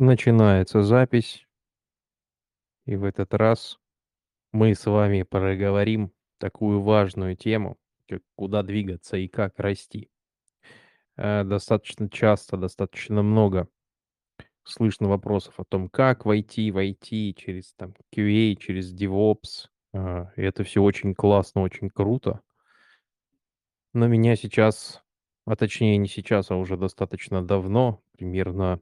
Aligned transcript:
Начинается 0.00 0.82
запись. 0.84 1.44
И 2.86 2.94
в 2.94 3.02
этот 3.02 3.34
раз 3.34 3.80
мы 4.52 4.76
с 4.76 4.86
вами 4.86 5.24
проговорим 5.24 6.12
такую 6.38 6.80
важную 6.80 7.36
тему, 7.36 7.78
как 8.08 8.22
куда 8.36 8.62
двигаться 8.62 9.16
и 9.16 9.26
как 9.26 9.58
расти. 9.58 10.08
Э, 11.16 11.42
достаточно 11.42 12.08
часто, 12.08 12.56
достаточно 12.56 13.22
много 13.24 13.68
слышно 14.62 15.08
вопросов 15.08 15.58
о 15.58 15.64
том, 15.64 15.88
как 15.88 16.24
войти 16.24 16.70
в 16.70 16.78
IT 16.78 17.32
через 17.34 17.72
там 17.74 17.92
QA, 18.14 18.54
через 18.54 18.94
DevOps. 18.94 19.66
А, 19.94 20.30
и 20.36 20.42
это 20.42 20.62
все 20.62 20.80
очень 20.80 21.12
классно, 21.12 21.62
очень 21.62 21.90
круто. 21.90 22.40
Но 23.94 24.06
меня 24.06 24.36
сейчас, 24.36 25.02
а 25.44 25.56
точнее 25.56 25.96
не 25.96 26.06
сейчас, 26.06 26.52
а 26.52 26.56
уже 26.56 26.76
достаточно 26.76 27.44
давно, 27.44 28.00
примерно 28.16 28.80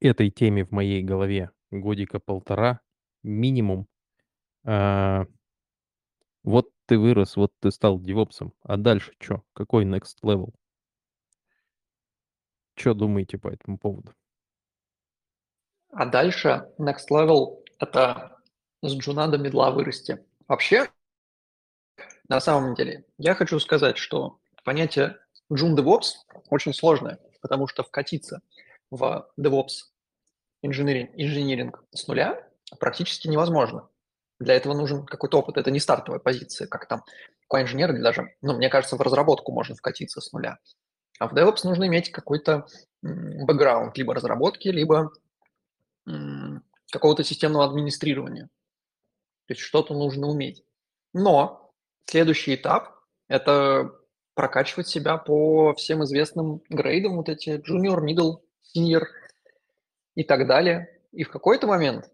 этой 0.00 0.30
теме 0.30 0.64
в 0.64 0.70
моей 0.70 1.02
голове 1.02 1.50
годика 1.70 2.20
полтора 2.20 2.80
минимум. 3.22 3.86
А, 4.64 5.26
вот 6.42 6.70
ты 6.86 6.98
вырос, 6.98 7.36
вот 7.36 7.52
ты 7.60 7.70
стал 7.70 8.00
девопсом, 8.00 8.52
а 8.62 8.76
дальше 8.76 9.12
чё? 9.18 9.42
Какой 9.52 9.84
next 9.84 10.16
level? 10.24 10.54
Чё 12.74 12.94
думаете 12.94 13.38
по 13.38 13.48
этому 13.48 13.78
поводу? 13.78 14.14
А 15.92 16.06
дальше 16.06 16.68
next 16.78 17.10
level– 17.10 17.62
это 17.78 18.38
с 18.82 18.94
джуна 18.94 19.28
до 19.28 19.38
медла 19.38 19.70
вырасти. 19.70 20.24
Вообще, 20.48 20.88
на 22.28 22.40
самом 22.40 22.74
деле, 22.74 23.04
я 23.18 23.34
хочу 23.34 23.58
сказать, 23.60 23.98
что 23.98 24.38
понятие 24.64 25.18
джун 25.52 25.78
DevOps 25.78 26.12
очень 26.48 26.72
сложное, 26.72 27.18
потому 27.42 27.66
что 27.66 27.82
вкатиться 27.82 28.40
в 28.90 29.30
DevOps 29.38 29.90
инженеринг, 30.62 31.10
инжиниринг 31.14 31.84
с 31.92 32.06
нуля 32.06 32.46
практически 32.78 33.28
невозможно. 33.28 33.88
Для 34.38 34.54
этого 34.54 34.74
нужен 34.74 35.04
какой-то 35.04 35.38
опыт. 35.38 35.56
Это 35.56 35.70
не 35.70 35.80
стартовая 35.80 36.20
позиция, 36.20 36.66
как 36.66 36.86
там 36.86 37.04
какой 37.42 37.62
инженер 37.62 37.92
или 37.92 38.00
даже, 38.00 38.34
ну, 38.42 38.56
мне 38.56 38.68
кажется, 38.68 38.96
в 38.96 39.00
разработку 39.00 39.52
можно 39.52 39.74
вкатиться 39.74 40.20
с 40.20 40.32
нуля. 40.32 40.58
А 41.18 41.28
в 41.28 41.34
DevOps 41.34 41.64
нужно 41.64 41.86
иметь 41.88 42.10
какой-то 42.10 42.66
бэкграунд 43.02 43.96
либо 43.98 44.14
разработки, 44.14 44.68
либо 44.68 45.12
какого-то 46.90 47.24
системного 47.24 47.64
администрирования. 47.64 48.46
То 49.46 49.54
есть 49.54 49.60
что-то 49.60 49.94
нужно 49.94 50.28
уметь. 50.28 50.64
Но 51.12 51.72
следующий 52.06 52.54
этап– 52.54 52.94
это 53.28 53.92
прокачивать 54.34 54.88
себя 54.88 55.18
по 55.18 55.74
всем 55.74 56.04
известным 56.04 56.62
грейдам, 56.68 57.16
вот 57.16 57.28
эти 57.28 57.58
junior, 57.58 58.00
middle, 58.00 58.40
senior 58.76 59.04
и 60.14 60.24
так 60.24 60.46
далее. 60.46 61.00
И 61.12 61.24
в 61.24 61.30
какой-то 61.30 61.66
момент, 61.66 62.10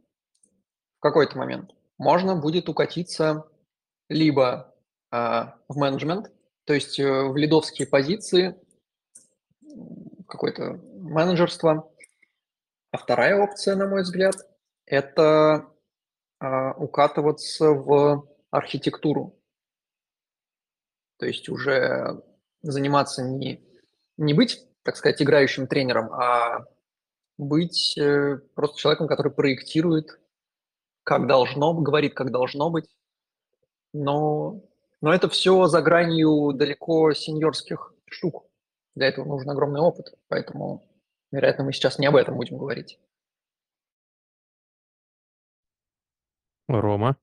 в 0.99 1.01
какой-то 1.01 1.37
момент 1.39 1.75
можно 1.99 2.37
будет 2.37 2.69
укатиться 2.69 3.49
либо 4.09 4.75
э, 5.13 5.17
в 5.69 5.77
менеджмент, 5.77 6.31
то 6.65 6.75
есть 6.75 6.99
э, 6.99 7.05
в 7.05 7.37
лидовские 7.37 7.87
позиции, 7.87 8.59
какое-то 10.27 10.81
менеджерство. 10.95 11.91
А 12.91 12.99
вторая 12.99 13.37
опция, 13.41 13.77
на 13.77 13.89
мой 13.89 14.03
взгляд, 14.03 14.37
это 14.85 15.71
э, 16.41 16.73
укатываться 16.77 17.71
в 17.71 18.29
архитектуру. 18.51 19.39
То 21.19 21.27
есть 21.27 21.49
уже 21.49 22.23
заниматься 22.63 23.23
не, 23.23 23.65
не 24.17 24.35
быть, 24.35 24.67
так 24.87 24.97
сказать, 24.97 25.21
играющим 25.21 25.67
тренером, 25.67 26.13
а 26.13 26.65
быть 27.37 27.99
э, 27.99 28.39
просто 28.55 28.79
человеком, 28.79 29.09
который 29.09 29.33
проектирует, 29.33 30.19
как 31.03 31.27
должно, 31.27 31.75
говорит, 31.75 32.15
как 32.15 32.31
должно 32.31 32.71
быть. 32.71 32.89
Но, 33.93 34.63
но 35.01 35.13
это 35.13 35.29
все 35.29 35.67
за 35.67 35.83
гранью 35.83 36.53
далеко 36.55 37.13
сеньорских 37.13 37.93
штук. 38.09 38.47
Для 38.95 39.09
этого 39.09 39.27
нужен 39.27 39.51
огромный 39.51 39.81
опыт. 39.81 40.15
Поэтому, 40.29 40.89
вероятно, 41.31 41.65
мы 41.65 41.73
сейчас 41.73 41.99
не 41.99 42.07
об 42.07 42.17
этом 42.17 42.37
будем 42.37 42.57
говорить. 42.57 42.99
Рома? 46.69 47.11
А, 47.11 47.17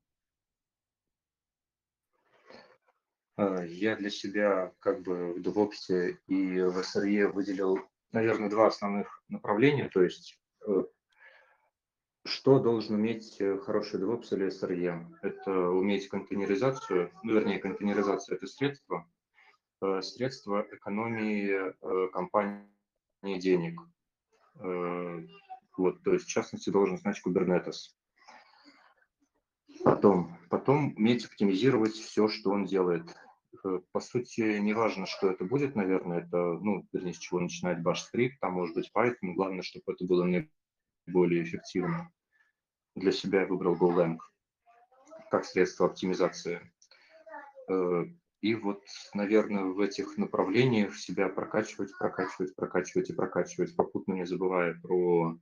я 3.38 3.96
для 3.96 4.10
себя 4.10 4.74
как 4.80 5.02
бы 5.02 5.34
в 5.34 5.40
DevOps 5.40 6.18
и 6.28 6.62
в 6.62 6.78
SRE 6.80 7.28
выделил, 7.32 7.80
наверное, 8.12 8.50
два 8.50 8.68
основных 8.68 9.24
направления. 9.28 9.90
То 9.90 10.04
есть 10.04 10.40
э, 10.68 10.84
что 12.26 12.60
должен 12.60 12.96
уметь 12.96 13.36
э, 13.40 13.58
хороший 13.58 14.00
DevOps 14.00 14.28
или 14.32 14.48
SRE? 14.48 15.18
Это 15.24 15.52
уметь 15.52 16.10
контейнеризацию, 16.10 17.12
ну, 17.24 17.34
вернее, 17.34 17.60
контейнеризация– 17.60 18.36
это 18.38 18.46
средство, 18.46 19.10
э, 19.82 20.02
средство 20.02 20.68
экономии 20.72 21.74
компании 22.12 22.68
денег. 23.40 23.80
Вот, 25.76 26.04
то 26.04 26.14
есть, 26.14 26.26
в 26.26 26.30
частности, 26.30 26.70
должен 26.70 27.00
знать 27.00 27.20
Kubernetes. 27.26 27.96
Потом, 29.84 30.38
потом 30.50 30.94
уметь 30.96 31.26
оптимизировать 31.26 31.94
все, 31.94 32.28
что 32.28 32.52
он 32.52 32.66
делает. 32.66 33.04
Э, 33.64 33.80
по 33.92 34.00
сути, 34.00 34.60
не 34.60 34.74
важно, 34.74 35.06
что 35.06 35.30
это 35.32 35.46
будет, 35.46 35.76
наверное, 35.76 36.20
это, 36.20 36.38
ну, 36.38 36.88
вернее, 36.92 37.14
с 37.14 37.18
чего 37.18 37.40
начинать 37.40 37.80
Bash 37.80 37.98
скрипт, 37.98 38.40
там 38.40 38.54
может 38.54 38.76
быть 38.76 38.92
Python, 38.96 39.34
главное, 39.36 39.62
чтобы 39.62 39.94
это 39.94 40.06
было 40.06 40.26
наиболее 40.26 41.44
эффективно. 41.44 42.12
Для 42.96 43.12
себя 43.12 43.42
я 43.42 43.48
выбрал 43.48 43.76
GoLang 43.76 44.18
как 45.32 45.46
средство 45.46 45.88
оптимизации. 45.88 46.72
Э, 47.70 48.06
и 48.42 48.56
вот, 48.56 48.84
наверное, 49.14 49.64
в 49.64 49.80
этих 49.80 50.18
направлениях 50.18 50.98
себя 50.98 51.30
прокачивать, 51.30 51.98
прокачивать, 51.98 52.56
прокачивать 52.56 53.10
и 53.10 53.14
прокачивать, 53.14 53.76
попутно 53.76 54.14
не 54.14 54.26
забывая 54.26 54.78
про 54.82 55.40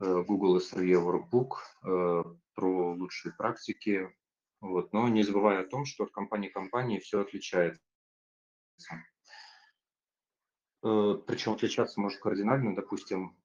э, 0.00 0.22
Google 0.22 0.58
SRE 0.58 0.94
Workbook, 0.94 2.30
про 2.54 2.94
лучшие 2.94 3.34
практики, 3.34 4.08
вот, 4.64 4.94
но 4.94 5.08
не 5.08 5.22
забывая 5.22 5.60
о 5.60 5.68
том, 5.68 5.84
что 5.84 6.04
от 6.04 6.10
компании 6.10 6.48
к 6.48 6.54
компании 6.54 6.98
все 6.98 7.20
отличается. 7.20 7.82
Э, 10.82 11.18
Причем 11.26 11.52
отличаться 11.52 12.00
может 12.00 12.20
кардинально, 12.20 12.74
допустим, 12.74 13.36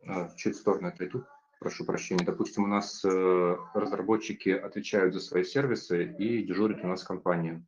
э, 0.00 0.30
чуть 0.36 0.56
в 0.56 0.58
сторону 0.58 0.88
отойду, 0.88 1.24
прошу 1.60 1.84
прощения, 1.84 2.24
допустим, 2.24 2.64
у 2.64 2.66
нас 2.66 3.04
э, 3.04 3.56
разработчики 3.74 4.48
отвечают 4.48 5.14
за 5.14 5.20
свои 5.20 5.44
сервисы 5.44 6.12
и 6.18 6.42
дежурит 6.42 6.82
у 6.84 6.88
нас 6.88 7.04
компания. 7.04 7.64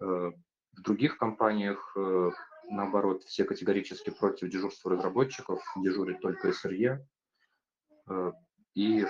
В 0.00 0.82
других 0.82 1.18
компаниях, 1.18 1.96
наоборот, 2.68 3.22
все 3.22 3.44
категорически 3.44 4.10
против 4.10 4.50
дежурства 4.50 4.90
разработчиков, 4.90 5.62
дежурит 5.76 6.20
только 6.20 6.48
SRE. 6.48 6.98
И 8.74 9.06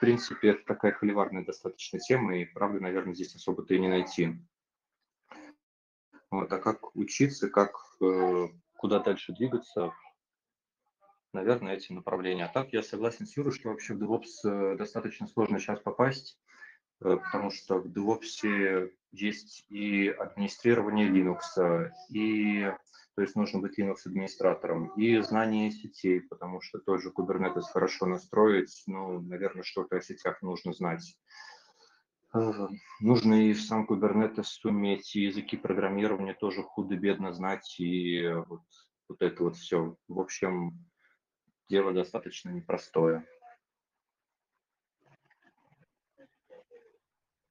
принципе, 0.00 0.50
это 0.50 0.64
такая 0.64 0.92
холиварная 0.92 1.44
достаточно 1.44 1.98
тема, 1.98 2.36
и 2.36 2.44
правда, 2.44 2.80
наверное, 2.80 3.14
здесь 3.14 3.34
особо-то 3.34 3.74
и 3.74 3.78
не 3.78 3.88
найти. 3.88 4.36
Вот, 6.30 6.52
а 6.52 6.58
как 6.58 6.94
учиться, 6.94 7.48
как 7.48 7.72
э, 8.02 8.48
куда 8.76 9.00
дальше 9.00 9.32
двигаться, 9.32 9.92
наверное, 11.32 11.74
эти 11.74 11.92
направления. 11.92 12.44
А 12.44 12.52
так 12.52 12.72
я 12.72 12.82
согласен 12.82 13.26
с 13.26 13.36
Юрой, 13.36 13.52
что 13.52 13.70
вообще 13.70 13.94
в 13.94 14.02
DevOps 14.02 14.44
э, 14.44 14.76
достаточно 14.76 15.26
сложно 15.26 15.58
сейчас 15.58 15.80
попасть, 15.80 16.38
э, 17.00 17.16
потому 17.16 17.50
что 17.50 17.78
в 17.78 17.86
DevOps 17.86 18.90
есть 19.12 19.64
и 19.70 20.08
администрирование 20.08 21.08
Linux, 21.08 21.90
и 22.10 22.70
то 23.18 23.22
есть 23.22 23.34
нужно 23.34 23.58
быть 23.58 23.76
Linux-администратором. 23.76 24.90
И 24.90 25.18
знание 25.22 25.72
сетей, 25.72 26.20
потому 26.20 26.60
что 26.60 26.78
тот 26.78 27.02
же 27.02 27.10
Kubernetes 27.10 27.62
хорошо 27.62 28.06
настроить, 28.06 28.84
ну, 28.86 29.20
наверное, 29.20 29.64
что-то 29.64 29.96
о 29.96 30.00
сетях 30.00 30.40
нужно 30.40 30.72
знать. 30.72 31.18
Э, 32.32 32.68
нужно 33.00 33.48
и 33.48 33.54
сам 33.54 33.88
Kubernetes 33.90 34.46
уметь, 34.62 35.16
и 35.16 35.24
языки 35.24 35.56
программирования 35.56 36.32
тоже 36.32 36.62
худо-бедно 36.62 37.32
знать, 37.32 37.80
и 37.80 38.22
вот, 38.46 38.62
вот 39.08 39.20
это 39.20 39.42
вот 39.42 39.56
все. 39.56 39.96
В 40.06 40.20
общем, 40.20 40.78
дело 41.68 41.92
достаточно 41.92 42.50
непростое. 42.50 43.26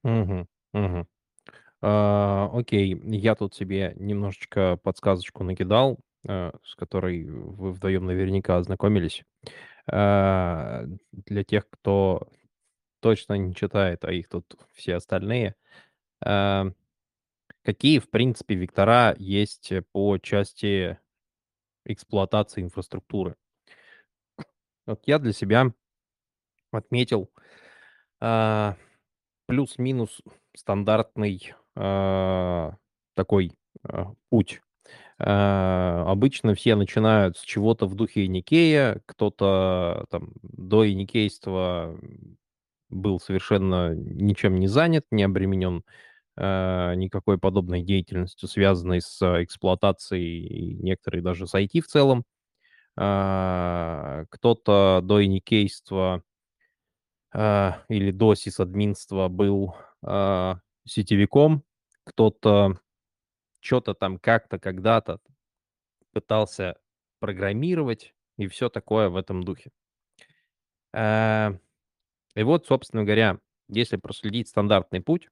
Угу, 0.06 0.48
угу. 0.72 1.08
А, 1.82 2.50
окей, 2.54 3.00
я 3.04 3.36
тут 3.36 3.54
себе 3.54 3.94
немножечко 3.98 4.78
подсказочку 4.82 5.44
накидал, 5.44 6.00
а, 6.28 6.54
с 6.64 6.76
которой 6.76 7.26
вы 7.26 7.72
вдвоем 7.72 8.06
наверняка 8.06 8.58
ознакомились. 8.58 9.24
А, 9.88 10.86
для 11.12 11.44
тех, 11.44 11.70
кто 11.70 12.30
точно 13.02 13.36
не 13.36 13.56
читает, 13.56 14.06
а 14.06 14.12
их 14.12 14.30
тут 14.30 14.58
все 14.74 14.96
остальные. 14.96 15.56
А, 16.24 16.68
какие, 17.64 18.00
в 18.00 18.10
принципе, 18.10 18.56
вектора 18.56 19.16
есть 19.20 19.72
по 19.92 20.18
части 20.18 21.00
эксплуатации 21.86 22.64
инфраструктуры? 22.64 23.36
Вот 24.86 25.02
я 25.06 25.20
для 25.20 25.34
себя 25.34 25.74
отметил 26.72 27.30
а, 28.20 28.78
плюс-минус 29.48 30.22
стандартный 30.56 31.54
а, 31.78 32.76
такой 33.16 33.54
а, 33.84 34.14
путь. 34.30 34.62
А, 35.20 36.06
обычно 36.08 36.56
все 36.56 36.76
начинают 36.76 37.38
с 37.38 37.42
чего-то 37.44 37.88
в 37.88 37.96
духе 37.96 38.28
Никея, 38.28 39.02
кто-то 39.06 40.06
там 40.10 40.34
до 40.44 40.86
Никейства 40.86 42.00
был 42.90 43.20
совершенно 43.20 43.94
ничем 43.96 44.60
не 44.60 44.68
занят, 44.68 45.06
не 45.12 45.24
обременен 45.24 45.84
а, 46.38 46.96
никакой 46.96 47.38
подобной 47.40 47.84
деятельностью, 47.84 48.50
связанной 48.50 49.02
с 49.02 49.22
эксплуатацией, 49.44 50.46
и 50.48 50.76
некоторые 50.76 51.24
даже 51.24 51.48
с 51.48 51.56
IT 51.56 51.82
в 51.82 51.88
целом. 51.88 52.26
А, 52.98 54.26
кто-то 54.30 55.02
до 55.04 55.24
иникейства 55.26 56.24
или 57.34 58.12
до 58.12 58.36
сисадминства 58.36 59.28
был 59.28 59.76
сетевиком, 60.86 61.64
кто-то 62.08 62.80
что-то 63.60 63.94
там 63.94 64.18
как-то 64.18 64.60
когда-то 64.60 65.20
пытался 66.14 66.80
программировать 67.20 68.14
и 68.38 68.48
все 68.48 68.70
такое 68.70 69.10
в 69.10 69.16
этом 69.16 69.44
духе. 69.44 69.72
А, 70.94 71.58
и 72.36 72.44
вот, 72.44 72.66
собственно 72.66 73.04
говоря, 73.04 73.40
если 73.68 73.98
проследить 73.98 74.48
стандартный 74.48 75.02
путь, 75.02 75.30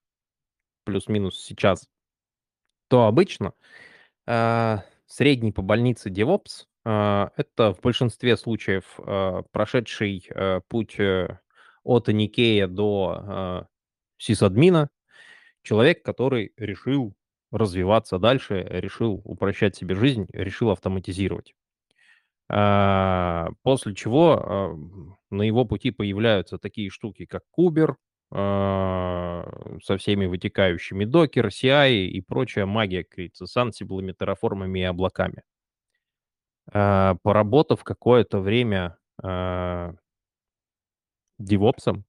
плюс-минус 0.83 1.39
сейчас, 1.39 1.87
то 2.89 3.05
обычно 3.05 3.53
а, 4.27 4.83
средний 5.05 5.51
по 5.51 5.61
больнице 5.61 6.09
DevOps 6.09 6.65
а, 6.83 7.31
это 7.37 7.73
в 7.73 7.81
большинстве 7.81 8.35
случаев 8.37 8.99
прошедший 9.51 10.27
путь 10.67 10.99
э, 10.99 11.39
от 11.83 12.09
Аникея 12.09 12.67
до 12.67 13.67
сисадмина, 14.17 14.89
человек, 15.65 16.03
который 16.03 16.53
решил 16.57 17.15
развиваться 17.51 18.19
дальше, 18.19 18.65
решил 18.69 19.21
упрощать 19.25 19.75
себе 19.75 19.95
жизнь, 19.95 20.27
решил 20.33 20.71
автоматизировать. 20.71 21.53
А, 22.49 23.49
после 23.63 23.95
чего 23.95 24.77
на 25.31 25.41
его 25.41 25.65
пути 25.65 25.91
появляются 25.91 26.57
такие 26.57 26.89
штуки, 26.89 27.25
как 27.25 27.41
Кубер, 27.51 27.97
а, 28.31 29.47
со 29.83 29.97
всеми 29.97 30.25
вытекающими 30.27 31.05
докер, 31.05 31.47
CI 31.47 32.05
и 32.05 32.21
прочая 32.21 32.65
магия, 32.65 33.05
говорится, 33.09 33.47
с 33.47 33.57
ансиблами, 33.57 34.11
терраформами 34.13 34.79
и 34.79 34.83
облаками. 34.83 35.43
А, 36.71 37.15
поработав 37.23 37.83
какое-то 37.83 38.39
время 38.39 38.97
девопсом, 41.39 42.05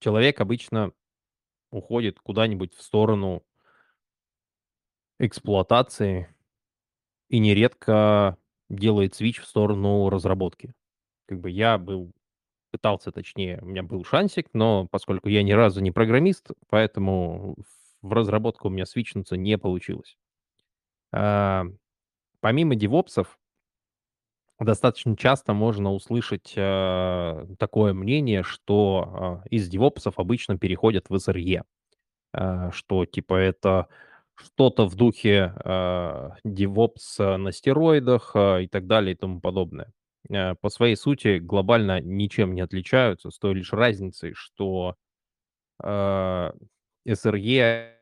человек 0.00 0.40
обычно 0.40 0.92
уходит 1.70 2.20
куда-нибудь 2.20 2.74
в 2.74 2.82
сторону 2.82 3.44
эксплуатации 5.18 6.28
и 7.28 7.38
нередко 7.38 8.36
делает 8.68 9.14
свич 9.14 9.40
в 9.40 9.46
сторону 9.46 10.08
разработки. 10.10 10.74
Как 11.26 11.40
бы 11.40 11.50
я 11.50 11.78
был, 11.78 12.12
пытался, 12.72 13.12
точнее, 13.12 13.60
у 13.62 13.66
меня 13.66 13.82
был 13.82 14.04
шансик, 14.04 14.48
но 14.52 14.88
поскольку 14.90 15.28
я 15.28 15.42
ни 15.42 15.52
разу 15.52 15.80
не 15.80 15.90
программист, 15.92 16.50
поэтому 16.68 17.56
в 18.02 18.12
разработку 18.12 18.68
у 18.68 18.70
меня 18.70 18.86
свичнуться 18.86 19.36
не 19.36 19.58
получилось. 19.58 20.16
А, 21.12 21.66
помимо 22.40 22.76
девопсов, 22.76 23.39
достаточно 24.60 25.16
часто 25.16 25.52
можно 25.54 25.92
услышать 25.92 26.54
а, 26.56 27.46
такое 27.58 27.92
мнение, 27.94 28.42
что 28.42 29.42
а, 29.44 29.48
из 29.50 29.68
девопсов 29.68 30.18
обычно 30.18 30.58
переходят 30.58 31.06
в 31.08 31.14
SRE, 31.14 31.62
а, 32.32 32.70
что 32.72 33.06
типа 33.06 33.34
это 33.34 33.88
что-то 34.36 34.86
в 34.88 34.96
духе 34.96 35.54
э, 35.64 36.30
DevOps 36.46 37.36
на 37.36 37.52
стероидах 37.52 38.32
э, 38.34 38.64
и 38.64 38.68
так 38.68 38.86
далее 38.86 39.14
и 39.14 39.16
тому 39.16 39.40
подобное. 39.40 39.92
Э, 40.30 40.54
по 40.56 40.70
своей 40.70 40.96
сути 40.96 41.38
глобально 41.38 42.00
ничем 42.00 42.54
не 42.54 42.62
отличаются, 42.62 43.30
с 43.30 43.38
той 43.38 43.54
лишь 43.54 43.72
разницей, 43.72 44.32
что 44.34 44.96
э, 45.82 46.52
SRE 47.08 47.94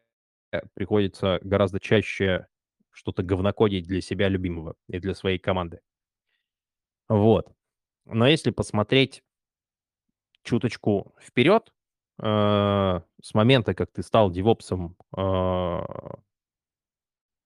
приходится 0.74 1.40
гораздо 1.42 1.80
чаще 1.80 2.46
что-то 2.92 3.22
говнокодить 3.22 3.86
для 3.86 4.00
себя 4.00 4.28
любимого 4.28 4.74
и 4.88 4.98
для 4.98 5.14
своей 5.14 5.38
команды. 5.38 5.80
Вот. 7.08 7.52
Но 8.06 8.26
если 8.26 8.50
посмотреть 8.50 9.22
чуточку 10.42 11.14
вперед, 11.20 11.72
э, 12.20 12.24
с 13.22 13.34
момента, 13.34 13.74
как 13.74 13.90
ты 13.92 14.02
стал 14.02 14.30
девопсом 14.30 14.96
э, 15.16 15.80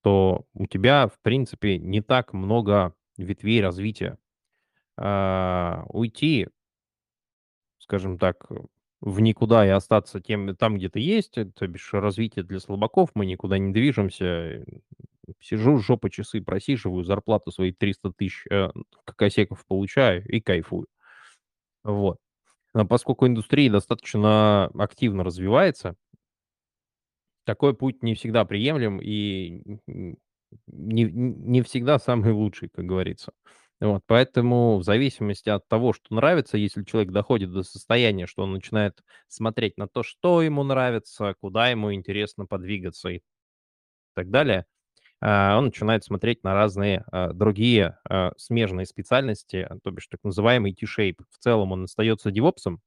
то 0.03 0.47
у 0.55 0.67
тебя, 0.67 1.06
в 1.06 1.19
принципе, 1.23 1.79
не 1.79 2.00
так 2.03 2.32
много 2.32 2.94
ветвей 3.17 3.62
развития. 3.62 4.19
А, 4.97 5.85
уйти, 5.88 6.49
скажем 7.79 8.19
так, 8.19 8.47
в 9.00 9.20
никуда 9.20 9.67
и 9.67 9.70
остаться 9.70 10.20
тем, 10.20 10.55
там, 10.56 10.76
где 10.76 10.88
ты 10.88 11.00
есть, 11.00 11.38
то 11.55 11.67
бишь 11.67 11.93
развитие 11.93 12.44
для 12.44 12.61
слабаков, 12.61 13.11
мы 13.15 13.26
никуда 13.26 13.58
не 13.58 13.73
движемся. 13.73 14.65
Сижу, 15.41 15.79
жопа 15.79 16.11
часы 16.11 16.41
просиживаю, 16.43 17.05
зарплату 17.05 17.53
свои 17.53 17.73
300 17.73 18.13
тысяч 18.13 18.45
э, 18.51 18.71
косеков 19.17 19.65
получаю 19.67 20.27
и 20.27 20.41
кайфую. 20.41 20.87
Вот. 21.85 22.19
Но 22.75 22.87
поскольку 22.87 23.27
индустрия 23.27 23.71
достаточно 23.71 24.67
активно 24.75 25.25
развивается, 25.25 25.97
такой 27.45 27.75
путь 27.75 28.03
не 28.03 28.15
всегда 28.15 28.45
приемлем 28.45 29.01
и 29.01 29.79
не, 30.67 31.05
не 31.05 31.63
всегда 31.63 31.99
самый 31.99 32.33
лучший, 32.33 32.69
как 32.69 32.85
говорится. 32.85 33.33
Вот, 33.81 34.03
поэтому 34.07 34.79
в 34.79 34.85
зависимости 34.85 35.49
от 35.49 35.67
того, 35.67 35.93
что 35.93 36.15
нравится, 36.15 36.57
если 36.57 36.85
человек 36.85 37.11
доходит 37.11 37.51
до 37.53 37.65
состояния, 37.65 38.27
что 38.29 38.45
он 38.45 38.53
начинает 38.53 39.03
смотреть 39.27 39.77
на 39.77 39.89
то, 39.89 40.05
что 40.05 40.41
ему 40.41 40.63
нравится, 40.63 41.35
куда 41.41 41.69
ему 41.69 41.93
интересно 41.93 42.47
подвигаться 42.47 43.09
и 43.09 43.23
так 44.15 44.31
далее, 44.31 44.61
а, 44.61 44.72
он 45.23 45.67
начинает 45.67 46.03
смотреть 46.05 46.43
на 46.43 46.53
разные 46.53 47.05
а, 47.13 47.33
другие 47.33 47.97
а, 48.09 48.33
смежные 48.37 48.87
специальности, 48.87 49.69
то 49.85 49.91
бишь 49.93 50.09
так 50.09 50.19
называемый 50.25 50.75
T-shape. 50.75 51.19
В 51.31 51.39
целом 51.39 51.71
он 51.73 51.85
остается 51.85 52.31
девопсом 52.31 52.81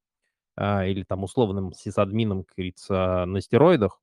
или 0.57 1.03
там 1.07 1.23
условным 1.23 1.73
сисадмином, 1.73 2.43
как 2.43 2.55
говорится, 2.55 3.25
на 3.25 3.41
стероидах, 3.41 3.99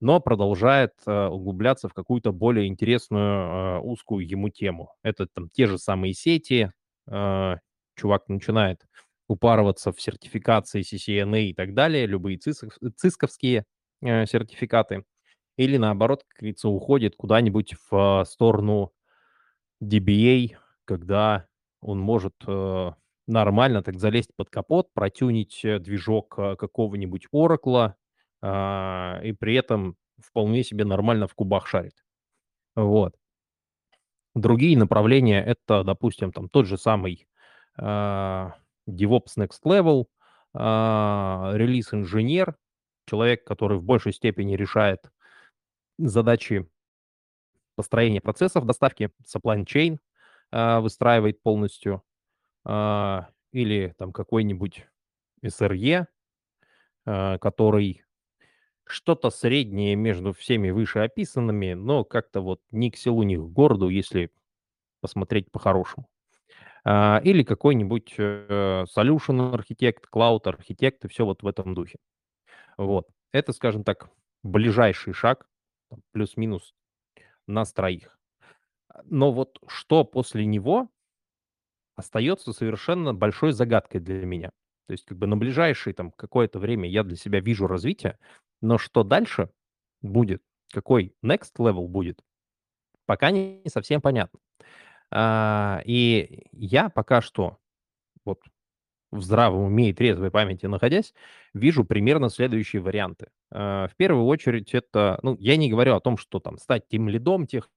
но 0.00 0.20
продолжает 0.20 0.92
углубляться 1.06 1.88
в 1.88 1.94
какую-то 1.94 2.32
более 2.32 2.66
интересную 2.66 3.82
узкую 3.82 4.26
ему 4.26 4.48
тему. 4.48 4.92
Это 5.02 5.26
там 5.26 5.50
те 5.50 5.66
же 5.66 5.78
самые 5.78 6.14
сети. 6.14 6.72
Чувак 7.06 8.28
начинает 8.28 8.86
упарываться 9.28 9.92
в 9.92 10.00
сертификации 10.00 10.82
CCNA 10.82 11.42
и 11.46 11.54
так 11.54 11.74
далее, 11.74 12.06
любые 12.06 12.38
циск, 12.38 12.78
цисковские 12.96 13.64
сертификаты. 14.02 15.04
Или 15.56 15.76
наоборот, 15.76 16.24
как 16.28 16.40
говорится, 16.40 16.68
уходит 16.68 17.16
куда-нибудь 17.16 17.74
в 17.90 18.24
сторону 18.26 18.92
DBA, 19.82 20.56
когда 20.84 21.46
он 21.80 21.98
может 21.98 22.34
э, 22.46 22.92
нормально 23.26 23.82
так 23.82 23.98
залезть 23.98 24.30
под 24.36 24.50
капот, 24.50 24.92
протюнить 24.92 25.64
э, 25.64 25.78
движок 25.78 26.34
э, 26.38 26.56
какого-нибудь 26.56 27.26
Oracle, 27.32 27.94
а, 28.42 29.20
и 29.22 29.32
при 29.32 29.54
этом 29.54 29.96
вполне 30.18 30.62
себе 30.62 30.84
нормально 30.84 31.26
в 31.26 31.34
кубах 31.34 31.66
шарит. 31.66 32.04
Вот. 32.74 33.14
Другие 34.34 34.76
направления 34.76 35.42
это, 35.42 35.82
допустим, 35.82 36.32
там 36.32 36.48
тот 36.50 36.66
же 36.66 36.76
самый 36.76 37.26
uh, 37.80 38.52
DevOps 38.86 39.38
Next 39.38 39.62
Level, 39.64 40.04
uh, 40.54 41.56
релиз-инженер, 41.56 42.54
человек, 43.06 43.44
который 43.44 43.78
в 43.78 43.82
большей 43.82 44.12
степени 44.12 44.54
решает 44.54 45.10
задачи 45.98 46.68
построения 47.74 48.20
процессов 48.20 48.64
доставки, 48.64 49.10
supply 49.24 49.64
chain 49.64 49.98
uh, 50.52 50.80
выстраивает 50.80 51.42
полностью, 51.42 52.02
uh, 52.66 53.24
или 53.52 53.94
там 53.98 54.12
какой-нибудь 54.12 54.86
SRE, 55.44 56.06
uh, 57.06 57.38
который 57.38 58.02
что-то 58.86 59.30
среднее 59.30 59.96
между 59.96 60.32
всеми 60.32 60.70
вышеописанными, 60.70 61.74
но 61.74 62.04
как-то 62.04 62.40
вот 62.40 62.60
ни 62.70 62.88
к 62.90 62.96
селу, 62.96 63.24
ни 63.24 63.36
к 63.36 63.40
городу, 63.40 63.88
если 63.88 64.30
посмотреть 65.00 65.50
по-хорошему. 65.50 66.08
А, 66.84 67.20
или 67.24 67.42
какой-нибудь 67.42 68.14
э, 68.16 68.84
solution 68.96 69.52
архитект, 69.52 70.04
cloud 70.12 70.48
архитект 70.48 71.04
и 71.04 71.08
все 71.08 71.24
вот 71.24 71.42
в 71.42 71.46
этом 71.48 71.74
духе. 71.74 71.98
Вот. 72.78 73.08
Это, 73.32 73.52
скажем 73.52 73.82
так, 73.82 74.08
ближайший 74.44 75.12
шаг, 75.12 75.48
плюс-минус, 76.12 76.74
нас 77.46 77.72
троих. 77.72 78.18
Но 79.04 79.32
вот 79.32 79.58
что 79.68 80.04
после 80.04 80.46
него, 80.46 80.88
остается 81.96 82.52
совершенно 82.52 83.14
большой 83.14 83.52
загадкой 83.52 84.00
для 84.00 84.24
меня. 84.26 84.50
То 84.86 84.92
есть 84.92 85.04
как 85.04 85.18
бы 85.18 85.26
на 85.26 85.36
ближайшее 85.36 85.94
там 85.94 86.12
какое-то 86.12 86.58
время 86.58 86.88
я 86.88 87.02
для 87.02 87.16
себя 87.16 87.40
вижу 87.40 87.66
развитие, 87.66 88.18
но 88.60 88.78
что 88.78 89.02
дальше 89.02 89.50
будет, 90.02 90.42
какой 90.72 91.14
next 91.24 91.54
level 91.58 91.88
будет, 91.88 92.20
пока 93.06 93.30
не 93.30 93.62
совсем 93.68 94.00
понятно. 94.00 94.38
А, 95.10 95.82
и 95.84 96.46
я 96.52 96.88
пока 96.90 97.20
что 97.20 97.58
вот 98.24 98.42
в 99.12 99.22
здравом 99.22 99.64
уме 99.64 99.90
и 99.90 99.92
трезвой 99.94 100.30
памяти 100.30 100.66
находясь, 100.66 101.14
вижу 101.54 101.84
примерно 101.84 102.28
следующие 102.30 102.82
варианты. 102.82 103.28
А, 103.52 103.88
в 103.88 103.96
первую 103.96 104.26
очередь 104.26 104.74
это, 104.74 105.18
ну, 105.22 105.36
я 105.38 105.56
не 105.56 105.70
говорю 105.70 105.94
о 105.94 106.00
том, 106.00 106.16
что 106.18 106.40
там 106.40 106.58
стать 106.58 106.88
тем 106.88 107.08
лидом 107.08 107.46
тех 107.46 107.68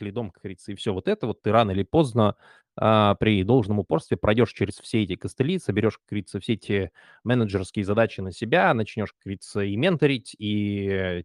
лидом, 0.00 0.30
как 0.30 0.42
говорится, 0.42 0.72
и 0.72 0.74
все 0.74 0.92
вот 0.92 1.06
это 1.08 1.26
вот 1.26 1.42
ты 1.42 1.52
рано 1.52 1.70
или 1.70 1.84
поздно 1.84 2.36
а, 2.76 3.14
при 3.14 3.44
должном 3.44 3.78
упорстве 3.78 4.16
пройдешь 4.16 4.52
через 4.52 4.78
все 4.80 5.02
эти 5.04 5.14
костыли, 5.14 5.58
соберешь, 5.58 5.98
как 5.98 6.06
говорится, 6.10 6.40
все 6.40 6.54
эти 6.54 6.90
менеджерские 7.22 7.84
задачи 7.84 8.20
на 8.20 8.32
себя, 8.32 8.74
начнешь, 8.74 9.12
как 9.12 9.22
говорится, 9.24 9.60
и 9.60 9.76
менторить, 9.76 10.34
и 10.38 11.24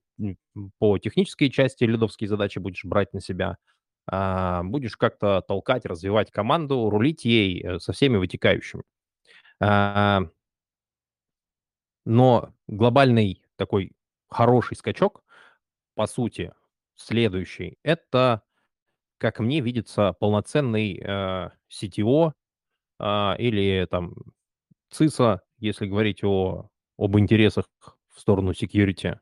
по 0.78 0.98
технической 1.00 1.50
части 1.50 1.84
лидовские 1.84 2.28
задачи 2.28 2.60
будешь 2.60 2.86
брать 2.86 3.12
на 3.14 3.22
себя, 3.22 3.58
а, 4.08 4.62
будешь 4.64 4.98
как-то 4.98 5.42
толкать, 5.48 5.86
развивать 5.86 6.32
команду, 6.32 6.90
рулить 6.90 7.26
ей 7.26 7.64
э, 7.64 7.80
со 7.80 7.92
всеми 7.94 8.18
вытекающими. 8.18 8.84
А, 9.62 10.22
но 12.06 12.54
глобальный 12.68 13.44
такой 13.56 13.92
хороший 14.30 14.78
скачок, 14.78 15.24
по 15.96 16.08
сути, 16.08 16.54
следующий, 16.96 17.78
это 17.84 18.44
как 19.20 19.40
мне 19.40 19.60
видится, 19.60 20.14
полноценный 20.14 20.98
э, 20.98 21.50
CTO 21.70 22.32
э, 23.00 23.36
или 23.38 23.86
там 23.86 24.14
CISO, 24.92 25.42
если 25.58 25.88
говорить 25.88 26.24
о, 26.24 26.70
об 26.98 27.20
интересах 27.20 27.66
в 28.08 28.20
сторону 28.20 28.52
security. 28.52 29.20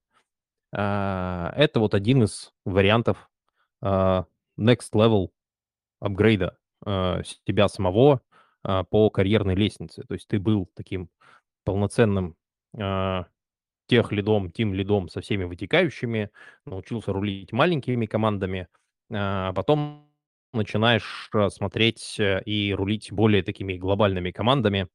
Э, 0.71 1.49
это 1.55 1.79
вот 1.79 1.95
один 1.95 2.23
из 2.23 2.53
вариантов 2.63 3.29
next 3.83 4.93
level 4.93 5.29
апгрейда 5.99 6.57
э, 6.85 7.21
себя 7.45 7.67
самого 7.67 8.21
э, 8.67 8.83
по 8.89 9.09
карьерной 9.09 9.55
лестнице. 9.55 10.03
То 10.03 10.13
есть 10.13 10.27
ты 10.27 10.39
был 10.39 10.69
таким 10.75 11.09
полноценным 11.65 12.35
э, 12.77 13.23
тех 13.87 14.11
лидом, 14.11 14.51
тим 14.51 14.73
лидом 14.73 15.09
со 15.09 15.21
всеми 15.21 15.45
вытекающими, 15.45 16.29
научился 16.65 17.13
рулить 17.13 17.51
маленькими 17.53 18.05
командами, 18.05 18.67
а 19.09 19.53
потом 19.53 20.07
начинаешь 20.53 21.29
э, 21.33 21.49
смотреть 21.49 22.19
э, 22.19 22.41
и 22.43 22.73
рулить 22.73 23.11
более 23.11 23.43
такими 23.43 23.77
глобальными 23.77 24.31
командами, 24.31 24.87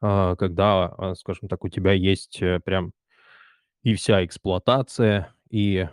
а, 0.00 0.36
когда, 0.36 0.86
а, 0.86 1.14
скажем 1.14 1.48
так, 1.48 1.64
у 1.64 1.68
тебя 1.68 1.92
есть 1.92 2.42
э, 2.42 2.60
прям 2.60 2.92
и 3.82 3.94
вся 3.94 4.24
эксплуатация, 4.24 5.34
и 5.48 5.88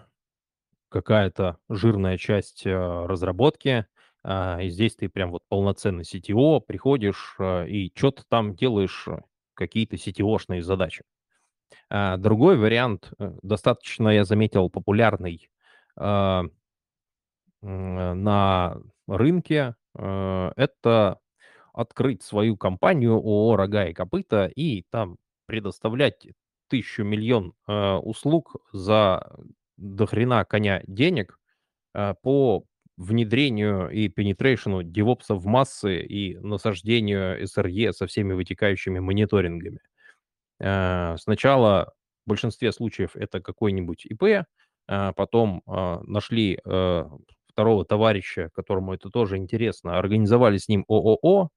какая-то 0.89 1.57
жирная 1.69 2.17
часть 2.17 2.65
разработки, 2.65 3.87
и 4.25 4.69
здесь 4.69 4.95
ты 4.95 5.09
прям 5.09 5.31
вот 5.31 5.43
полноценный 5.49 6.03
CTO, 6.03 6.61
приходишь 6.61 7.35
и 7.39 7.91
что-то 7.95 8.23
там 8.29 8.55
делаешь, 8.55 9.07
какие-то 9.53 9.97
CTO-шные 9.97 10.61
задачи. 10.61 11.03
Другой 11.89 12.57
вариант, 12.57 13.11
достаточно, 13.41 14.09
я 14.09 14.23
заметил, 14.25 14.69
популярный 14.69 15.49
на 17.63 18.77
рынке, 19.07 19.75
э, 19.97 20.51
это 20.55 21.19
открыть 21.73 22.21
свою 22.23 22.57
компанию 22.57 23.13
ООО 23.15 23.55
«Рога 23.55 23.85
и 23.87 23.93
копыта» 23.93 24.45
и 24.45 24.83
там 24.91 25.17
предоставлять 25.45 26.27
тысячу 26.69 27.03
миллион 27.03 27.53
э, 27.67 27.93
услуг 27.95 28.55
за 28.71 29.31
дохрена 29.77 30.45
коня 30.45 30.81
денег 30.87 31.39
э, 31.93 32.13
по 32.21 32.65
внедрению 32.97 33.89
и 33.89 34.07
пенетрейшену 34.09 34.83
девопса 34.83 35.35
в 35.35 35.45
массы 35.45 36.01
и 36.01 36.37
насаждению 36.37 37.41
SRE 37.43 37.91
со 37.93 38.07
всеми 38.07 38.33
вытекающими 38.33 38.99
мониторингами. 38.99 39.79
Сначала 40.59 41.93
в 42.25 42.29
большинстве 42.29 42.71
случаев 42.71 43.15
это 43.15 43.41
какой-нибудь 43.41 44.05
ИП, 44.05 44.45
потом 44.87 45.63
нашли 45.65 46.59
второго 47.53 47.85
товарища, 47.85 48.49
которому 48.53 48.93
это 48.93 49.09
тоже 49.09 49.37
интересно, 49.37 49.97
организовали 49.99 50.57
с 50.57 50.67
ним 50.67 50.85
ООО, 50.87 51.49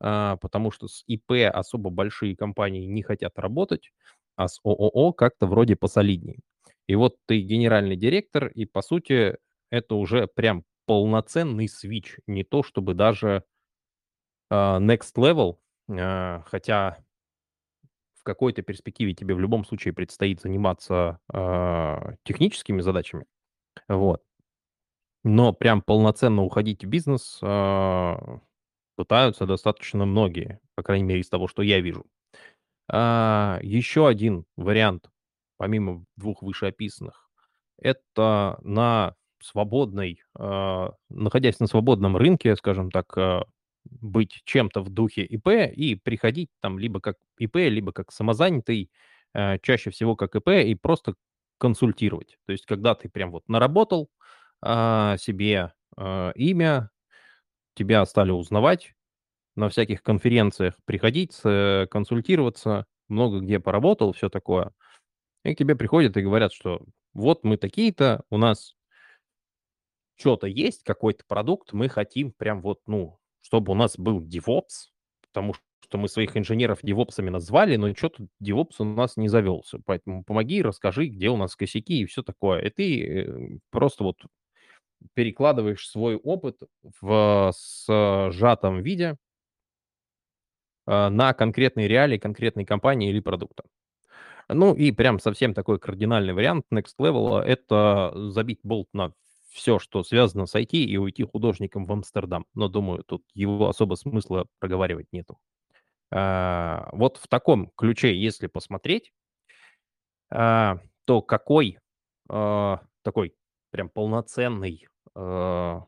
а, 0.00 0.36
потому 0.38 0.70
что 0.72 0.88
с 0.88 1.04
ИП 1.06 1.32
особо 1.52 1.90
большие 1.90 2.36
компании 2.36 2.86
не 2.86 3.02
хотят 3.02 3.38
работать, 3.38 3.92
а 4.36 4.48
с 4.48 4.58
ООО 4.64 5.12
как-то 5.12 5.46
вроде 5.46 5.76
посолиднее. 5.76 6.40
И 6.88 6.96
вот 6.96 7.16
ты 7.26 7.40
генеральный 7.40 7.96
директор, 7.96 8.48
и 8.48 8.64
по 8.66 8.82
сути 8.82 9.36
это 9.70 9.94
уже 9.94 10.26
прям 10.26 10.64
полноценный 10.86 11.68
свич, 11.68 12.18
не 12.26 12.44
то 12.44 12.62
чтобы 12.62 12.94
даже 12.94 13.44
uh, 14.52 14.78
next 14.80 15.14
level, 15.16 15.58
uh, 15.90 16.42
хотя 16.46 16.98
в 18.14 18.22
какой-то 18.22 18.62
перспективе 18.62 19.14
тебе 19.14 19.34
в 19.34 19.40
любом 19.40 19.64
случае 19.64 19.92
предстоит 19.94 20.40
заниматься 20.40 21.20
uh, 21.32 22.16
техническими 22.24 22.80
задачами, 22.80 23.26
вот. 23.88 24.22
Но 25.24 25.54
прям 25.54 25.80
полноценно 25.80 26.42
уходить 26.42 26.84
в 26.84 26.88
бизнес 26.88 27.38
а, 27.42 28.40
пытаются 28.94 29.46
достаточно 29.46 30.04
многие, 30.04 30.60
по 30.74 30.82
крайней 30.82 31.04
мере, 31.04 31.20
из 31.20 31.30
того, 31.30 31.48
что 31.48 31.62
я 31.62 31.80
вижу. 31.80 32.04
А, 32.88 33.58
еще 33.62 34.06
один 34.06 34.44
вариант, 34.56 35.10
помимо 35.56 36.04
двух 36.16 36.42
вышеописанных, 36.42 37.30
это 37.78 38.58
на 38.62 39.16
свободной, 39.44 40.22
а, 40.38 40.92
находясь 41.10 41.60
на 41.60 41.66
свободном 41.66 42.16
рынке, 42.16 42.56
скажем 42.56 42.90
так, 42.90 43.16
быть 43.84 44.40
чем-то 44.44 44.80
в 44.82 44.88
духе 44.90 45.24
ИП 45.24 45.48
и 45.74 45.94
приходить 45.96 46.48
там 46.60 46.78
либо 46.78 47.00
как 47.00 47.16
ИП, 47.38 47.56
либо 47.56 47.92
как 47.92 48.12
самозанятый, 48.12 48.90
чаще 49.62 49.90
всего 49.90 50.16
как 50.16 50.34
ИП, 50.36 50.48
и 50.48 50.74
просто 50.74 51.14
консультировать. 51.58 52.38
То 52.46 52.52
есть, 52.52 52.66
когда 52.66 52.94
ты 52.94 53.08
прям 53.08 53.30
вот 53.30 53.48
наработал, 53.48 54.08
а, 54.62 55.16
себе 55.18 55.72
а, 55.96 56.30
имя, 56.34 56.90
тебя 57.74 58.04
стали 58.06 58.30
узнавать, 58.30 58.94
на 59.56 59.68
всяких 59.68 60.02
конференциях 60.02 60.74
приходить, 60.86 61.38
э, 61.44 61.86
консультироваться, 61.90 62.86
много 63.08 63.40
где 63.40 63.60
поработал, 63.60 64.12
все 64.12 64.28
такое. 64.28 64.72
И 65.44 65.54
к 65.54 65.58
тебе 65.58 65.76
приходят 65.76 66.16
и 66.16 66.22
говорят, 66.22 66.52
что 66.52 66.82
вот 67.14 67.44
мы 67.44 67.56
такие-то, 67.58 68.22
у 68.30 68.38
нас 68.38 68.74
что-то 70.16 70.46
есть, 70.46 70.82
какой-то 70.84 71.24
продукт, 71.26 71.72
мы 71.72 71.88
хотим 71.88 72.32
прям 72.32 72.60
вот, 72.62 72.80
ну, 72.86 73.18
чтобы 73.40 73.72
у 73.72 73.74
нас 73.74 73.98
был 73.98 74.20
DevOps, 74.20 74.90
потому 75.20 75.54
что 75.54 75.98
мы 75.98 76.08
своих 76.08 76.36
инженеров 76.36 76.80
девопсами 76.82 77.30
назвали, 77.30 77.76
но 77.76 77.94
что-то 77.94 78.26
DevOps 78.42 78.76
у 78.78 78.84
нас 78.84 79.16
не 79.16 79.28
завелся. 79.28 79.78
Поэтому 79.84 80.24
помоги, 80.24 80.62
расскажи, 80.62 81.06
где 81.06 81.28
у 81.28 81.36
нас 81.36 81.56
косяки 81.56 82.00
и 82.00 82.06
все 82.06 82.22
такое. 82.22 82.60
И 82.60 82.70
ты 82.70 83.06
э, 83.06 83.58
просто 83.70 84.04
вот 84.04 84.16
перекладываешь 85.14 85.86
свой 85.86 86.16
опыт 86.16 86.58
в 87.00 87.52
сжатом 88.30 88.82
виде 88.82 89.16
а, 90.86 91.10
на 91.10 91.34
конкретные 91.34 91.88
реалии 91.88 92.18
конкретной 92.18 92.64
компании 92.64 93.10
или 93.10 93.20
продукта. 93.20 93.64
Ну 94.48 94.74
и 94.74 94.92
прям 94.92 95.18
совсем 95.18 95.54
такой 95.54 95.78
кардинальный 95.78 96.34
вариант 96.34 96.66
Next 96.72 96.96
Level– 96.98 97.40
это 97.42 98.12
забить 98.30 98.60
болт 98.62 98.88
на 98.92 99.12
все, 99.54 99.78
что 99.78 100.02
связано 100.02 100.46
с 100.46 100.54
IT, 100.56 100.72
и 100.72 100.96
уйти 100.96 101.22
художником 101.22 101.86
в 101.86 101.92
Амстердам. 101.92 102.44
Но, 102.54 102.68
думаю, 102.68 103.04
тут 103.04 103.22
его 103.34 103.68
особо 103.68 103.94
смысла 103.94 104.46
проговаривать 104.58 105.06
нету. 105.12 105.38
А, 106.10 106.88
вот 106.92 107.18
в 107.18 107.28
таком 107.28 107.70
ключе, 107.76 108.16
если 108.20 108.48
посмотреть, 108.48 109.12
а, 110.30 110.80
то 111.06 111.22
какой 111.22 111.78
такой 112.26 113.34
прям 113.70 113.90
полноценный 113.90 114.88
э, 115.14 115.80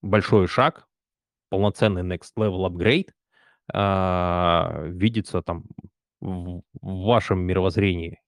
большой 0.00 0.46
шаг, 0.46 0.86
полноценный 1.48 2.02
next 2.02 2.34
level 2.38 2.70
upgrade 2.70 3.10
э, 3.74 4.88
видится 4.90 5.42
там 5.42 5.64
в 6.20 6.62
вашем 6.80 7.40
мировоззрении? 7.40 8.20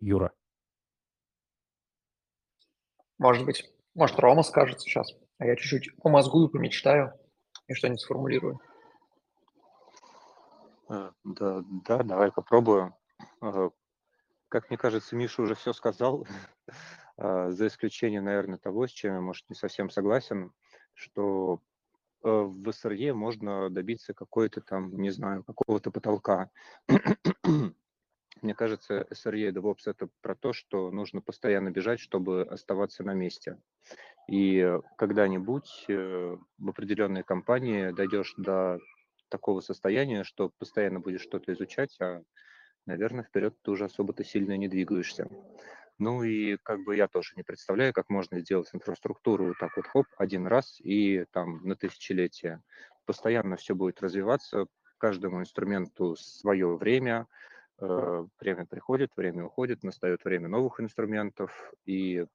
Юра. 0.00 0.32
Может 3.18 3.44
быть. 3.44 3.70
Может, 3.94 4.18
Рома 4.18 4.42
скажет 4.42 4.80
сейчас, 4.80 5.12
а 5.38 5.46
я 5.46 5.56
чуть-чуть 5.56 5.96
помозгую, 5.96 6.48
помечтаю 6.48 7.12
и 7.66 7.74
что-нибудь 7.74 8.00
сформулирую. 8.00 8.58
Э, 10.88 11.10
да, 11.24 11.62
да, 11.86 12.02
давай 12.02 12.32
попробую. 12.32 12.94
Э, 13.42 13.70
как 14.48 14.68
мне 14.70 14.76
кажется, 14.76 15.16
Миша 15.16 15.42
уже 15.42 15.54
все 15.54 15.72
сказал. 15.72 16.26
А, 17.16 17.50
за 17.52 17.66
исключением, 17.66 18.24
наверное, 18.24 18.58
того, 18.58 18.86
с 18.86 18.90
чем 18.90 19.14
я, 19.14 19.20
может, 19.20 19.48
не 19.48 19.56
совсем 19.56 19.90
согласен. 19.90 20.52
что 20.94 21.60
э, 22.22 22.28
в 22.28 22.68
SRE 22.68 23.12
можно 23.14 23.70
добиться 23.70 24.14
какой-то 24.14 24.60
там, 24.60 24.94
не 25.00 25.10
знаю, 25.10 25.42
какого-то 25.44 25.90
потолка. 25.90 26.50
Мне 28.42 28.54
кажется, 28.54 29.06
SRE 29.10 29.48
и 29.48 29.52
DevOps– 29.52 29.82
это 29.86 30.08
про 30.20 30.34
то, 30.34 30.52
что 30.52 30.90
нужно 30.90 31.20
постоянно 31.20 31.70
бежать, 31.70 32.00
чтобы 32.00 32.42
оставаться 32.42 33.04
на 33.04 33.14
месте. 33.14 33.56
И 34.28 34.78
когда-нибудь 34.96 35.84
э, 35.88 36.36
в 36.58 36.68
определенной 36.68 37.22
компании 37.22 37.92
дойдешь 37.92 38.34
до 38.36 38.78
такого 39.28 39.60
состояния, 39.60 40.24
что 40.24 40.50
постоянно 40.58 40.98
будешь 40.98 41.22
что-то 41.22 41.52
изучать, 41.52 41.96
а, 42.00 42.22
наверное, 42.84 43.24
вперед 43.24 43.54
ты 43.62 43.70
уже 43.70 43.84
особо-то 43.84 44.24
сильно 44.24 44.56
не 44.56 44.68
двигаешься. 44.68 45.28
Ну 45.98 46.24
и 46.24 46.56
как 46.64 46.82
бы 46.84 46.96
я 46.96 47.06
тоже 47.06 47.34
не 47.36 47.44
представляю, 47.44 47.92
как 47.92 48.10
можно 48.10 48.40
сделать 48.40 48.68
инфраструктуру 48.72 49.54
так 49.58 49.76
вот 49.76 49.86
хоп, 49.86 50.06
один 50.18 50.48
раз 50.48 50.80
и 50.80 51.26
там 51.30 51.64
на 51.64 51.76
тысячелетие. 51.76 52.60
Постоянно 53.06 53.56
все 53.56 53.76
будет 53.76 54.00
развиваться, 54.02 54.66
каждому 54.98 55.40
инструменту 55.40 56.16
свое 56.16 56.76
время, 56.76 57.26
время 57.78 58.66
приходит, 58.66 59.10
время 59.16 59.44
уходит, 59.44 59.82
настает 59.82 60.24
время 60.24 60.48
новых 60.48 60.80
инструментов, 60.80 61.50
и 61.84 62.26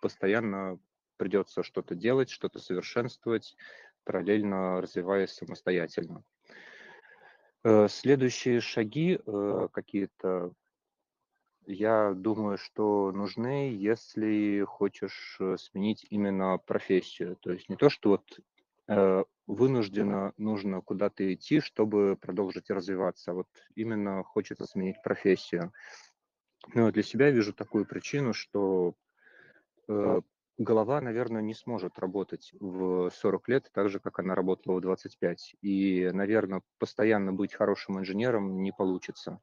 постоянно 0.00 0.78
придется 1.16 1.62
что-то 1.62 1.94
делать, 1.94 2.30
что-то 2.30 2.58
совершенствовать, 2.58 3.56
параллельно 4.04 4.80
развиваясь 4.80 5.32
самостоятельно. 5.32 6.24
Э, 7.62 7.88
следующие 7.88 8.60
шаги 8.60 9.20
э, 9.24 9.68
какие-то, 9.72 10.52
я 11.66 12.14
думаю, 12.14 12.56
что 12.56 13.12
нужны, 13.12 13.74
если 13.74 14.62
хочешь 14.62 15.36
э, 15.40 15.56
сменить 15.58 16.06
именно 16.08 16.56
профессию. 16.56 17.36
То 17.36 17.52
есть 17.52 17.68
не 17.68 17.76
то, 17.76 17.90
что 17.90 18.10
вот 18.10 18.40
вынужденно 19.46 20.32
нужно 20.36 20.80
куда-то 20.80 21.32
идти, 21.32 21.60
чтобы 21.60 22.16
продолжить 22.20 22.70
развиваться. 22.70 23.32
Вот 23.32 23.48
именно 23.74 24.22
хочется 24.24 24.64
сменить 24.64 25.02
профессию. 25.02 25.72
Ну, 26.74 26.90
для 26.90 27.02
себя 27.02 27.30
вижу 27.30 27.52
такую 27.52 27.86
причину, 27.86 28.32
что 28.32 28.94
голова, 30.60 31.00
наверное, 31.00 31.40
не 31.40 31.54
сможет 31.54 31.98
работать 31.98 32.52
в 32.60 33.10
40 33.10 33.48
лет 33.48 33.70
так 33.72 33.88
же, 33.88 33.98
как 33.98 34.18
она 34.18 34.34
работала 34.34 34.76
в 34.76 34.82
25. 34.82 35.56
И, 35.62 36.10
наверное, 36.12 36.62
постоянно 36.78 37.32
быть 37.32 37.54
хорошим 37.54 37.98
инженером 37.98 38.62
не 38.62 38.70
получится. 38.70 39.40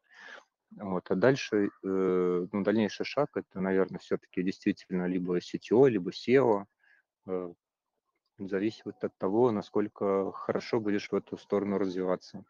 Вот. 0.72 1.10
А 1.10 1.16
дальше, 1.16 1.70
э, 1.84 2.48
ну, 2.51 2.63
дальнейший 2.63 3.06
шаг, 3.06 3.30
это, 3.36 3.60
наверное, 3.60 4.00
все-таки 4.00 4.44
действительно 4.44 5.08
либо 5.08 5.39
CTO, 5.39 5.89
либо 5.89 6.12
SEO. 6.12 6.66
Э, 7.25 7.54
зависит 8.39 9.03
от 9.03 9.17
того, 9.17 9.51
насколько 9.51 10.32
хорошо 10.32 10.79
будешь 10.79 11.10
в 11.12 11.15
эту 11.15 11.38
сторону 11.38 11.77
развиваться. 11.77 12.44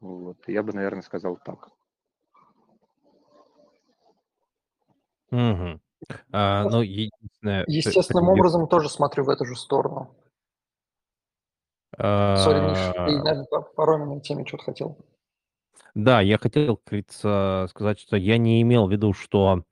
Вот. 0.00 0.38
Я 0.46 0.62
бы, 0.62 0.72
наверное, 0.72 1.02
сказал 1.02 1.38
так. 1.44 1.68
Угу. 5.30 5.80
А, 6.32 6.64
ну, 6.68 6.82
единственное, 6.82 7.64
Естественным 7.66 8.28
образом 8.28 8.68
тоже 8.68 8.88
смотрю 8.88 9.24
в 9.24 9.30
эту 9.30 9.44
же 9.44 9.56
сторону. 9.56 10.14
Сори, 11.96 12.60
Миш, 12.60 12.78
ты, 12.78 13.18
А, 13.18 13.22
наверное, 13.22 13.46
по 13.46 14.20
теме 14.20 14.44
что-то 14.44 14.64
хотел. 14.64 14.98
Да, 15.94 16.20
я 16.20 16.38
хотел, 16.38 16.76
как 16.76 16.86
говорится, 16.86 17.66
сказать, 17.70 18.00
что 18.00 18.16
я 18.16 18.36
не 18.36 18.60
имел 18.62 18.88
в 18.88 18.92
виду, 18.92 19.12
что 19.12 19.64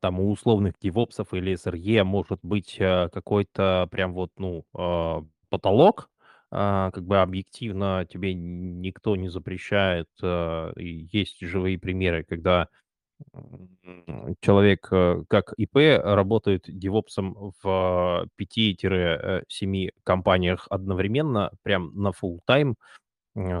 там 0.00 0.20
у 0.20 0.30
условных 0.30 0.74
девопсов 0.80 1.32
или 1.34 1.54
SRE 1.54 2.04
может 2.04 2.40
быть 2.42 2.76
а, 2.80 3.08
какой-то 3.08 3.88
прям 3.90 4.12
вот, 4.14 4.30
ну, 4.38 4.64
а, 4.74 5.22
потолок, 5.50 6.10
а, 6.50 6.90
как 6.92 7.04
бы 7.04 7.20
объективно 7.20 8.06
тебе 8.10 8.34
никто 8.34 9.16
не 9.16 9.28
запрещает. 9.28 10.08
а, 10.22 10.72
есть 10.76 11.40
живые 11.40 11.78
примеры, 11.78 12.24
когда 12.24 12.68
человек 14.40 14.88
э, 14.90 15.22
как 15.28 15.52
ИП 15.56 15.76
работает 16.02 16.64
девопсом 16.68 17.52
в 17.62 18.26
5-7 18.36 19.90
компаниях 20.04 20.66
одновременно, 20.70 21.50
прям 21.62 21.92
на 21.94 22.08
full 22.10 22.40
тайм 22.46 22.76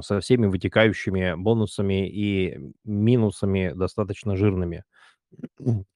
со 0.02 0.20
всеми 0.20 0.46
вытекающими 0.46 1.34
бонусами 1.36 2.08
и 2.08 2.58
минусами 2.84 3.72
достаточно 3.74 4.36
жирными. 4.36 4.84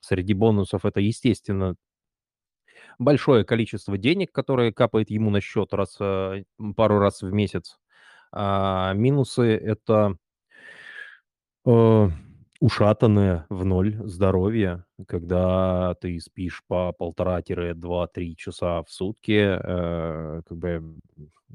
Среди 0.00 0.34
бонусов 0.34 0.84
это, 0.84 1.00
естественно, 1.00 1.76
большое 2.98 3.44
количество 3.44 3.96
денег, 3.98 4.32
которое 4.32 4.72
капает 4.72 5.10
ему 5.10 5.30
на 5.30 5.40
счет 5.40 5.72
раз, 5.74 5.96
э, 6.00 6.44
пару 6.76 6.98
раз 6.98 7.22
в 7.22 7.32
месяц. 7.32 7.78
А 8.32 8.92
минусы 8.94 9.56
это 9.56 10.16
э, 11.66 12.08
ушатанное 12.60 13.46
в 13.48 13.64
ноль 13.64 13.96
здоровье, 14.06 14.84
когда 15.06 15.94
ты 16.00 16.18
спишь 16.20 16.62
по 16.68 16.92
полтора-два-три 16.92 18.36
часа 18.36 18.82
в 18.82 18.90
сутки, 18.90 19.58
э, 19.58 20.42
как 20.46 20.58
бы 20.58 20.82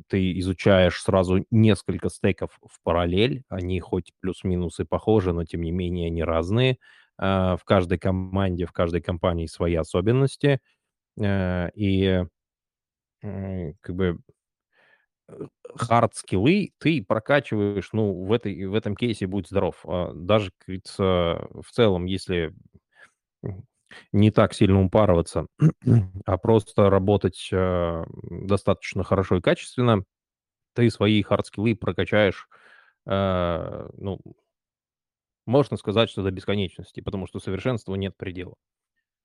ты 0.07 0.37
изучаешь 0.39 1.01
сразу 1.01 1.45
несколько 1.51 2.09
стеков 2.09 2.59
в 2.67 2.81
параллель, 2.83 3.43
они 3.49 3.79
хоть 3.79 4.11
плюс-минус 4.19 4.79
и 4.79 4.83
похожи, 4.83 5.31
но 5.33 5.45
тем 5.45 5.61
не 5.61 5.71
менее 5.71 6.07
они 6.07 6.23
разные. 6.23 6.77
Э, 7.19 7.55
в 7.59 7.63
каждой 7.65 7.97
команде, 7.99 8.65
в 8.65 8.71
каждой 8.73 9.01
компании 9.01 9.45
свои 9.47 9.75
особенности, 9.75 10.59
э, 11.19 11.69
и 11.75 12.25
э, 13.23 13.73
как 13.81 13.95
бы 13.95 14.19
хард-скиллы 15.75 16.71
ты 16.79 17.03
прокачиваешь, 17.03 17.89
ну, 17.93 18.25
в, 18.25 18.31
этой, 18.31 18.65
в 18.65 18.75
этом 18.75 18.95
кейсе 18.95 19.27
будь 19.27 19.47
здоров. 19.47 19.81
А 19.85 20.11
даже, 20.13 20.51
как 20.57 20.67
говорится, 20.67 21.03
в 21.61 21.71
целом, 21.71 22.05
если 22.05 22.53
не 24.11 24.31
так 24.31 24.53
сильно 24.53 24.83
упарываться, 24.83 25.47
а 26.25 26.37
просто 26.37 26.89
работать 26.89 27.49
э, 27.51 28.03
достаточно 28.23 29.03
хорошо 29.03 29.37
и 29.37 29.41
качественно, 29.41 30.03
ты 30.75 30.89
свои 30.91 31.23
хард-скиллы 31.23 31.75
прокачаешь, 31.75 32.47
э, 33.07 33.89
ну, 33.97 34.19
можно 35.45 35.77
сказать, 35.77 36.09
что 36.09 36.23
до 36.23 36.31
бесконечности, 36.31 37.01
потому 37.01 37.27
что 37.27 37.39
совершенству 37.39 37.95
нет 37.95 38.15
предела. 38.17 38.55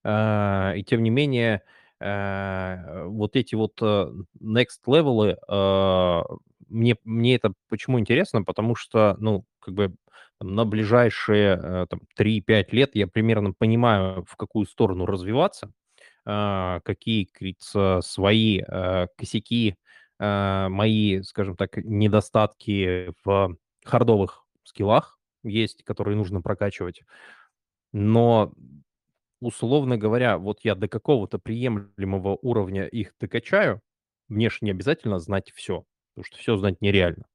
Э, 0.03 0.73
и 0.77 0.83
тем 0.83 1.03
не 1.03 1.09
менее, 1.09 1.63
Э, 2.01 3.05
вот 3.05 3.35
эти 3.35 3.53
вот 3.53 3.73
э, 3.81 4.11
next 4.41 4.81
level, 4.87 5.37
э, 5.47 6.35
мне, 6.67 6.95
мне 7.03 7.35
это 7.35 7.53
почему 7.69 7.99
интересно? 7.99 8.43
Потому 8.43 8.75
что, 8.75 9.15
ну, 9.19 9.45
как 9.59 9.75
бы 9.75 9.93
на 10.39 10.65
ближайшие 10.65 11.85
там, 11.87 12.01
3-5 12.15 12.71
лет 12.71 12.95
я 12.95 13.05
примерно 13.05 13.53
понимаю, 13.53 14.25
в 14.27 14.35
какую 14.35 14.65
сторону 14.65 15.05
развиваться, 15.05 15.71
какие, 16.25 17.25
как 17.25 18.03
свои 18.03 18.61
косяки, 19.17 19.75
мои, 20.19 21.21
скажем 21.21 21.55
так, 21.55 21.77
недостатки 21.77 23.13
в 23.23 23.55
хардовых 23.85 24.43
скиллах 24.63 25.19
есть, 25.43 25.83
которые 25.83 26.17
нужно 26.17 26.41
прокачивать. 26.41 27.01
Но 27.93 28.53
условно 29.41 29.97
говоря, 29.97 30.37
вот 30.37 30.59
я 30.63 30.75
до 30.75 30.87
какого-то 30.87 31.39
приемлемого 31.39 32.37
уровня 32.41 32.85
их 32.87 33.13
докачаю, 33.19 33.81
мне 34.29 34.49
же 34.49 34.59
не 34.61 34.71
обязательно 34.71 35.19
знать 35.19 35.51
все, 35.53 35.85
потому 36.13 36.25
что 36.25 36.37
все 36.37 36.57
знать 36.57 36.81
нереально. 36.81 37.25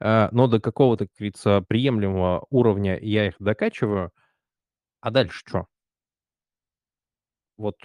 А, 0.00 0.28
но 0.32 0.48
до 0.48 0.60
какого-то, 0.60 1.06
как 1.06 1.16
говорится, 1.18 1.62
приемлемого 1.68 2.46
уровня 2.50 2.98
я 3.00 3.28
их 3.28 3.36
докачиваю, 3.38 4.12
а 5.00 5.10
дальше 5.10 5.40
что? 5.46 5.66
Вот 7.56 7.76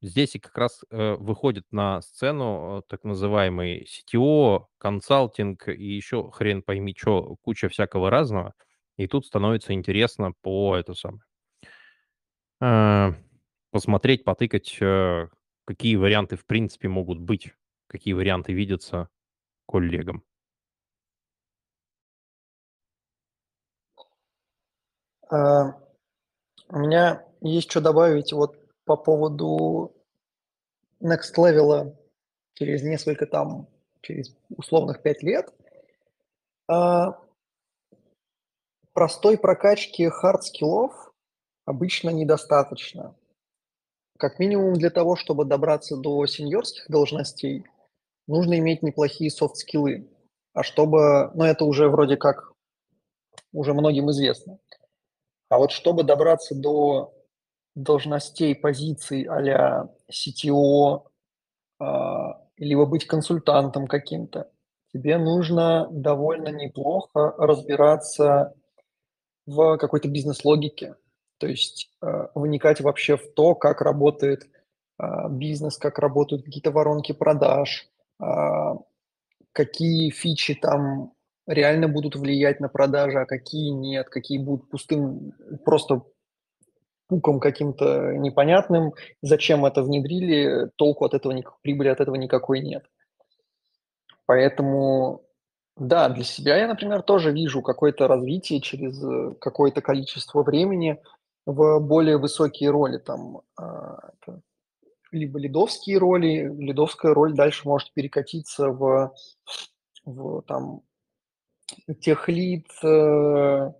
здесь 0.00 0.34
и 0.34 0.38
как 0.38 0.56
раз 0.58 0.84
э, 0.90 1.14
выходит 1.14 1.64
на 1.70 2.00
сцену 2.02 2.78
э, 2.80 2.82
так 2.88 3.04
называемый 3.04 3.86
CTO, 3.86 4.66
консалтинг 4.78 5.68
и 5.68 5.84
еще 5.84 6.30
хрен 6.30 6.62
пойми 6.62 6.94
что, 6.96 7.36
куча 7.42 7.68
всякого 7.68 8.10
разного. 8.10 8.54
И 8.96 9.06
тут 9.06 9.26
становится 9.26 9.72
интересно 9.72 10.32
по 10.42 10.76
это 10.76 10.94
самое 10.94 11.22
Э, 12.62 13.12
посмотреть, 13.72 14.22
потыкать, 14.22 14.78
э, 14.80 15.26
какие 15.64 15.96
варианты 15.96 16.36
в 16.36 16.46
принципе 16.46 16.88
могут 16.88 17.18
быть, 17.18 17.52
какие 17.88 18.14
варианты 18.14 18.52
видятся 18.52 19.08
коллегам. 19.66 20.22
А, 25.28 25.76
у 26.68 26.78
меня 26.78 27.26
есть 27.40 27.68
что 27.68 27.80
добавить 27.80 28.32
вот 28.32 28.56
по 28.84 28.96
поводу 28.96 29.92
next 31.00 31.34
level 31.36 31.96
через 32.54 32.82
несколько 32.82 33.26
там, 33.26 33.66
через 34.02 34.36
условных 34.50 35.02
пять 35.02 35.24
лет. 35.24 35.52
А, 36.68 37.18
простой 38.92 39.38
прокачки 39.38 40.08
хард-скиллов 40.08 40.92
обычно 41.64 42.10
недостаточно. 42.10 43.14
как 44.18 44.38
минимум 44.38 44.74
для 44.74 44.90
того, 44.90 45.16
чтобы 45.16 45.44
добраться 45.44 45.96
до 45.96 46.26
сеньорских 46.26 46.88
должностей, 46.88 47.64
нужно 48.28 48.58
иметь 48.58 48.82
неплохие 48.82 49.30
софт-скиллы. 49.30 50.08
А 50.52 50.62
чтобы, 50.62 51.32
ну 51.34 51.44
это 51.44 51.64
уже 51.64 51.88
вроде 51.88 52.16
как 52.16 52.52
уже 53.52 53.74
многим 53.74 54.10
известно. 54.10 54.58
А 55.48 55.58
вот 55.58 55.72
чтобы 55.72 56.04
добраться 56.04 56.54
до 56.54 57.12
должностей, 57.74 58.54
позиций 58.54 59.24
а-ля 59.24 59.88
CTO, 60.10 61.06
а, 61.80 62.46
либо 62.56 62.86
быть 62.86 63.06
консультантом 63.06 63.86
каким-то, 63.86 64.50
тебе 64.92 65.18
нужно 65.18 65.88
довольно 65.90 66.48
неплохо 66.48 67.34
разбираться 67.38 68.54
в 69.46 69.76
какой-то 69.76 70.08
бизнес-логике, 70.08 70.96
то 71.38 71.46
есть 71.46 71.90
э, 72.02 72.28
вникать 72.34 72.80
вообще 72.80 73.16
в 73.16 73.32
то, 73.34 73.54
как 73.54 73.80
работает 73.80 74.48
э, 74.98 75.04
бизнес, 75.28 75.76
как 75.76 75.98
работают 75.98 76.44
какие-то 76.44 76.70
воронки 76.70 77.12
продаж, 77.12 77.88
э, 78.20 78.24
какие 79.52 80.10
фичи 80.10 80.54
там 80.54 81.12
реально 81.46 81.88
будут 81.88 82.16
влиять 82.16 82.60
на 82.60 82.68
продажи, 82.68 83.18
а 83.18 83.26
какие 83.26 83.70
нет, 83.70 84.08
какие 84.08 84.38
будут 84.38 84.70
пустым, 84.70 85.32
просто 85.64 86.02
пуком 87.08 87.40
каким-то 87.40 88.12
непонятным, 88.16 88.92
зачем 89.20 89.66
это 89.66 89.82
внедрили, 89.82 90.70
толку 90.76 91.04
от 91.04 91.14
этого, 91.14 91.34
прибыли 91.62 91.88
от 91.88 92.00
этого 92.00 92.14
никакой 92.14 92.60
нет. 92.60 92.84
Поэтому, 94.26 95.22
да, 95.76 96.08
для 96.08 96.24
себя 96.24 96.56
я, 96.56 96.68
например, 96.68 97.02
тоже 97.02 97.32
вижу 97.32 97.62
какое-то 97.62 98.06
развитие 98.06 98.60
через 98.60 99.02
э, 99.02 99.34
какое-то 99.40 99.80
количество 99.80 100.42
времени 100.42 101.00
в 101.46 101.80
более 101.80 102.18
высокие 102.18 102.70
роли, 102.70 102.98
там, 102.98 103.40
а, 103.56 104.10
либо 105.10 105.38
лидовские 105.38 105.98
роли, 105.98 106.54
лидовская 106.58 107.14
роль 107.14 107.34
дальше 107.34 107.68
может 107.68 107.92
перекатиться 107.92 108.68
в, 108.68 109.14
в 110.04 110.42
там, 110.42 110.82
тех 112.00 112.28
лид, 112.28 112.66
э, 112.82 113.72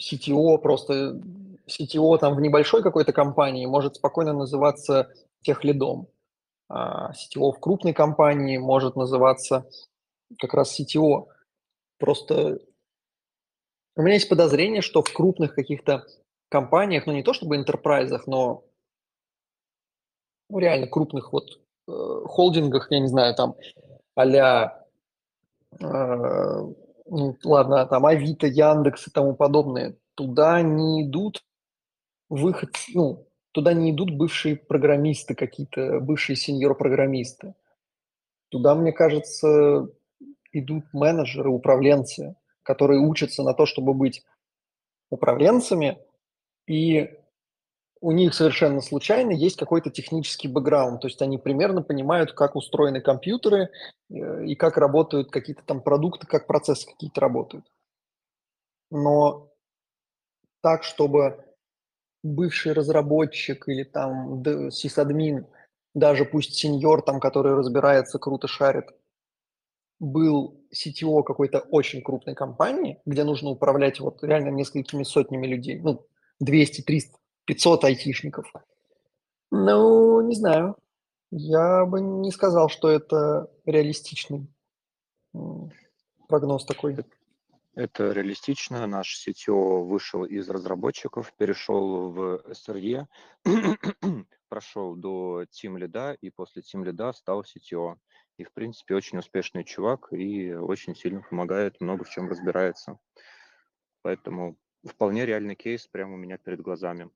CTO, 0.00 0.58
просто 0.58 1.20
CTO 1.66 2.18
там 2.18 2.34
в 2.34 2.40
небольшой 2.40 2.82
какой-то 2.82 3.12
компании 3.12 3.66
может 3.66 3.96
спокойно 3.96 4.32
называться 4.32 5.12
тех 5.42 5.64
лидом. 5.64 6.08
А 6.68 7.12
CTO 7.12 7.52
в 7.52 7.60
крупной 7.60 7.92
компании 7.92 8.58
может 8.58 8.96
называться 8.96 9.68
как 10.38 10.54
раз 10.54 10.78
CTO. 10.78 11.28
Просто 11.98 12.60
у 13.96 14.02
меня 14.02 14.14
есть 14.14 14.28
подозрение, 14.28 14.82
что 14.82 15.02
в 15.02 15.12
крупных 15.12 15.54
каких-то 15.54 16.06
компаниях, 16.48 17.06
ну 17.06 17.12
не 17.12 17.22
то 17.22 17.32
чтобы 17.32 17.56
интерпрайзах, 17.56 18.26
но 18.26 18.64
ну, 20.48 20.58
реально 20.58 20.86
крупных 20.86 21.32
вот 21.32 21.60
э, 21.88 21.92
холдингах, 22.26 22.90
я 22.90 23.00
не 23.00 23.08
знаю, 23.08 23.34
там 23.34 23.54
а-ля 24.14 24.84
э, 25.80 25.84
ну, 27.08 27.36
ладно, 27.44 27.86
там 27.86 28.06
Авито, 28.06 28.46
Яндекс 28.46 29.08
и 29.08 29.10
тому 29.10 29.34
подобное, 29.34 29.96
туда 30.14 30.62
не 30.62 31.04
идут 31.04 31.42
выход, 32.28 32.70
ну, 32.94 33.26
туда 33.56 33.72
не 33.72 33.90
идут 33.90 34.10
бывшие 34.10 34.54
программисты 34.54 35.34
какие-то, 35.34 35.98
бывшие 36.00 36.36
сеньор-программисты. 36.36 37.54
Туда, 38.50 38.74
мне 38.74 38.92
кажется, 38.92 39.88
идут 40.52 40.84
менеджеры, 40.92 41.48
управленцы, 41.48 42.36
которые 42.62 43.00
учатся 43.00 43.42
на 43.42 43.54
то, 43.54 43.64
чтобы 43.64 43.94
быть 43.94 44.26
управленцами, 45.08 45.98
и 46.66 47.18
у 48.02 48.12
них 48.12 48.34
совершенно 48.34 48.82
случайно 48.82 49.30
есть 49.30 49.56
какой-то 49.56 49.90
технический 49.90 50.48
бэкграунд, 50.48 51.00
то 51.00 51.06
есть 51.06 51.22
они 51.22 51.38
примерно 51.38 51.80
понимают, 51.80 52.32
как 52.32 52.56
устроены 52.56 53.00
компьютеры 53.00 53.70
э, 54.10 54.44
и 54.44 54.54
как 54.54 54.76
работают 54.76 55.30
какие-то 55.30 55.62
там 55.64 55.80
продукты, 55.80 56.26
как 56.26 56.46
процессы 56.46 56.86
какие-то 56.86 57.22
работают. 57.22 57.64
Но 58.90 59.50
так, 60.60 60.84
чтобы 60.84 61.45
бывший 62.22 62.72
разработчик 62.72 63.68
или 63.68 63.84
там 63.84 64.42
сисадмин, 64.70 65.46
даже 65.94 66.24
пусть 66.24 66.54
сеньор 66.54 67.02
там, 67.02 67.20
который 67.20 67.54
разбирается, 67.54 68.18
круто 68.18 68.48
шарит, 68.48 68.86
был 69.98 70.60
CTO 70.74 71.22
какой-то 71.22 71.60
очень 71.60 72.02
крупной 72.02 72.34
компании, 72.34 73.00
где 73.06 73.24
нужно 73.24 73.50
управлять 73.50 74.00
вот 74.00 74.22
реально 74.22 74.50
несколькими 74.50 75.04
сотнями 75.04 75.46
людей, 75.46 75.80
ну, 75.80 76.06
200, 76.40 76.82
300, 76.82 77.16
500 77.46 77.84
айтишников. 77.84 78.52
Ну, 79.50 80.20
не 80.20 80.34
знаю. 80.34 80.76
Я 81.30 81.86
бы 81.86 82.00
не 82.00 82.30
сказал, 82.30 82.68
что 82.68 82.90
это 82.90 83.50
реалистичный 83.64 84.48
прогноз 86.28 86.64
такой. 86.66 86.96
Это 87.76 88.10
реалистично. 88.12 88.86
Наш 88.86 89.22
CTO 89.28 89.82
вышел 89.84 90.24
из 90.24 90.48
разработчиков, 90.48 91.30
перешел 91.36 92.10
в 92.10 92.42
SRE, 92.46 93.04
прошел 94.48 94.96
до 94.96 95.42
Team 95.42 95.76
Lead 95.76 96.16
и 96.22 96.30
после 96.30 96.62
Team 96.62 96.84
Lead 96.84 97.12
стал 97.12 97.42
CTO. 97.42 97.96
И, 98.38 98.44
в 98.44 98.52
принципе, 98.54 98.94
очень 98.94 99.18
успешный 99.18 99.62
чувак 99.62 100.10
и 100.10 100.54
очень 100.54 100.96
сильно 100.96 101.20
помогает, 101.20 101.78
много 101.82 102.04
в 102.04 102.08
чем 102.08 102.30
разбирается. 102.30 102.98
Поэтому 104.00 104.56
вполне 104.82 105.26
реальный 105.26 105.54
кейс 105.54 105.86
прямо 105.86 106.14
у 106.14 106.16
меня 106.16 106.38
перед 106.38 106.62
глазами. 106.62 107.10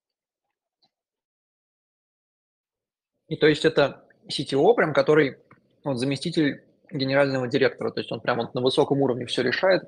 И 3.28 3.36
то 3.36 3.46
есть 3.46 3.64
это 3.64 4.06
CTO, 4.28 4.74
прям, 4.74 4.92
который 4.92 5.38
вот, 5.84 5.98
заместитель 5.98 6.64
генерального 6.92 7.48
директора, 7.48 7.92
то 7.92 8.00
есть 8.00 8.12
он 8.12 8.20
прямо 8.20 8.50
на 8.52 8.60
высоком 8.60 9.00
уровне 9.00 9.24
все 9.24 9.42
решает, 9.42 9.84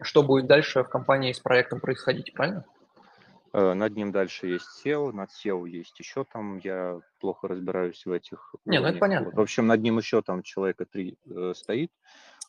что 0.00 0.22
будет 0.22 0.46
дальше 0.46 0.82
в 0.82 0.88
компании 0.88 1.32
с 1.32 1.40
проектом 1.40 1.80
происходить, 1.80 2.32
правильно? 2.34 2.64
Э, 3.52 3.74
над 3.74 3.94
ним 3.94 4.10
дальше 4.12 4.48
есть 4.48 4.66
SEO, 4.84 5.12
над 5.12 5.30
SEO 5.30 5.68
есть 5.68 5.98
еще 5.98 6.24
там, 6.24 6.58
я 6.58 7.00
плохо 7.20 7.48
разбираюсь 7.48 8.04
в 8.04 8.10
этих. 8.10 8.54
Не, 8.64 8.80
ну 8.80 8.88
это 8.88 8.98
понятно. 8.98 9.26
Вот. 9.26 9.36
В 9.36 9.40
общем, 9.40 9.66
над 9.66 9.80
ним 9.80 9.98
еще 9.98 10.22
там 10.22 10.42
человека 10.42 10.86
три 10.86 11.16
э, 11.26 11.52
стоит, 11.54 11.92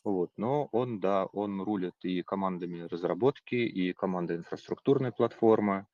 вот, 0.04 0.30
но 0.36 0.68
он, 0.72 0.98
да, 1.00 1.26
он 1.26 1.62
рулит 1.62 1.94
и 2.02 2.22
командами 2.22 2.88
разработки, 2.88 3.54
и 3.54 3.92
командой 3.92 4.36
инфраструктурной 4.36 5.12
платформы, 5.12 5.86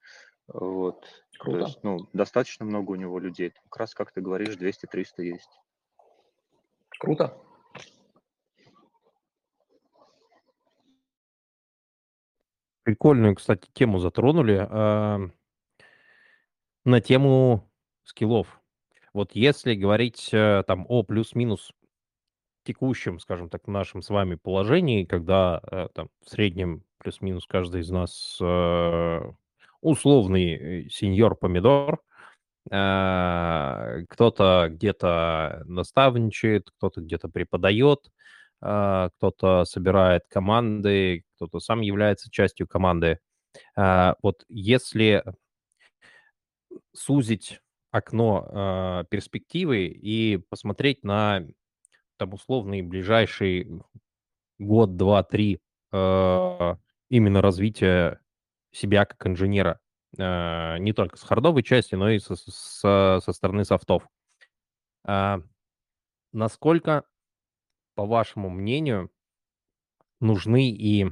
вот. 0.48 1.06
Круто. 1.38 1.58
То 1.58 1.64
есть, 1.66 1.78
ну, 1.82 2.08
достаточно 2.12 2.64
много 2.64 2.92
у 2.92 2.96
него 2.96 3.18
людей. 3.18 3.52
Как 3.68 3.76
раз, 3.80 3.94
как 3.94 4.12
ты 4.12 4.20
говоришь, 4.20 4.56
200-300 4.56 5.22
есть. 5.22 5.60
Круто. 6.98 7.36
Прикольную, 12.82 13.36
кстати, 13.36 13.68
тему 13.72 13.98
затронули. 13.98 14.66
А, 14.68 15.20
на 16.84 17.00
тему 17.00 17.70
скиллов. 18.04 18.60
Вот 19.12 19.32
если 19.34 19.74
говорить 19.74 20.30
э, 20.32 20.64
там 20.66 20.86
о 20.88 21.02
плюс-минус 21.02 21.72
текущем, 22.64 23.20
скажем 23.20 23.48
так, 23.48 23.66
нашем 23.66 24.02
с 24.02 24.10
вами 24.10 24.36
положении, 24.36 25.04
когда 25.04 25.60
э, 25.70 25.88
там 25.94 26.08
в 26.24 26.30
среднем 26.30 26.84
плюс-минус 26.98 27.46
каждый 27.46 27.82
из 27.82 27.90
нас 27.90 28.38
э, 28.40 29.20
условный 29.80 30.88
сеньор-помидор, 30.90 32.00
кто-то 32.64 34.68
где-то 34.70 35.64
наставничает, 35.66 36.70
кто-то 36.70 37.00
где-то 37.00 37.28
преподает, 37.28 38.12
кто-то 38.62 39.64
собирает 39.64 40.22
команды, 40.28 41.24
кто-то 41.34 41.58
сам 41.58 41.80
является 41.80 42.30
частью 42.30 42.68
команды. 42.68 43.18
Вот 43.76 44.44
если 44.48 45.24
сузить 46.94 47.60
окно 47.90 49.04
перспективы 49.10 49.86
и 49.86 50.38
посмотреть 50.48 51.02
на 51.02 51.44
там 52.18 52.34
условный 52.34 52.82
ближайший 52.82 53.68
год, 54.58 54.96
два, 54.96 55.24
три 55.24 55.60
именно 55.90 57.42
развития 57.42 58.20
себя 58.70 59.04
как 59.04 59.26
инженера, 59.26 59.80
не 60.16 60.92
только 60.92 61.16
с 61.16 61.22
хардовой 61.22 61.62
части, 61.64 61.96
но 61.96 62.10
и 62.10 62.20
со, 62.20 62.36
со, 62.36 63.20
со 63.22 63.32
стороны 63.32 63.64
софтов. 63.64 64.08
Насколько, 66.32 67.04
по 67.94 68.06
вашему 68.06 68.50
мнению, 68.50 69.10
нужны 70.20 70.70
и 70.70 71.06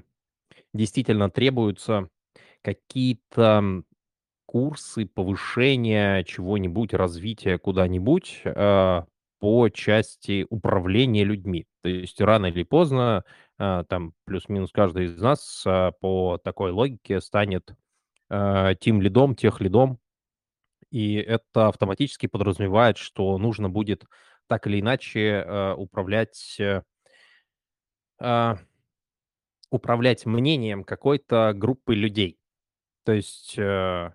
действительно 0.73 1.31
требуются 1.31 2.09
какие-то 2.63 3.83
курсы 4.47 5.07
повышения 5.07 6.25
чего-нибудь, 6.25 6.95
развития 6.95 7.59
куда-нибудь 7.59 8.43
э, 8.45 9.03
по 9.41 9.69
части 9.71 10.47
управления 10.51 11.25
людьми. 11.25 11.67
То 11.83 11.89
есть 11.91 12.21
рано 12.21 12.47
или 12.47 12.65
поздно, 12.65 13.25
э, 13.59 13.85
там 13.89 14.15
плюс-минус 14.27 14.73
каждый 14.73 15.07
из 15.07 15.21
нас 15.21 15.65
э, 15.67 15.93
по 16.01 16.39
такой 16.45 16.73
логике 16.73 17.21
станет 17.21 17.75
тим 18.81 19.03
лидом, 19.03 19.35
тех 19.35 19.61
лидом, 19.61 19.99
И 20.91 21.15
это 21.15 21.69
автоматически 21.69 22.27
подразумевает, 22.27 22.97
что 22.99 23.39
нужно 23.39 23.69
будет 23.71 24.05
так 24.51 24.67
или 24.67 24.81
иначе 24.81 25.45
э, 25.47 25.75
управлять, 25.75 26.57
э, 26.59 26.83
а, 28.19 28.59
управлять 29.71 30.27
мнением 30.27 30.83
какой-то 30.83 31.53
группы 31.55 31.95
людей. 31.95 32.37
То 33.05 33.13
есть 33.13 33.57
э, 33.57 34.11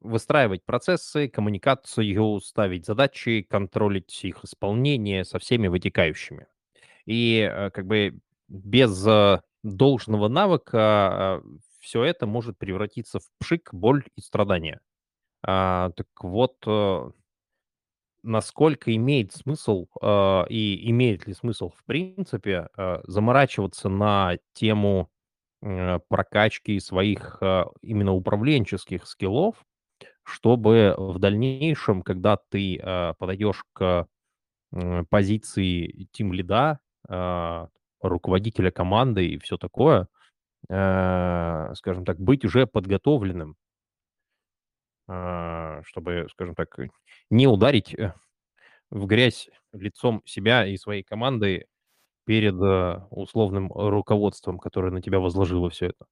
выстраивать 0.00 0.62
процессы, 0.66 1.28
коммуникацию, 1.28 2.38
ставить 2.40 2.84
задачи, 2.84 3.46
контролить 3.48 4.22
их 4.26 4.44
исполнение 4.44 5.24
со 5.24 5.38
всеми 5.38 5.68
вытекающими. 5.68 6.48
И 7.06 7.50
как 7.72 7.86
бы 7.86 8.20
без 8.48 9.06
должного 9.62 10.28
навыка 10.28 11.42
все 11.80 12.04
это 12.04 12.26
может 12.26 12.58
превратиться 12.58 13.20
в 13.20 13.24
пшик, 13.38 13.72
боль 13.72 14.04
и 14.16 14.20
страдания. 14.20 14.80
А, 15.42 15.92
так 15.96 16.08
вот, 16.20 16.56
насколько 18.26 18.94
имеет 18.96 19.32
смысл 19.32 19.86
а, 20.02 20.44
и 20.48 20.90
имеет 20.90 21.26
ли 21.26 21.34
смысл 21.34 21.70
в 21.70 21.84
принципе 21.86 22.68
а, 22.76 23.02
заморачиваться 23.06 23.88
на 23.88 24.38
тему 24.54 25.10
э, 25.62 26.00
прокачки 26.08 26.80
своих 26.80 27.38
а, 27.42 27.68
именно 27.82 28.12
управленческих 28.14 29.06
скиллов, 29.06 29.56
чтобы 30.24 30.94
в 30.98 31.18
дальнейшем, 31.18 32.02
когда 32.02 32.38
ты 32.50 32.80
а, 32.82 33.14
подойдешь 33.14 33.64
к 33.72 34.06
м, 34.72 35.06
позиции 35.06 36.08
тим 36.12 36.32
лида, 36.32 36.80
а, 37.08 37.68
руководителя 38.02 38.70
команды 38.70 39.28
и 39.28 39.38
все 39.38 39.56
такое, 39.58 40.08
а, 40.70 41.72
скажем 41.76 42.04
так, 42.04 42.18
быть 42.20 42.44
уже 42.44 42.66
подготовленным, 42.66 43.56
чтобы, 45.06 46.26
скажем 46.30 46.54
так, 46.54 46.76
не 47.30 47.46
ударить 47.46 47.94
э, 47.94 48.12
в 48.90 49.06
грязь 49.06 49.48
лицом 49.72 50.22
себя 50.24 50.66
и 50.66 50.76
своей 50.76 51.02
команды 51.02 51.66
перед 52.24 52.54
э, 52.54 53.00
условным 53.10 53.70
руководством, 53.72 54.58
которое 54.58 54.90
на 54.90 55.02
тебя 55.02 55.20
возложило 55.20 55.70
все 55.70 55.86
это. 55.86 56.06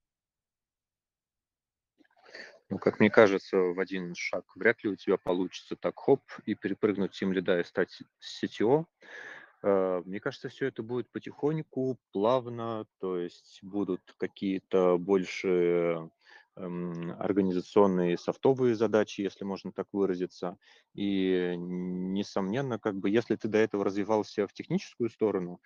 Ну, 2.70 2.78
как 2.78 2.98
мне 2.98 3.10
кажется, 3.10 3.56
в 3.56 3.78
один 3.78 4.14
шаг 4.14 4.44
вряд 4.56 4.82
ли 4.82 4.90
у 4.90 4.96
тебя 4.96 5.16
получится 5.16 5.76
так 5.76 5.98
хоп 5.98 6.22
и 6.46 6.54
перепрыгнуть 6.54 7.12
тем 7.12 7.32
лида 7.32 7.60
и 7.60 7.64
стать 7.64 8.02
CTO. 8.20 8.86
Э, 9.62 10.02
мне 10.04 10.20
кажется, 10.20 10.48
все 10.48 10.66
это 10.66 10.82
будет 10.82 11.10
потихоньку, 11.10 11.98
плавно, 12.12 12.86
то 13.00 13.18
есть 13.18 13.60
будут 13.62 14.00
какие-то 14.18 14.98
больше 14.98 16.10
организационные 16.56 18.16
софтовые 18.16 18.74
задачи, 18.74 19.20
если 19.22 19.44
можно 19.44 19.72
так 19.72 19.88
выразиться. 19.92 20.56
И, 20.94 21.54
несомненно, 21.56 22.78
как 22.78 22.96
бы, 22.96 23.10
если 23.10 23.36
ты 23.36 23.48
до 23.48 23.58
этого 23.58 23.84
развивался 23.84 24.46
в 24.46 24.52
техническую 24.52 25.10
сторону, 25.10 25.60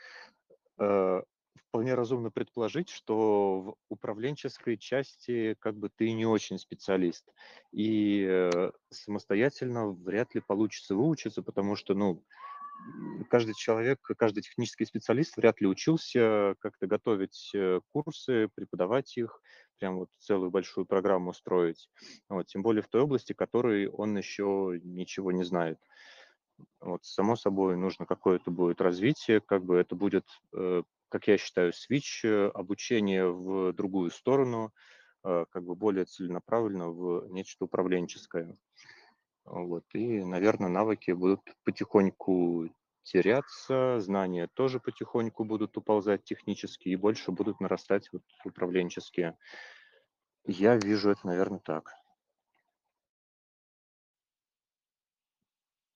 э, 0.79 1.23
вполне 1.69 1.95
разумно 1.95 2.31
предположить, 2.31 2.89
что 2.89 3.61
в 3.61 3.77
управленческой 3.91 4.79
части 4.79 5.55
как 5.61 5.77
бы 5.77 5.91
ты 5.95 6.13
не 6.13 6.27
очень 6.27 6.59
специалист. 6.59 7.27
И 7.73 8.25
э, 8.27 8.71
самостоятельно 8.91 9.91
вряд 9.91 10.35
ли 10.35 10.41
получится 10.41 10.95
выучиться, 10.95 11.43
потому 11.43 11.77
что, 11.77 11.95
ну, 11.95 12.25
каждый 13.29 13.55
человек, 13.55 14.01
каждый 14.17 14.43
технический 14.43 14.85
специалист 14.85 15.37
вряд 15.37 15.61
ли 15.61 15.67
учился 15.67 16.55
как-то 16.61 16.87
готовить 16.87 17.51
э, 17.55 17.81
курсы, 17.93 18.49
преподавать 18.55 19.17
их, 19.17 19.41
прям 19.79 19.99
вот 19.99 20.11
целую 20.19 20.51
большую 20.51 20.87
программу 20.87 21.33
строить. 21.33 21.89
Вот, 22.29 22.47
тем 22.47 22.63
более 22.63 22.83
в 22.83 22.89
той 22.89 23.03
области, 23.03 23.33
которой 23.33 23.89
он 23.89 24.17
еще 24.17 24.79
ничего 24.83 25.33
не 25.33 25.45
знает. 25.45 25.79
Вот, 26.81 27.05
само 27.05 27.37
собой, 27.37 27.77
нужно 27.77 28.07
какое-то 28.07 28.51
будет 28.51 28.81
развитие, 28.81 29.41
как 29.41 29.65
бы 29.65 29.77
это 29.77 29.95
будет, 29.95 30.27
э, 30.55 30.83
как 31.09 31.29
я 31.29 31.39
считаю, 31.39 31.73
свич, 31.73 32.25
э, 32.25 32.49
обучение 32.49 33.31
в 33.31 33.73
другую 33.73 34.11
сторону, 34.11 34.73
как 35.23 35.65
бы 35.65 35.75
более 35.75 36.05
целенаправленно 36.05 36.91
в 36.91 37.29
нечто 37.29 37.65
управленческое. 37.65 38.57
Вот, 39.45 39.85
и, 39.93 40.23
наверное, 40.25 40.69
навыки 40.69 41.11
будут 41.11 41.41
потихоньку 41.65 42.69
теряться, 43.09 44.01
знания 44.01 44.49
тоже 44.55 44.81
потихоньку 44.81 45.45
будут 45.45 45.77
уползать 45.77 46.25
технически 46.25 46.91
и 46.91 46.97
больше 46.97 47.33
будут 47.33 47.61
нарастать 47.61 48.09
вот 48.13 48.23
управленческие. 48.45 49.37
Я 50.47 50.77
вижу 50.77 51.11
это, 51.11 51.27
наверное, 51.27 51.61
так. 51.61 51.93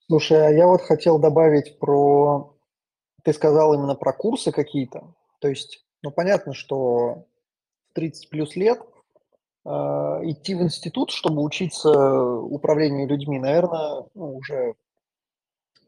Слушай, 0.07 0.47
а 0.47 0.51
я 0.51 0.67
вот 0.67 0.83
хотел 0.83 1.19
добавить 1.19 1.79
про... 1.79 2.57
Ты 3.25 3.33
сказал 3.33 3.73
именно 3.75 3.95
про 3.95 4.13
курсы 4.13 4.51
какие-то. 4.51 5.15
То 5.41 5.49
есть, 5.49 5.87
ну, 6.03 6.11
понятно, 6.11 6.55
что 6.55 7.27
в 7.91 7.95
30 7.95 8.29
плюс 8.29 8.57
лет 8.57 8.81
а, 9.65 10.21
идти 10.23 10.55
в 10.55 10.63
институт, 10.63 11.11
чтобы 11.11 11.43
учиться 11.43 11.91
управлению 11.91 13.09
людьми, 13.09 13.39
наверное, 13.39 14.05
ну, 14.15 14.37
уже 14.37 14.75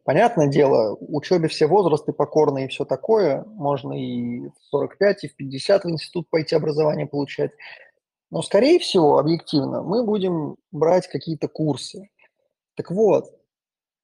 понятное 0.04 0.46
дело, 0.46 0.96
учебе 1.00 1.48
все 1.48 1.66
возрасты 1.66 2.12
покорны 2.12 2.64
и 2.64 2.68
все 2.68 2.84
такое. 2.84 3.44
Можно 3.44 3.92
и 3.92 4.48
в 4.48 4.54
45, 4.70 5.24
и 5.24 5.28
в 5.28 5.36
50 5.36 5.84
в 5.84 5.90
институт 5.90 6.30
пойти 6.30 6.54
образование 6.54 7.06
получать. 7.06 7.50
Но, 8.30 8.42
скорее 8.42 8.78
всего, 8.78 9.18
объективно, 9.18 9.82
мы 9.82 10.04
будем 10.04 10.56
брать 10.72 11.08
какие-то 11.08 11.48
курсы. 11.48 12.08
Так 12.76 12.90
вот, 12.90 13.26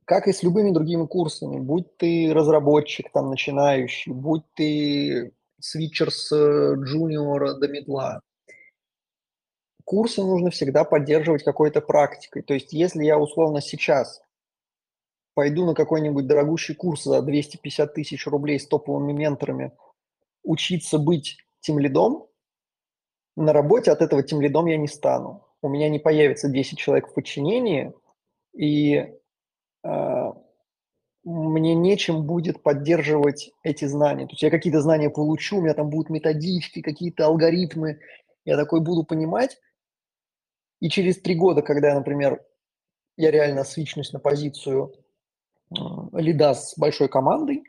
как 0.05 0.27
и 0.27 0.33
с 0.33 0.43
любыми 0.43 0.73
другими 0.73 1.07
курсами, 1.07 1.61
будь 1.61 1.97
ты 1.97 2.33
разработчик 2.33 3.11
там 3.13 3.31
начинающий, 3.31 4.13
будь 4.13 4.45
ты 4.55 5.33
свитчер 5.61 6.11
с 6.11 6.33
джуниора 6.33 7.55
до 7.55 7.69
медла, 7.69 8.21
курсы 9.85 10.23
нужно 10.23 10.51
всегда 10.51 10.85
поддерживать 10.85 11.45
какой-то 11.45 11.81
практикой. 11.81 12.43
То 12.43 12.55
есть 12.55 12.73
если 12.73 13.05
я 13.05 13.19
условно 13.19 13.61
сейчас 13.61 14.23
пойду 15.41 15.65
на 15.65 15.73
какой-нибудь 15.73 16.27
дорогущий 16.27 16.75
курс 16.75 17.05
за 17.05 17.23
250 17.23 17.95
тысяч 17.95 18.27
рублей 18.27 18.61
с 18.61 18.67
топовыми 18.67 19.13
менторами 19.13 19.73
учиться 20.43 20.99
быть 20.99 21.39
тем 21.61 21.79
лидом, 21.79 22.27
на 23.37 23.55
работе 23.55 23.91
от 23.91 24.03
этого 24.03 24.23
тем 24.23 24.43
лидом 24.43 24.67
я 24.67 24.77
не 24.77 24.87
стану. 24.87 25.47
У 25.63 25.71
меня 25.71 25.89
не 25.89 25.99
появится 25.99 26.51
10 26.51 26.77
человек 26.77 27.09
в 27.09 27.15
подчинении, 27.15 27.95
и 28.53 29.15
э, 29.83 30.33
мне 31.25 31.75
нечем 31.75 32.27
будет 32.27 32.63
поддерживать 32.63 33.51
эти 33.63 33.87
знания. 33.87 34.27
То 34.27 34.33
есть 34.33 34.43
я 34.43 34.51
какие-то 34.51 34.83
знания 34.83 35.09
получу, 35.09 35.57
у 35.57 35.63
меня 35.63 35.73
там 35.73 35.89
будут 35.89 36.11
методички, 36.11 36.83
какие-то 36.83 37.25
алгоритмы, 37.25 37.99
я 38.45 38.59
такой 38.59 38.83
буду 38.83 39.05
понимать, 39.05 39.59
и 40.81 40.91
через 40.91 41.19
три 41.23 41.35
года, 41.35 41.63
когда, 41.63 41.95
например, 41.95 42.45
я 43.17 43.31
реально 43.31 43.65
свичнусь 43.65 44.13
на 44.13 44.19
позицию 44.19 45.00
лида 45.71 46.55
с 46.55 46.77
большой 46.77 47.09
командой, 47.09 47.65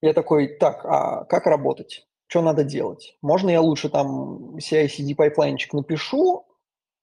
я 0.00 0.12
такой, 0.12 0.56
так, 0.58 0.84
а 0.84 1.24
как 1.24 1.46
работать? 1.46 2.06
Что 2.28 2.42
надо 2.42 2.62
делать? 2.62 3.16
Можно 3.22 3.50
я 3.50 3.60
лучше 3.60 3.88
там 3.88 4.56
CI/CD 4.56 5.14
пайплайнчик 5.14 5.72
напишу 5.72 6.46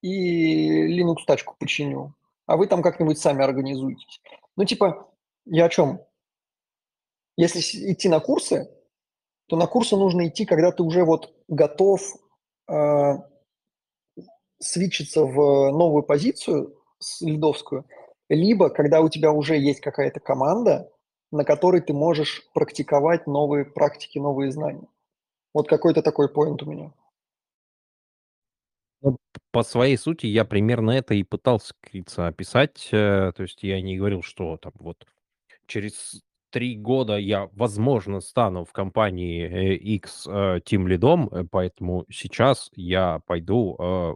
и 0.02 1.00
Linux 1.00 1.18
тачку 1.26 1.56
починю, 1.60 2.15
а 2.46 2.58
вы 2.58 2.68
там 2.68 2.84
как-нибудь 2.84 3.18
сами 3.18 3.44
организуетесь. 3.44 4.22
Ну, 4.56 4.65
типа, 4.65 5.10
я 5.46 5.65
о 5.65 5.70
чем? 5.70 6.00
Если 7.38 7.91
идти 7.91 8.08
на 8.08 8.20
курсы, 8.20 8.70
то 9.48 9.56
на 9.58 9.68
курсы 9.68 9.96
нужно 9.96 10.28
идти, 10.28 10.46
когда 10.46 10.72
ты 10.72 10.84
уже 10.84 11.04
вот 11.04 11.34
готов 11.48 12.02
э, 12.70 13.13
свичиться 14.60 15.26
в 15.26 15.72
новую 15.72 16.04
позицию, 16.04 16.80
с 17.00 17.22
лидовскую, 17.22 17.86
либо 18.30 18.70
когда 18.70 19.02
у 19.02 19.10
тебя 19.10 19.32
уже 19.32 19.58
есть 19.58 19.82
какая-то 19.82 20.20
команда, 20.20 20.92
на 21.32 21.44
которой 21.44 21.82
ты 21.82 21.94
можешь 21.94 22.44
практиковать 22.54 23.28
новые 23.28 23.66
практики, 23.66 24.20
новые 24.20 24.52
знания. 24.52 24.88
Вот 25.54 25.68
какой-то 25.68 26.02
такой 26.02 26.30
поинт 26.30 26.64
у 26.64 26.66
меня. 26.66 26.92
Ну, 29.02 29.18
по 29.52 29.64
своей 29.64 29.98
сути, 29.98 30.26
я 30.26 30.46
примерно 30.46 30.92
это 30.92 31.14
и 31.14 31.24
пытался, 31.24 31.74
как 31.80 31.94
описать. 32.18 32.90
Э, 32.92 33.32
то 33.36 33.44
есть 33.44 33.62
я 33.62 33.80
не 33.82 33.98
говорил, 33.98 34.24
что 34.24 34.58
там 34.58 34.74
вот 34.80 35.06
через 35.68 36.24
три 36.50 36.76
года 36.76 37.18
я, 37.18 37.50
возможно, 37.54 38.20
стану 38.20 38.66
в 38.66 38.72
компании 38.72 39.76
X 39.76 40.26
э, 40.28 40.60
тим 40.66 40.88
лидом, 40.88 41.28
э, 41.28 41.44
поэтому 41.50 42.06
сейчас 42.10 42.72
я 42.76 43.20
пойду 43.28 43.76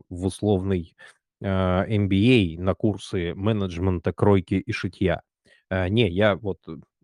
в 0.10 0.26
условный 0.26 0.95
MBA 1.41 2.60
на 2.60 2.73
курсы 2.75 3.34
менеджмента, 3.36 4.13
кройки 4.13 4.56
и 4.56 4.71
шитья. 4.71 5.21
Не, 5.71 6.10
я 6.10 6.36
вот, 6.36 6.60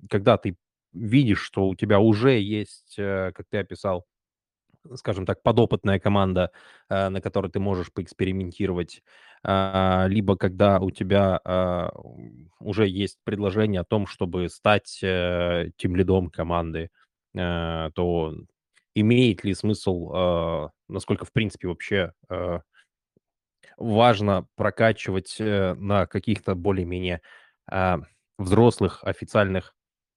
когда 0.09 0.37
ты 0.37 0.55
видишь, 0.93 1.41
что 1.41 1.67
у 1.67 1.75
тебя 1.75 1.99
уже 1.99 2.39
есть, 2.39 2.95
как 2.97 3.43
ты 3.49 3.59
описал, 3.59 4.05
скажем 4.95 5.25
так, 5.25 5.41
подопытная 5.41 5.99
команда, 5.99 6.51
э, 6.89 7.09
на 7.09 7.21
которой 7.21 7.51
ты 7.51 7.59
можешь 7.59 7.91
поэкспериментировать, 7.91 9.01
а, 9.43 10.05
либо 10.07 10.35
когда 10.37 10.79
у 10.79 10.91
тебя 10.91 11.39
а, 11.43 11.91
уже 12.59 12.87
есть 12.87 13.19
предложение 13.23 13.81
о 13.81 13.85
том, 13.85 14.07
чтобы 14.07 14.49
стать 14.49 14.99
э, 15.03 15.69
тимлидом 15.77 16.29
команды, 16.29 16.89
э, 17.35 17.89
то 17.93 18.35
имеет 18.95 19.43
ли 19.43 19.53
смысл, 19.53 20.11
а, 20.13 20.69
насколько 20.87 21.25
в 21.25 21.31
принципе 21.31 21.67
вообще 21.67 22.13
важно 23.77 24.47
прокачивать 24.55 25.37
на 25.39 26.07
каких-то 26.07 26.55
более-менее 26.55 27.21
взрослых 28.37 29.03
официальных 29.03 29.73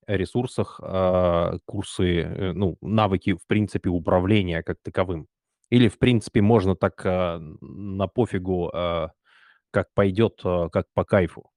ресурсах 0.07 0.81
э, 0.83 1.59
курсы, 1.67 2.23
э, 2.23 2.53
ну, 2.53 2.79
навыки, 2.81 3.35
в 3.35 3.47
принципе, 3.47 3.91
управления 3.91 4.63
как 4.63 4.79
таковым? 4.83 5.27
Или, 5.71 5.89
в 5.89 5.99
принципе, 5.99 6.41
можно 6.41 6.75
так 6.75 7.05
э, 7.05 7.39
на 7.61 8.07
пофигу, 8.09 8.71
э, 8.73 9.09
как 9.71 9.89
пойдет, 9.95 10.41
э, 10.45 10.69
как 10.73 10.87
по 10.95 11.05
кайфу? 11.05 11.51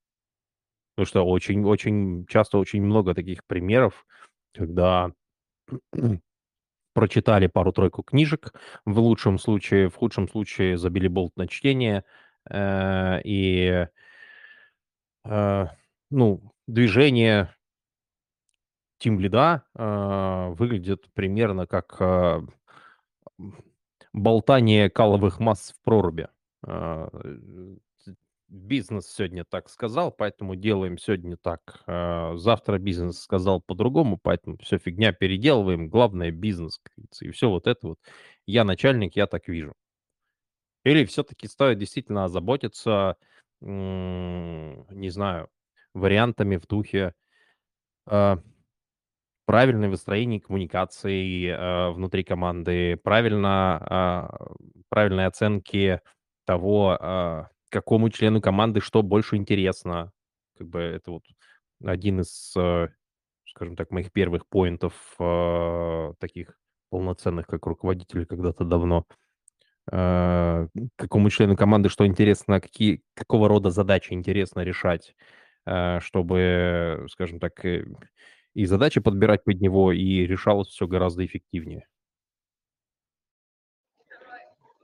Потому 0.94 1.06
что 1.06 1.26
очень-очень 1.26 2.26
часто 2.26 2.58
очень 2.58 2.82
много 2.82 3.14
таких 3.14 3.44
примеров, 3.46 4.04
когда 4.54 5.12
прочитали 6.92 7.46
пару-тройку 7.46 8.02
книжек, 8.02 8.52
в 8.84 8.98
лучшем 8.98 9.38
случае, 9.38 9.88
в 9.88 9.96
худшем 9.96 10.28
случае 10.28 10.76
забили 10.76 11.08
болт 11.08 11.36
на 11.36 11.48
чтение, 11.48 12.04
э, 12.50 13.20
и, 13.24 13.86
э, 15.24 15.66
ну, 16.10 16.52
движение 16.66 17.50
тимлида 19.02 19.64
а, 19.74 20.50
выглядит 20.50 21.12
примерно 21.12 21.66
как 21.66 21.96
а, 22.00 22.42
болтание 24.12 24.88
каловых 24.90 25.40
масс 25.40 25.72
в 25.72 25.84
проруби. 25.84 26.28
А, 26.64 27.08
бизнес 28.52 29.08
сегодня 29.08 29.44
так 29.44 29.70
сказал, 29.70 30.12
поэтому 30.12 30.54
делаем 30.54 30.98
сегодня 30.98 31.36
так. 31.36 31.82
Завтра 32.38 32.78
бизнес 32.78 33.20
сказал 33.20 33.62
по-другому, 33.62 34.18
поэтому 34.22 34.58
все 34.58 34.78
фигня 34.78 35.12
переделываем. 35.12 35.88
Главное 35.88 36.30
бизнес, 36.30 36.80
и 37.20 37.30
все 37.30 37.48
вот 37.48 37.66
это 37.66 37.88
вот. 37.88 37.98
Я 38.46 38.64
начальник, 38.64 39.16
я 39.16 39.26
так 39.26 39.48
вижу. 39.48 39.74
Или 40.84 41.04
все-таки 41.06 41.46
стоит 41.46 41.78
действительно 41.78 42.24
озаботиться, 42.24 43.16
не 43.60 45.10
знаю, 45.10 45.48
вариантами 45.94 46.56
в 46.56 46.66
духе 46.66 47.14
правильное 49.44 49.88
выстроение 49.88 50.40
коммуникации 50.40 51.48
э, 51.48 51.90
внутри 51.90 52.22
команды, 52.22 52.96
правильно, 52.96 54.30
правильной 54.88 55.26
оценки 55.26 56.00
того, 56.46 57.48
какому 57.72 58.10
члену 58.10 58.40
команды 58.42 58.80
что 58.80 59.02
больше 59.02 59.36
интересно. 59.36 60.12
Как 60.58 60.68
бы 60.68 60.80
это 60.80 61.12
вот 61.12 61.24
один 61.84 62.20
из, 62.20 62.54
э, 62.56 62.88
скажем 63.46 63.76
так, 63.76 63.90
моих 63.90 64.12
первых 64.12 64.46
поинтов 64.48 64.94
э, 65.20 66.14
таких 66.20 66.58
полноценных, 66.90 67.46
как 67.46 67.66
руководитель 67.66 68.26
когда-то 68.26 68.64
давно. 68.64 69.06
Э, 69.92 70.68
какому 70.96 71.30
члену 71.30 71.56
команды 71.56 71.88
что 71.88 72.06
интересно, 72.06 72.60
какие, 72.60 73.02
какого 73.14 73.48
рода 73.48 73.70
задачи 73.70 74.12
интересно 74.12 74.60
решать, 74.60 75.14
чтобы, 76.00 77.06
скажем 77.10 77.38
так, 77.40 77.64
и 78.54 78.66
задачи 78.66 79.00
подбирать 79.00 79.44
под 79.44 79.60
него, 79.60 79.92
и 79.92 80.26
решалось 80.26 80.68
все 80.68 80.86
гораздо 80.86 81.24
эффективнее. 81.24 81.86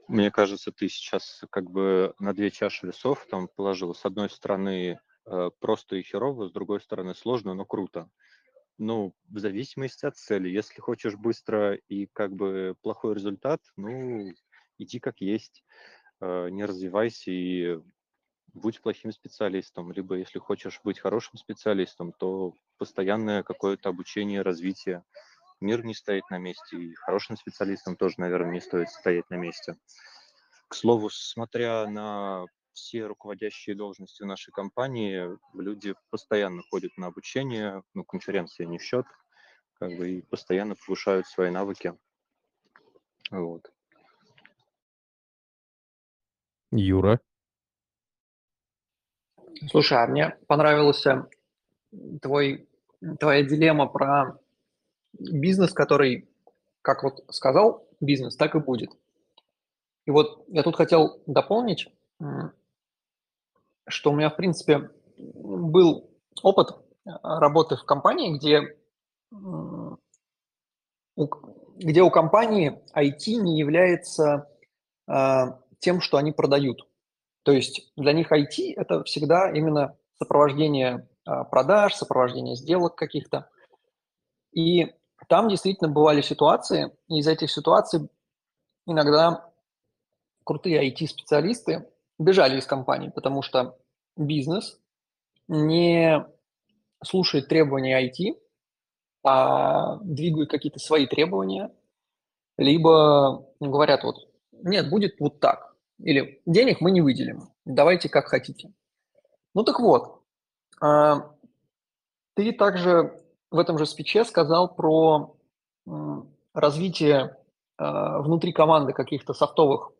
Мне 0.09 0.31
кажется, 0.31 0.71
ты 0.71 0.89
сейчас 0.89 1.43
как 1.51 1.69
бы 1.69 2.15
на 2.19 2.33
две 2.33 2.49
чаши 2.49 2.87
весов 2.87 3.27
там 3.29 3.47
положил. 3.47 3.93
С 3.93 4.05
одной 4.05 4.27
стороны 4.31 4.99
э, 5.27 5.49
просто 5.59 5.97
и 5.97 6.01
херово, 6.01 6.47
с 6.47 6.51
другой 6.51 6.81
стороны 6.81 7.13
сложно, 7.13 7.53
но 7.53 7.63
круто. 7.63 8.09
Ну, 8.79 9.13
в 9.29 9.37
зависимости 9.37 10.07
от 10.07 10.17
цели. 10.17 10.49
Если 10.49 10.81
хочешь 10.81 11.15
быстро 11.15 11.75
и 11.75 12.07
как 12.07 12.33
бы 12.33 12.75
плохой 12.81 13.13
результат, 13.13 13.61
ну, 13.77 14.31
иди 14.79 14.99
как 14.99 15.21
есть. 15.21 15.63
Э, 16.19 16.49
не 16.49 16.65
развивайся 16.65 17.29
и 17.29 17.77
будь 18.53 18.81
плохим 18.81 19.11
специалистом, 19.11 19.91
либо 19.91 20.15
если 20.15 20.39
хочешь 20.39 20.81
быть 20.83 20.97
хорошим 20.97 21.37
специалистом, 21.37 22.13
то 22.13 22.55
постоянное 22.79 23.43
какое-то 23.43 23.89
обучение, 23.89 24.41
развитие. 24.41 25.03
Мир 25.61 25.83
не 25.83 25.93
стоит 25.93 26.29
на 26.29 26.37
месте, 26.37 26.77
и 26.77 26.95
хорошим 26.95 27.35
специалистам 27.35 27.97
тоже, 27.97 28.15
наверное, 28.17 28.53
не 28.53 28.61
стоит 28.61 28.89
стоять 28.89 29.29
на 29.29 29.35
месте. 29.35 29.75
К 30.69 30.75
слову, 30.75 31.09
смотря 31.09 31.85
на 31.87 32.45
все 32.71 33.07
руководящие 33.07 33.75
должности 33.75 34.23
в 34.23 34.25
нашей 34.25 34.51
компании, 34.51 35.37
люди 35.53 35.95
постоянно 36.11 36.61
ходят 36.69 36.95
на 36.97 37.07
обучение, 37.07 37.83
ну, 37.93 38.05
конференция 38.05 38.67
не 38.67 38.77
в 38.77 38.83
счет, 38.83 39.05
как 39.73 39.97
бы, 39.97 40.09
и 40.11 40.21
постоянно 40.21 40.75
повышают 40.75 41.27
свои 41.27 41.49
навыки. 41.49 41.93
Вот. 43.31 43.69
Юра? 46.71 47.19
Слушай, 49.67 50.03
а 50.03 50.07
мне 50.07 50.37
понравился 50.47 51.27
твой, 52.21 52.69
твоя 53.19 53.43
дилемма 53.43 53.87
про 53.87 54.39
бизнес, 55.17 55.73
который, 55.73 56.29
как 56.81 57.03
вот 57.03 57.23
сказал 57.29 57.87
бизнес, 57.99 58.35
так 58.35 58.55
и 58.55 58.59
будет. 58.59 58.91
И 60.05 60.11
вот 60.11 60.45
я 60.47 60.63
тут 60.63 60.75
хотел 60.75 61.21
дополнить, 61.25 61.87
что 63.87 64.11
у 64.11 64.15
меня, 64.15 64.29
в 64.29 64.35
принципе, 64.35 64.89
был 65.17 66.09
опыт 66.41 66.69
работы 67.23 67.75
в 67.75 67.83
компании, 67.85 68.37
где, 68.37 68.77
где 71.77 72.01
у 72.01 72.09
компании 72.09 72.81
IT 72.95 73.41
не 73.41 73.59
является 73.59 74.49
а, 75.07 75.59
тем, 75.79 76.01
что 76.01 76.17
они 76.17 76.31
продают. 76.31 76.87
То 77.43 77.51
есть 77.51 77.91
для 77.95 78.13
них 78.13 78.31
IT– 78.31 78.73
это 78.75 79.03
всегда 79.03 79.51
именно 79.51 79.97
сопровождение 80.17 81.07
а, 81.25 81.43
продаж, 81.45 81.95
сопровождение 81.95 82.55
сделок 82.55 82.95
каких-то. 82.95 83.49
И 84.51 84.93
там 85.29 85.47
действительно 85.47 85.89
бывали 85.89 86.21
ситуации, 86.21 86.91
и 87.07 87.19
из 87.19 87.27
этих 87.27 87.51
ситуаций 87.51 88.09
иногда 88.87 89.47
крутые 90.43 90.91
IT-специалисты 90.91 91.87
бежали 92.17 92.57
из 92.57 92.65
компании, 92.65 93.09
потому 93.09 93.43
что 93.43 93.77
бизнес 94.17 94.79
не 95.47 96.25
слушает 97.03 97.47
требования 97.47 98.09
IT, 98.09 98.39
а 99.23 99.97
двигает 99.97 100.49
какие-то 100.49 100.79
свои 100.79 101.05
требования, 101.05 101.71
либо 102.57 103.45
говорят 103.59 104.03
вот, 104.03 104.15
нет, 104.51 104.89
будет 104.89 105.19
вот 105.19 105.39
так. 105.39 105.75
Или 105.99 106.41
денег 106.47 106.81
мы 106.81 106.89
не 106.89 107.01
выделим, 107.01 107.51
давайте 107.65 108.09
как 108.09 108.27
хотите. 108.27 108.73
Ну 109.53 109.63
так 109.63 109.79
вот, 109.79 110.23
а, 110.81 111.35
ты 112.33 112.51
также 112.51 113.21
в 113.51 113.57
этом 113.57 113.77
же 113.77 113.85
спиче 113.85 114.25
сказал 114.25 114.73
про 114.73 115.35
развитие 116.53 117.37
а, 117.77 118.19
внутри 118.19 118.51
команды 118.51 118.93
каких-то 118.93 119.33
софтовых, 119.33 119.91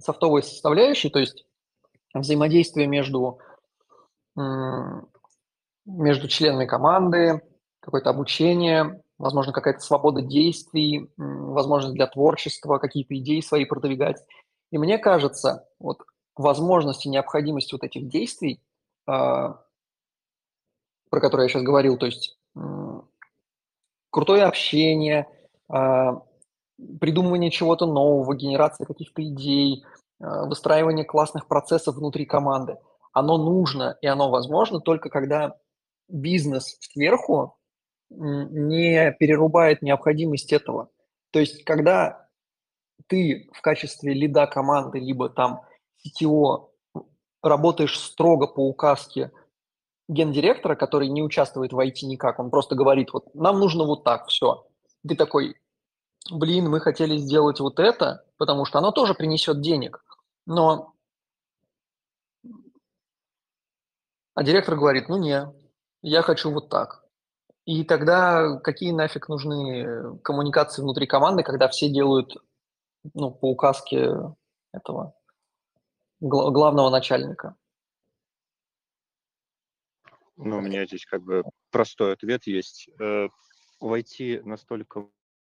софтовой 0.00 0.42
составляющей, 0.42 1.10
то 1.10 1.18
есть 1.18 1.46
взаимодействие 2.14 2.86
между, 2.86 3.38
между 5.86 6.28
членами 6.28 6.66
команды, 6.66 7.42
какое-то 7.80 8.10
обучение, 8.10 9.02
возможно, 9.18 9.52
какая-то 9.52 9.80
свобода 9.80 10.22
действий, 10.22 11.10
возможность 11.16 11.94
для 11.94 12.06
творчества, 12.06 12.78
какие-то 12.78 13.16
идеи 13.18 13.40
свои 13.40 13.64
продвигать. 13.64 14.24
И 14.70 14.78
мне 14.78 14.98
кажется, 14.98 15.66
вот 15.78 16.02
возможность 16.36 17.06
и 17.06 17.08
необходимость 17.08 17.72
вот 17.72 17.82
этих 17.82 18.08
действий, 18.08 18.62
а, 19.06 19.60
про 21.10 21.20
которые 21.20 21.46
я 21.46 21.48
сейчас 21.48 21.62
говорил, 21.62 21.96
то 21.96 22.06
есть 22.06 22.38
крутое 24.10 24.44
общение, 24.44 25.28
а, 25.68 26.22
придумывание 27.00 27.50
чего-то 27.50 27.86
нового, 27.86 28.34
генерация 28.34 28.86
каких-то 28.86 29.22
идей, 29.22 29.84
а, 30.20 30.44
выстраивание 30.46 31.04
классных 31.04 31.46
процессов 31.46 31.96
внутри 31.96 32.24
команды, 32.24 32.78
оно 33.12 33.36
нужно 33.36 33.96
и 34.00 34.06
оно 34.06 34.30
возможно 34.30 34.80
только 34.80 35.08
когда 35.08 35.56
бизнес 36.08 36.76
сверху 36.80 37.56
не 38.10 39.12
перерубает 39.18 39.82
необходимость 39.82 40.52
этого. 40.52 40.88
То 41.30 41.40
есть, 41.40 41.64
когда 41.64 42.28
ты 43.06 43.50
в 43.52 43.60
качестве 43.60 44.14
лида 44.14 44.46
команды, 44.46 44.98
либо 44.98 45.28
там 45.28 45.62
CTO 46.04 46.70
работаешь 47.42 47.98
строго 47.98 48.46
по 48.46 48.66
указке 48.66 49.30
гендиректора, 50.08 50.74
который 50.74 51.08
не 51.08 51.22
участвует 51.22 51.72
в 51.72 51.78
IT 51.78 52.06
никак, 52.06 52.38
он 52.38 52.50
просто 52.50 52.74
говорит, 52.74 53.12
вот 53.12 53.34
нам 53.34 53.60
нужно 53.60 53.84
вот 53.84 54.04
так, 54.04 54.26
все. 54.28 54.66
Ты 55.06 55.14
такой, 55.14 55.56
блин, 56.30 56.70
мы 56.70 56.80
хотели 56.80 57.16
сделать 57.18 57.60
вот 57.60 57.78
это, 57.78 58.24
потому 58.38 58.64
что 58.64 58.78
оно 58.78 58.90
тоже 58.90 59.14
принесет 59.14 59.60
денег, 59.60 60.02
но 60.46 60.94
а 64.34 64.42
директор 64.42 64.76
говорит, 64.76 65.08
ну 65.08 65.16
не, 65.18 65.52
я 66.02 66.22
хочу 66.22 66.50
вот 66.50 66.68
так. 66.68 67.04
И 67.64 67.84
тогда 67.84 68.58
какие 68.60 68.92
нафиг 68.92 69.28
нужны 69.28 70.16
коммуникации 70.22 70.80
внутри 70.80 71.06
команды, 71.06 71.42
когда 71.42 71.68
все 71.68 71.90
делают 71.90 72.34
ну, 73.12 73.30
по 73.30 73.50
указке 73.50 74.14
этого 74.72 75.14
главного 76.20 76.88
начальника? 76.88 77.56
Ну, 80.38 80.58
у 80.58 80.60
меня 80.60 80.86
здесь 80.86 81.04
как 81.04 81.22
бы 81.22 81.42
простой 81.70 82.12
ответ 82.12 82.46
есть. 82.46 82.88
Э, 83.00 83.28
в 83.80 83.92
IT 83.92 84.42
настолько 84.44 85.08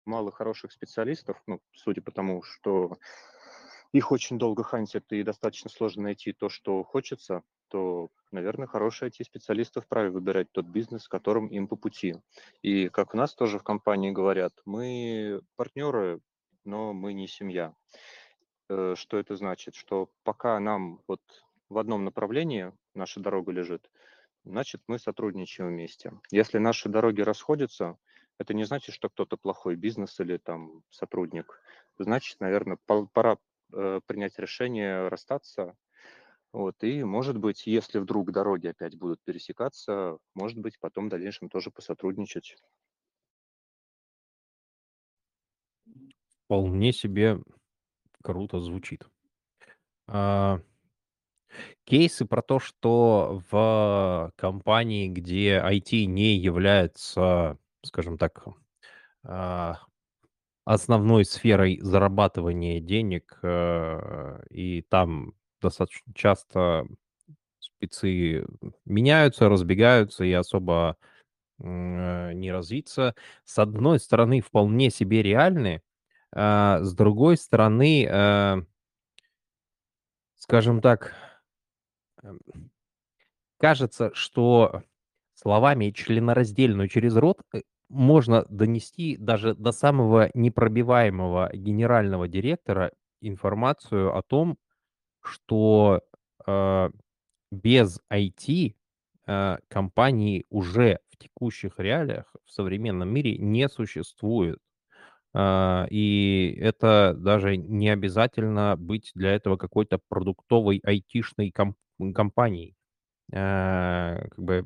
мало 0.04 0.30
хороших 0.30 0.72
специалистов, 0.72 1.42
ну, 1.46 1.60
судя 1.72 2.02
по 2.02 2.10
тому, 2.10 2.42
что 2.42 2.98
их 3.92 4.12
очень 4.12 4.38
долго 4.38 4.62
хантят 4.62 5.10
и 5.12 5.22
достаточно 5.22 5.70
сложно 5.70 6.02
найти 6.02 6.32
то, 6.32 6.50
что 6.50 6.82
хочется, 6.82 7.42
то, 7.68 8.10
наверное, 8.30 8.66
хорошие 8.66 9.10
IT-специалисты 9.10 9.80
вправе 9.80 10.10
выбирать 10.10 10.52
тот 10.52 10.66
бизнес, 10.66 11.08
которым 11.08 11.46
им 11.46 11.66
по 11.66 11.76
пути. 11.76 12.16
И 12.60 12.88
как 12.90 13.14
у 13.14 13.16
нас 13.16 13.34
тоже 13.34 13.58
в 13.58 13.62
компании 13.62 14.10
говорят, 14.10 14.52
мы 14.66 15.40
партнеры, 15.56 16.20
но 16.64 16.92
мы 16.92 17.14
не 17.14 17.26
семья. 17.26 17.74
Э, 18.68 18.94
что 18.96 19.16
это 19.16 19.34
значит? 19.36 19.76
Что 19.76 20.10
пока 20.24 20.60
нам 20.60 21.00
вот 21.06 21.22
в 21.70 21.78
одном 21.78 22.04
направлении 22.04 22.72
наша 22.94 23.20
дорога 23.20 23.50
лежит, 23.50 23.90
значит, 24.44 24.82
мы 24.86 24.98
сотрудничаем 24.98 25.70
вместе. 25.70 26.12
Если 26.30 26.58
наши 26.58 26.88
дороги 26.88 27.20
расходятся, 27.20 27.96
это 28.38 28.54
не 28.54 28.64
значит, 28.64 28.94
что 28.94 29.08
кто-то 29.08 29.36
плохой 29.36 29.76
бизнес 29.76 30.18
или 30.20 30.36
там 30.36 30.82
сотрудник. 30.90 31.60
Значит, 31.98 32.40
наверное, 32.40 32.78
пора 33.12 33.38
э, 33.72 34.00
принять 34.06 34.38
решение 34.38 35.08
расстаться. 35.08 35.76
Вот, 36.52 36.82
и, 36.84 37.02
может 37.02 37.36
быть, 37.38 37.66
если 37.66 37.98
вдруг 37.98 38.30
дороги 38.30 38.68
опять 38.68 38.96
будут 38.96 39.20
пересекаться, 39.24 40.18
может 40.34 40.58
быть, 40.58 40.78
потом 40.78 41.06
в 41.06 41.10
дальнейшем 41.10 41.48
тоже 41.48 41.70
посотрудничать. 41.70 42.56
Вполне 46.44 46.92
себе 46.92 47.40
круто 48.22 48.60
звучит. 48.60 49.08
А, 50.06 50.60
кейсы 51.84 52.24
про 52.24 52.42
то, 52.42 52.58
что 52.58 53.42
в 53.50 54.32
компании, 54.36 55.08
где 55.08 55.58
IT 55.58 56.04
не 56.06 56.36
является, 56.36 57.58
скажем 57.82 58.18
так, 58.18 58.44
а, 59.24 59.78
основной 60.64 61.24
сферой 61.24 61.78
зарабатывания 61.80 62.80
денег, 62.80 63.38
э, 63.42 64.42
и 64.50 64.82
там 64.82 65.34
достаточно 65.60 66.12
часто 66.14 66.86
спецы 67.58 68.46
меняются, 68.84 69.48
разбегаются 69.48 70.24
и 70.24 70.32
особо 70.32 70.96
э, 71.58 72.32
не 72.32 72.50
развиться. 72.50 73.14
С 73.44 73.58
одной 73.58 73.98
стороны, 74.00 74.40
вполне 74.40 74.90
себе 74.90 75.22
реальны, 75.22 75.82
а 76.32 76.82
с 76.82 76.94
другой 76.94 77.36
стороны, 77.36 78.06
э, 78.08 78.62
скажем 80.36 80.80
так, 80.80 81.14
кажется, 83.58 84.10
что 84.14 84.82
словами 85.34 85.90
членораздельную 85.90 86.88
через 86.88 87.16
рот 87.16 87.40
э, 87.52 87.62
можно 87.88 88.44
донести 88.48 89.16
даже 89.16 89.54
до 89.54 89.72
самого 89.72 90.30
непробиваемого 90.34 91.50
генерального 91.54 92.28
директора 92.28 92.92
информацию 93.20 94.16
о 94.16 94.22
том, 94.22 94.58
что 95.20 96.02
э, 96.46 96.90
без 97.50 98.00
IT 98.12 98.74
э, 99.26 99.56
компании 99.68 100.44
уже 100.50 101.00
в 101.10 101.16
текущих 101.16 101.78
реалиях 101.78 102.26
в 102.44 102.50
современном 102.50 103.08
мире 103.08 103.38
не 103.38 103.68
существует. 103.68 104.58
А, 105.34 105.86
и 105.90 106.56
это 106.60 107.14
даже 107.18 107.56
не 107.56 107.88
обязательно 107.90 108.76
быть 108.76 109.12
для 109.14 109.32
этого 109.34 109.56
какой-то 109.56 109.98
продуктовой 110.08 110.80
айтишной 110.84 111.50
комп 111.50 111.76
компанией. 112.14 112.76
А, 113.34 114.20
как 114.30 114.38
бы 114.44 114.64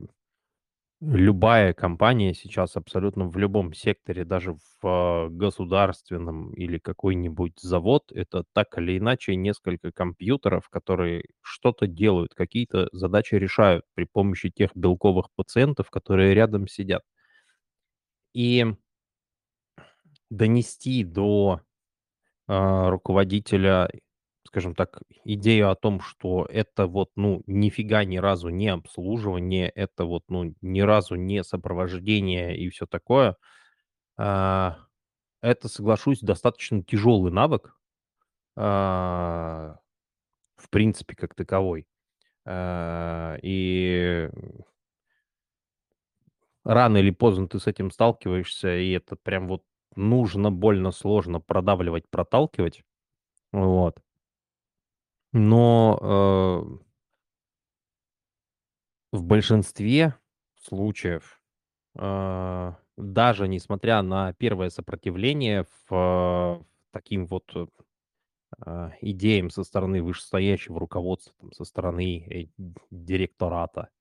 любая 1.00 1.74
компания 1.74 2.34
сейчас 2.34 2.76
абсолютно 2.76 3.28
в 3.28 3.36
любом 3.36 3.72
секторе, 3.72 4.24
даже 4.24 4.56
в 4.82 5.28
государственном 5.30 6.52
или 6.54 6.78
какой-нибудь 6.78 7.54
завод, 7.60 8.10
это 8.12 8.44
так 8.52 8.76
или 8.78 8.98
иначе 8.98 9.36
несколько 9.36 9.92
компьютеров, 9.92 10.68
которые 10.70 11.24
что-то 11.40 11.86
делают, 11.86 12.34
какие-то 12.34 12.88
задачи 12.92 13.34
решают 13.36 13.84
при 13.94 14.04
помощи 14.04 14.50
тех 14.50 14.70
белковых 14.74 15.26
пациентов, 15.36 15.90
которые 15.90 16.34
рядом 16.34 16.66
сидят. 16.66 17.02
И 18.34 18.64
донести 20.30 21.04
до 21.04 21.60
а, 22.48 22.90
руководителя, 22.90 23.90
скажем 24.46 24.74
так, 24.74 25.00
идею 25.24 25.70
о 25.70 25.76
том, 25.76 26.00
что 26.00 26.46
это 26.50 26.86
вот, 26.86 27.10
ну, 27.16 27.42
нифига 27.46 28.04
ни 28.04 28.18
разу 28.18 28.48
не 28.50 28.68
обслуживание, 28.68 29.70
это 29.70 30.04
вот, 30.06 30.24
ну, 30.28 30.54
ни 30.62 30.80
разу 30.80 31.16
не 31.16 31.44
сопровождение 31.44 32.56
и 32.58 32.68
все 32.70 32.86
такое, 32.86 33.36
а, 34.18 34.78
это, 35.42 35.68
соглашусь, 35.68 36.20
достаточно 36.20 36.82
тяжелый 36.84 37.32
навык, 37.32 37.76
а, 38.56 39.76
в 40.56 40.70
принципе, 40.70 41.16
как 41.16 41.34
таковой. 41.34 41.86
А, 42.46 43.36
и 43.42 44.30
рано 46.64 46.98
или 46.98 47.10
поздно 47.10 47.48
ты 47.48 47.58
с 47.58 47.66
этим 47.66 47.90
сталкиваешься, 47.90 48.76
и 48.76 48.90
это 48.92 49.16
прям 49.16 49.48
вот 49.48 49.62
нужно 49.98 50.50
больно 50.50 50.92
сложно 50.92 51.40
продавливать, 51.40 52.08
проталкивать. 52.08 52.84
Вот. 53.52 54.00
Но 55.32 55.98
э, 56.00 56.78
в 59.12 59.24
большинстве 59.24 60.14
случаев, 60.56 61.42
э, 61.96 62.72
даже 62.96 63.48
несмотря 63.48 64.02
на 64.02 64.32
первое 64.34 64.70
сопротивление 64.70 65.66
в, 65.88 66.64
таким 66.92 67.26
вот 67.26 67.52
э, 67.54 67.66
идеям 69.02 69.50
со 69.50 69.64
стороны 69.64 70.02
вышестоящего 70.02 70.80
руководства, 70.80 71.34
там, 71.40 71.52
со 71.52 71.64
стороны 71.64 72.26
э, 72.26 72.46
директората, 72.90 73.90
Э, 73.90 73.97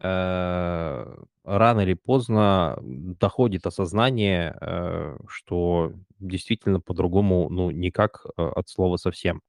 рано 0.00 1.80
или 1.80 1.94
поздно 1.94 2.78
доходит 2.82 3.66
осознание, 3.66 4.56
э, 4.60 5.16
что 5.28 5.92
действительно 6.18 6.80
по-другому, 6.80 7.48
ну, 7.50 7.70
никак 7.70 8.24
э, 8.36 8.42
от 8.42 8.68
слова 8.68 8.96
совсем. 8.96 9.42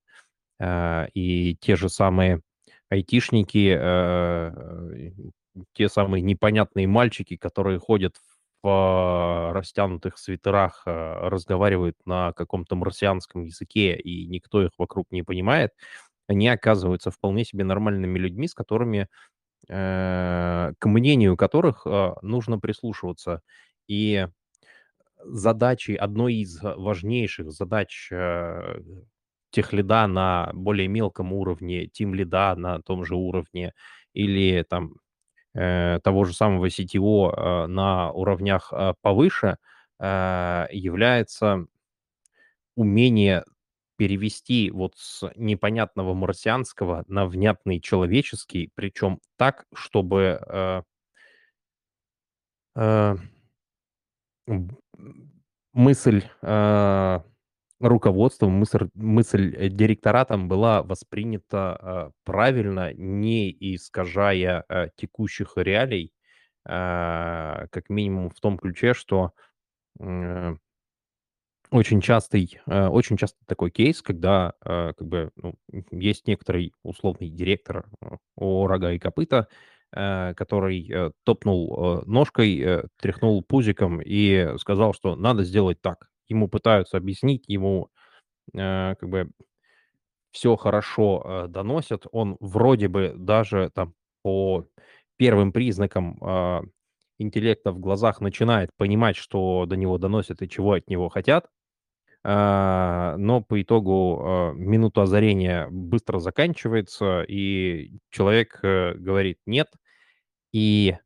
И 1.13 1.55
те 1.61 1.75
же 1.75 1.87
самые 1.87 2.41
айтишники, 2.89 3.77
те 5.73 5.87
самые 5.89 6.21
непонятные 6.23 6.87
мальчики, 6.87 7.37
которые 7.37 7.77
ходят 7.79 8.15
в 8.63 9.51
растянутых 9.53 10.17
свитерах, 10.17 10.81
разговаривают 10.85 11.95
на 12.05 12.33
каком-то 12.33 12.75
марсианском 12.75 13.43
языке, 13.43 13.95
и 13.97 14.25
никто 14.25 14.63
их 14.63 14.71
вокруг 14.79 15.05
не 15.11 15.21
понимает, 15.21 15.73
они 16.27 16.47
оказываются 16.47 17.11
вполне 17.11 17.45
себе 17.45 17.63
нормальными 17.63 18.17
людьми, 18.17 18.47
с 18.47 18.55
которыми 18.55 19.01
Э, 19.01 19.05
к 19.69 20.85
мнению 20.85 21.37
которых 21.37 21.83
э, 21.85 22.13
нужно 22.21 22.59
прислушиваться. 22.59 23.41
И 23.87 24.27
задачи, 25.23 25.91
одной 25.91 26.35
из 26.35 26.61
важнейших 26.61 27.51
задач 27.51 28.09
э, 28.11 28.81
тех 29.51 29.73
лида 29.73 30.07
на 30.07 30.51
более 30.53 30.87
мелком 30.87 31.33
уровне, 31.33 31.87
тим 31.87 32.13
лида 32.13 32.55
на 32.55 32.81
том 32.81 33.05
же 33.05 33.15
уровне 33.15 33.73
или 34.13 34.65
там 34.69 34.95
того 35.53 36.25
же 36.25 36.33
самого 36.33 36.69
CTO 36.69 37.67
на 37.67 38.11
уровнях 38.11 38.71
повыше 39.01 39.57
является 39.99 41.65
умение 42.75 43.43
перевести 43.97 44.71
вот 44.71 44.93
с 44.97 45.29
непонятного 45.35 46.13
марсианского 46.13 47.03
на 47.07 47.25
внятный 47.25 47.81
человеческий, 47.81 48.71
причем 48.75 49.19
так, 49.37 49.65
чтобы 49.73 50.39
э, 50.47 50.81
э, 52.75 53.15
мысль 55.73 56.23
э, 56.41 57.19
руководством, 57.79 58.51
мысль, 58.53 58.89
мысль 58.95 59.69
директоратом 59.69 60.47
была 60.47 60.83
воспринята 60.83 61.79
э, 61.81 62.11
правильно, 62.23 62.93
не 62.93 63.51
искажая 63.75 64.65
э, 64.69 64.89
текущих 64.95 65.53
реалий, 65.57 66.11
э, 66.65 67.67
как 67.71 67.89
минимум 67.89 68.29
в 68.29 68.39
том 68.39 68.57
ключе, 68.57 68.93
что 68.93 69.31
э, 69.99 70.55
очень 71.71 72.01
частый, 72.01 72.59
э, 72.67 72.87
очень 72.87 73.17
частый 73.17 73.43
такой 73.45 73.71
кейс, 73.71 74.01
когда, 74.01 74.53
э, 74.63 74.93
как 74.97 75.07
бы, 75.07 75.31
ну, 75.35 75.55
есть 75.91 76.27
некоторый 76.27 76.73
условный 76.83 77.29
директор 77.29 77.85
э, 78.01 78.15
о 78.35 78.67
рога 78.67 78.91
и 78.93 78.99
копыта, 78.99 79.47
который 79.89 81.13
топнул 81.23 82.03
ножкой, 82.05 82.83
тряхнул 83.01 83.41
пузиком 83.41 84.01
и 84.03 84.57
сказал, 84.57 84.93
что 84.93 85.15
надо 85.15 85.45
сделать 85.45 85.81
так. 85.81 86.09
Ему 86.27 86.49
пытаются 86.49 86.97
объяснить, 86.97 87.45
ему 87.47 87.87
как 88.53 89.01
бы 89.07 89.29
все 90.31 90.55
хорошо 90.55 91.47
доносят, 91.49 92.05
он 92.11 92.37
вроде 92.39 92.87
бы 92.87 93.13
даже 93.17 93.71
там 93.73 93.93
по 94.23 94.65
первым 95.17 95.51
признакам 95.51 96.19
интеллекта 97.19 97.71
в 97.71 97.79
глазах 97.79 98.21
начинает 98.21 98.69
понимать, 98.77 99.15
что 99.15 99.65
до 99.65 99.75
него 99.75 99.97
доносят 99.97 100.41
и 100.41 100.49
чего 100.49 100.73
от 100.73 100.89
него 100.89 101.09
хотят, 101.09 101.47
но 102.27 103.41
по 103.41 103.61
итогу 103.61 104.19
а, 104.21 104.51
минута 104.53 105.03
озарения 105.03 105.69
быстро 105.69 106.19
заканчивается, 106.19 107.21
и 107.23 107.91
человек 108.09 108.59
э, 108.63 108.95
говорит 108.95 109.39
нет, 109.45 109.69
и 110.53 110.97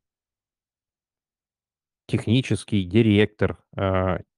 технический 2.07 2.84
директор, 2.84 3.57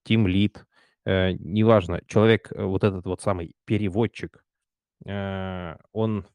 тим-лид, 0.03 0.65
э, 1.05 1.31
неважно, 1.33 2.01
человек, 2.07 2.51
э, 2.51 2.63
вот 2.63 2.83
этот 2.83 3.05
вот 3.05 3.21
самый 3.21 3.55
переводчик, 3.65 4.43
он 5.05 6.25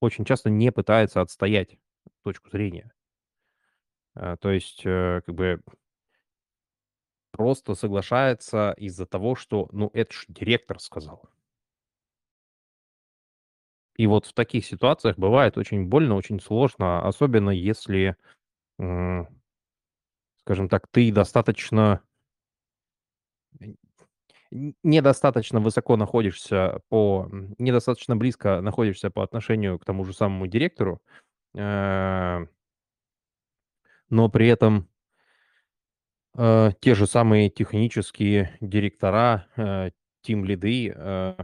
очень 0.00 0.26
часто 0.26 0.50
не 0.50 0.70
пытается 0.70 1.22
отстоять 1.22 1.78
точку 2.22 2.50
зрения. 2.50 2.92
А, 4.14 4.36
То 4.36 4.50
есть, 4.50 4.82
как 4.82 5.28
бы 5.28 5.60
просто 7.38 7.76
соглашается 7.76 8.74
из-за 8.76 9.06
того, 9.06 9.36
что, 9.36 9.68
ну, 9.70 9.90
это 9.94 10.12
ж 10.12 10.24
директор 10.26 10.80
сказал. 10.80 11.22
И 13.96 14.08
вот 14.08 14.26
в 14.26 14.32
таких 14.32 14.66
ситуациях 14.66 15.16
бывает 15.16 15.56
очень 15.56 15.86
больно, 15.86 16.16
очень 16.16 16.40
сложно, 16.40 17.06
особенно 17.06 17.50
если, 17.50 18.16
скажем 18.76 20.68
так, 20.68 20.88
ты 20.90 21.12
достаточно 21.12 22.02
недостаточно 24.50 25.60
высоко 25.60 25.96
находишься 25.96 26.80
по, 26.88 27.28
недостаточно 27.58 28.16
близко 28.16 28.60
находишься 28.60 29.10
по 29.10 29.22
отношению 29.22 29.78
к 29.78 29.84
тому 29.84 30.04
же 30.04 30.12
самому 30.12 30.46
директору, 30.46 31.00
э, 31.54 32.46
но 34.10 34.28
при 34.28 34.48
этом 34.48 34.88
э, 36.38 36.70
те 36.80 36.94
же 36.94 37.06
самые 37.06 37.50
технические 37.50 38.56
директора, 38.62 39.48
э, 39.56 39.90
тим-лиды 40.22 40.94
э, 40.96 41.36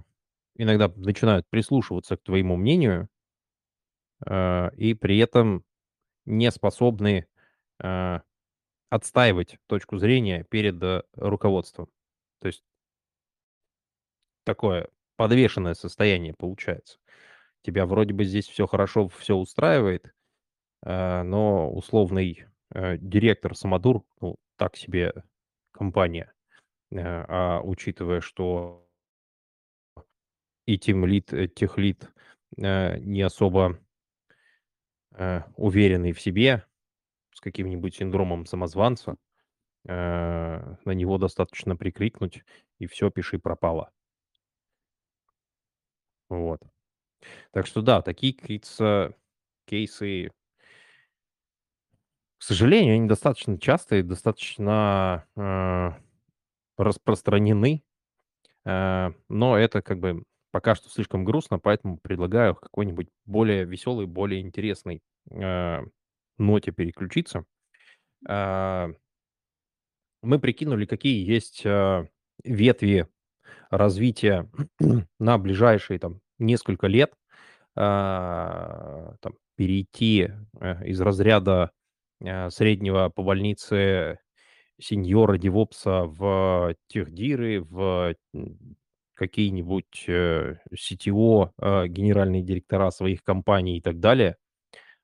иногда 0.57 0.90
начинают 0.97 1.47
прислушиваться 1.51 2.16
к 2.16 2.22
твоему 2.22 2.57
мнению, 2.57 3.09
и 4.26 4.97
при 4.99 5.18
этом 5.18 5.64
не 6.24 6.51
способны 6.51 7.26
отстаивать 8.90 9.59
точку 9.66 9.99
зрения 9.99 10.45
перед 10.49 11.05
руководством. 11.16 11.88
То 12.40 12.47
есть 12.49 12.62
такое 14.45 14.88
подвешенное 15.16 15.74
состояние 15.74 16.34
получается. 16.34 16.99
Тебя 17.62 17.86
вроде 17.86 18.14
бы 18.14 18.24
здесь 18.24 18.49
все 18.49 18.66
хорошо, 18.66 19.09
все 19.09 19.34
устраивает, 19.34 20.12
но 20.82 21.70
условный 21.72 22.47
э, 22.74 22.98
директор 22.98 23.56
Самодур, 23.56 24.04
ну, 24.20 24.36
так 24.56 24.76
себе 24.76 25.12
компания. 25.72 26.34
Э, 26.94 27.24
а 27.28 27.60
учитывая, 27.62 28.20
что 28.20 28.86
и 30.66 30.78
тимлид, 30.78 31.32
э, 31.32 31.48
техлид 31.48 32.10
э, 32.56 32.98
не 32.98 33.22
особо 33.22 33.78
уверенный 35.56 36.10
в 36.10 36.20
себе, 36.20 36.66
с 37.32 37.40
каким-нибудь 37.40 37.94
синдромом 37.94 38.46
самозванца, 38.46 39.16
на 39.84 40.76
него 40.84 41.18
достаточно 41.18 41.76
прикрикнуть, 41.76 42.42
и 42.80 42.88
все, 42.88 43.10
пиши 43.10 43.38
пропало. 43.38 43.92
Вот. 46.28 46.62
Так 47.52 47.68
что 47.68 47.80
да, 47.80 48.02
такие, 48.02 48.32
кейсы, 48.32 49.14
к 49.66 50.34
сожалению, 52.45 52.95
они 52.97 53.09
достаточно 53.09 53.59
частые, 53.59 54.03
достаточно 54.03 55.26
э, 55.36 55.90
распространены, 56.76 57.82
э, 58.64 59.12
но 59.28 59.59
это 59.59 59.82
как 59.82 59.99
бы 60.01 60.24
пока 60.51 60.74
что 60.76 60.88
слишком 60.88 61.24
грустно, 61.24 61.59
поэтому 61.59 61.99
предлагаю 61.99 62.55
какой-нибудь 62.55 63.09
более 63.26 63.64
веселый, 63.64 64.07
более 64.07 64.40
интересный 64.40 65.03
э, 65.30 65.80
ноте 66.38 66.72
переключиться. 66.72 67.45
А, 68.26 68.90
Мы 70.22 70.38
прикинули, 70.38 70.86
какие 70.86 71.28
есть 71.28 71.62
э, 71.64 72.07
ветви 72.45 73.09
развития 73.70 74.51
на 75.18 75.38
ближайшие 75.38 75.99
там 75.99 76.20
несколько 76.38 76.86
лет, 76.86 77.12
а, 77.76 79.16
там, 79.20 79.34
перейти 79.57 80.30
э, 80.61 80.86
из 80.86 81.01
разряда 81.01 81.70
э, 81.72 81.84
среднего 82.50 83.10
по 83.10 83.22
больнице 83.22 84.18
сеньора 84.78 85.38
девопса 85.38 86.04
в 86.04 86.74
техдиры, 86.88 87.62
в 87.62 88.14
какие-нибудь 89.14 90.04
э, 90.08 90.56
CTO, 90.74 91.52
э, 91.58 91.86
генеральные 91.86 92.42
директора 92.42 92.90
своих 92.90 93.22
компаний 93.22 93.78
и 93.78 93.80
так 93.80 94.00
далее. 94.00 94.36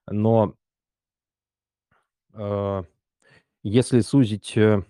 Но 0.09 0.55
э, 2.35 2.83
если 3.63 4.01
сузить, 4.01 4.57
э, 4.57 4.83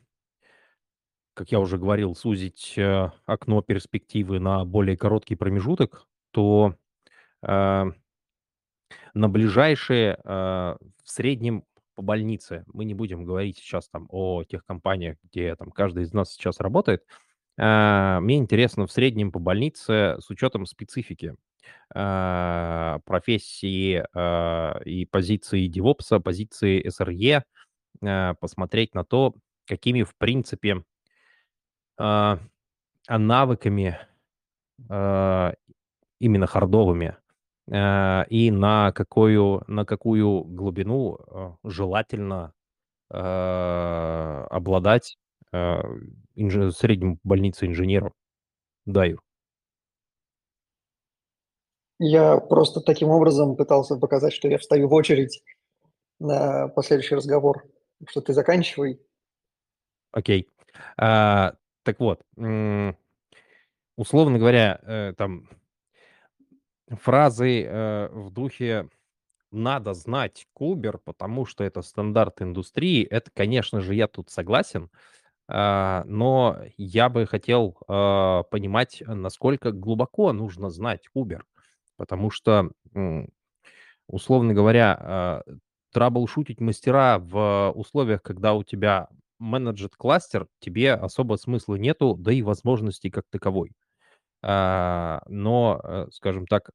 как 1.34 1.52
я 1.52 1.60
уже 1.60 1.78
говорил, 1.78 2.14
сузить 2.14 2.74
э, 2.76 3.10
окно 3.26 3.62
перспективы 3.62 4.40
на 4.40 4.64
более 4.64 4.96
короткий 4.96 5.36
промежуток, 5.36 6.06
то 6.30 6.74
э, 7.42 7.84
на 9.14 9.28
ближайшие, 9.28 10.18
э, 10.24 10.24
в 10.24 11.10
среднем 11.10 11.64
по 12.00 12.02
больнице, 12.02 12.64
мы 12.72 12.86
не 12.86 12.94
будем 12.94 13.26
говорить 13.26 13.58
сейчас 13.58 13.90
там 13.90 14.06
о 14.08 14.42
тех 14.44 14.64
компаниях, 14.64 15.18
где 15.22 15.54
там 15.54 15.70
каждый 15.70 16.04
из 16.04 16.14
нас 16.14 16.32
сейчас 16.32 16.58
работает, 16.58 17.04
а, 17.58 18.20
мне 18.20 18.38
интересно 18.38 18.86
в 18.86 18.92
среднем 18.92 19.30
по 19.30 19.38
больнице 19.38 20.16
с 20.18 20.30
учетом 20.30 20.64
специфики 20.64 21.34
а, 21.94 23.00
профессии 23.04 24.02
а, 24.14 24.80
и 24.86 25.04
позиции 25.04 25.66
девопса, 25.66 26.20
позиции 26.20 26.88
СРЕ, 26.88 27.44
посмотреть 28.40 28.94
на 28.94 29.04
то, 29.04 29.34
какими, 29.66 30.04
в 30.04 30.16
принципе, 30.16 30.82
навыками, 31.98 33.98
именно 34.88 36.46
хардовыми, 36.46 37.16
и 37.70 38.50
на 38.50 38.92
какую, 38.92 39.62
на 39.68 39.84
какую 39.84 40.42
глубину 40.42 41.18
а, 41.28 41.56
желательно 41.62 42.52
а, 43.08 44.46
обладать 44.50 45.18
а, 45.52 45.82
инже- 46.34 46.72
среднему 46.72 47.20
больнице 47.22 47.66
инженеру. 47.66 48.12
Да, 48.86 49.04
Юр. 49.04 49.22
Я 52.00 52.38
просто 52.38 52.80
таким 52.80 53.10
образом 53.10 53.54
пытался 53.54 53.96
показать, 53.96 54.32
что 54.32 54.48
я 54.48 54.58
встаю 54.58 54.88
в 54.88 54.92
очередь 54.92 55.44
на 56.18 56.68
последующий 56.68 57.16
разговор, 57.16 57.64
что 58.08 58.20
ты 58.20 58.32
заканчивай. 58.32 59.00
Окей. 60.10 60.48
А, 60.96 61.54
так 61.84 62.00
вот, 62.00 62.22
условно 63.96 64.38
говоря, 64.38 64.80
э, 64.82 65.12
там 65.16 65.48
фразы 66.90 67.62
э, 67.64 68.08
в 68.12 68.30
духе 68.30 68.88
«надо 69.52 69.94
знать 69.94 70.46
Кубер, 70.54 70.98
потому 70.98 71.46
что 71.46 71.64
это 71.64 71.82
стандарт 71.82 72.42
индустрии», 72.42 73.04
это, 73.04 73.30
конечно 73.34 73.80
же, 73.80 73.94
я 73.94 74.08
тут 74.08 74.30
согласен, 74.30 74.90
а, 75.48 76.04
но 76.06 76.58
я 76.78 77.08
бы 77.10 77.26
хотел 77.26 77.78
а, 77.88 78.44
понимать, 78.44 79.02
насколько 79.06 79.72
глубоко 79.72 80.32
нужно 80.32 80.70
знать 80.70 81.08
Кубер, 81.14 81.46
потому 81.96 82.30
что, 82.30 82.70
условно 84.08 84.54
говоря, 84.54 84.96
а, 85.00 85.42
траблшутить 85.92 86.60
мастера 86.60 87.18
в 87.18 87.72
условиях, 87.74 88.22
когда 88.22 88.54
у 88.54 88.62
тебя 88.62 89.08
менеджер 89.38 89.90
кластер, 89.96 90.46
тебе 90.60 90.92
особо 90.94 91.36
смысла 91.36 91.74
нету, 91.76 92.14
да 92.18 92.32
и 92.32 92.42
возможностей 92.42 93.10
как 93.10 93.24
таковой. 93.30 93.72
А, 94.42 95.22
Но, 95.28 95.80
э, 95.84 96.06
скажем 96.12 96.46
так, 96.46 96.70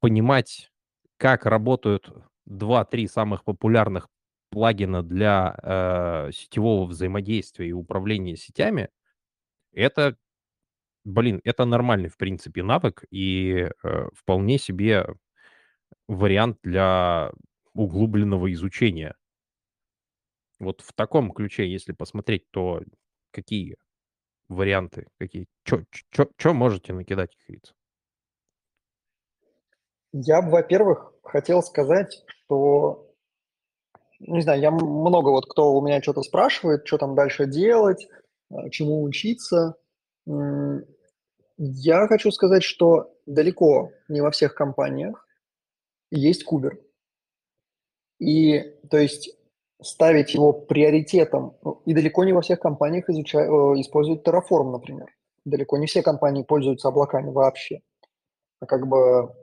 понимать, 0.00 0.70
как 1.16 1.46
работают 1.46 2.10
два-три 2.46 3.06
самых 3.08 3.44
популярных 3.44 4.08
плагина 4.50 5.02
для 5.02 5.56
э, 5.62 6.30
сетевого 6.32 6.86
взаимодействия 6.86 7.68
и 7.68 7.72
управления 7.72 8.36
сетями, 8.36 8.88
Это, 9.74 10.16
блин, 11.04 11.40
это 11.44 11.64
нормальный, 11.66 12.10
в 12.10 12.16
принципе, 12.18 12.62
навык 12.64 13.04
и 13.10 13.70
э, 13.84 14.08
вполне 14.14 14.58
себе 14.58 15.06
вариант 16.08 16.58
для 16.62 17.32
углубленного 17.74 18.52
изучения. 18.52 19.14
Вот 20.58 20.80
в 20.80 20.92
таком 20.92 21.30
ключе, 21.32 21.70
если 21.70 21.92
посмотреть, 21.92 22.50
то 22.50 22.82
какие 23.30 23.76
варианты, 24.48 25.06
какие, 25.18 25.46
что 25.64 26.54
можете 26.54 26.92
накидать, 26.92 27.36
говорится? 27.46 27.74
Я 30.12 30.40
бы, 30.40 30.50
во-первых, 30.50 31.12
хотел 31.22 31.62
сказать, 31.62 32.24
что, 32.26 33.12
не 34.20 34.40
знаю, 34.40 34.60
я 34.60 34.70
много 34.70 35.30
вот 35.30 35.46
кто 35.46 35.74
у 35.74 35.84
меня 35.84 36.00
что-то 36.00 36.22
спрашивает, 36.22 36.86
что 36.86 36.98
там 36.98 37.14
дальше 37.14 37.46
делать, 37.46 38.08
э, 38.50 38.70
чему 38.70 39.02
учиться. 39.02 39.76
Я 41.58 42.06
хочу 42.06 42.30
сказать, 42.30 42.62
что 42.62 43.14
далеко 43.26 43.92
не 44.08 44.20
во 44.20 44.30
всех 44.30 44.54
компаниях 44.54 45.26
есть 46.10 46.44
кубер. 46.44 46.78
И, 48.18 48.60
то 48.90 48.98
есть, 48.98 49.36
ставить 49.82 50.34
его 50.34 50.52
приоритетом, 50.52 51.56
ну, 51.62 51.82
и 51.84 51.94
далеко 51.94 52.24
не 52.24 52.32
во 52.32 52.40
всех 52.40 52.60
компаниях 52.60 53.08
изучают, 53.10 53.50
э, 53.50 53.80
используют 53.80 54.26
Terraform, 54.26 54.70
например. 54.70 55.14
Далеко 55.44 55.76
не 55.76 55.86
все 55.86 56.02
компании 56.02 56.42
пользуются 56.42 56.88
облаками 56.88 57.30
вообще. 57.30 57.82
А 58.60 58.66
как 58.66 58.86
бы 58.86 59.34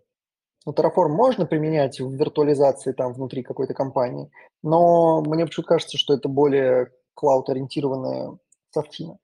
ну, 0.66 0.72
Terraform 0.72 1.10
можно 1.10 1.46
применять 1.46 2.00
в 2.00 2.12
виртуализации 2.14 2.94
там 2.94 3.14
внутри 3.14 3.44
какой-то 3.44 3.74
компании, 3.74 4.32
но 4.64 5.22
мне 5.22 5.46
почему-то 5.46 5.70
кажется, 5.70 5.98
что 5.98 6.14
это 6.14 6.30
более 6.30 6.92
клауд-ориентированная 7.16 8.38
софтина. 8.72 9.20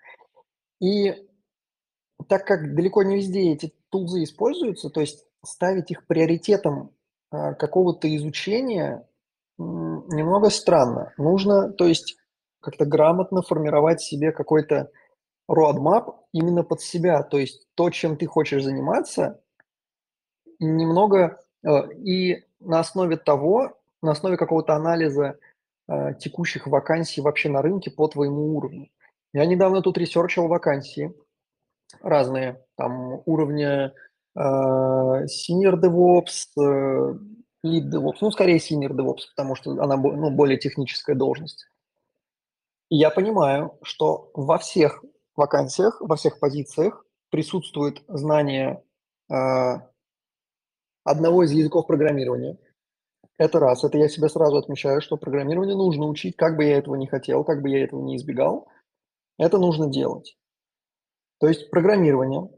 И 0.80 1.16
так 2.28 2.46
как 2.46 2.76
далеко 2.76 3.04
не 3.04 3.18
везде 3.18 3.52
эти 3.54 3.74
тулзы 3.90 4.24
используются, 4.24 4.90
то 4.90 5.02
есть 5.02 5.26
ставить 5.44 5.92
их 5.92 6.06
приоритетом 6.06 6.92
а, 7.32 7.54
какого-то 7.54 8.14
изучения 8.16 9.08
немного 9.60 10.50
странно. 10.50 11.14
Нужно, 11.18 11.72
то 11.72 11.86
есть, 11.86 12.18
как-то 12.62 12.86
грамотно 12.86 13.42
формировать 13.42 14.02
себе 14.02 14.32
какой-то 14.32 14.90
roadmap 15.50 16.16
именно 16.32 16.64
под 16.64 16.82
себя. 16.82 17.24
То 17.24 17.38
есть 17.38 17.68
то, 17.76 17.90
чем 17.90 18.18
ты 18.18 18.26
хочешь 18.26 18.64
заниматься, 18.64 19.42
немного 20.60 21.40
э, 21.64 21.94
и 21.94 22.44
на 22.60 22.80
основе 22.80 23.18
того, 23.18 23.78
на 24.02 24.12
основе 24.12 24.38
какого-то 24.38 24.76
анализа 24.76 25.38
э, 25.88 26.14
текущих 26.20 26.68
вакансий 26.68 27.22
вообще 27.22 27.50
на 27.50 27.62
рынке 27.62 27.92
по 27.92 28.08
твоему 28.08 28.56
уровню. 28.56 28.90
Я 29.34 29.46
недавно 29.46 29.82
тут 29.82 29.98
ресерчил 29.98 30.48
вакансии 30.48 31.14
разные, 32.02 32.64
там 32.76 33.22
уровня 33.26 33.94
э, 34.36 34.40
Senior 34.40 35.80
DevOps, 35.82 37.20
Lead 37.66 37.92
DevOps, 37.92 38.18
ну, 38.22 38.32
скорее 38.32 38.58
Senior 38.58 38.92
DevOps, 38.92 39.28
потому 39.36 39.56
что 39.56 39.72
она 39.72 39.98
ну, 39.98 40.32
более 40.32 40.58
техническая 40.58 41.16
должность. 41.16 41.68
И 42.90 42.96
я 42.96 43.10
понимаю, 43.10 43.78
что 43.84 44.32
во 44.34 44.58
всех 44.58 45.04
вакансиях, 45.36 46.02
во 46.02 46.16
всех 46.16 46.40
позициях 46.40 47.06
присутствует 47.30 48.02
знание 48.08 48.84
одного 51.04 51.44
из 51.44 51.52
языков 51.52 51.86
программирования. 51.86 52.58
Это 53.38 53.60
раз. 53.60 53.84
Это 53.84 53.98
я 53.98 54.10
себе 54.10 54.28
сразу 54.28 54.58
отмечаю, 54.58 55.02
что 55.02 55.18
программирование 55.18 55.76
нужно 55.76 56.06
учить, 56.08 56.36
как 56.36 56.58
бы 56.58 56.66
я 56.66 56.78
этого 56.78 56.96
не 56.96 57.08
хотел, 57.08 57.44
как 57.44 57.62
бы 57.62 57.70
я 57.70 57.84
этого 57.84 58.02
не 58.02 58.18
избегал. 58.18 58.68
Это 59.38 59.58
нужно 59.58 59.88
делать. 59.88 60.38
То 61.40 61.48
есть 61.48 61.70
программирование. 61.70 62.50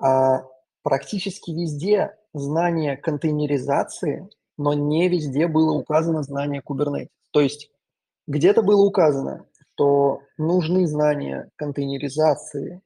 А 0.00 0.44
практически 0.82 1.50
везде 1.50 2.17
знание 2.34 2.96
контейнеризации, 2.96 4.28
но 4.56 4.74
не 4.74 5.08
везде 5.08 5.46
было 5.48 5.72
указано 5.72 6.22
знание 6.22 6.62
Kubernetes. 6.66 7.08
То 7.30 7.40
есть 7.40 7.70
где-то 8.26 8.62
было 8.62 8.84
указано, 8.84 9.46
что 9.74 10.22
нужны 10.36 10.86
знания 10.86 11.50
контейнеризации, 11.56 12.82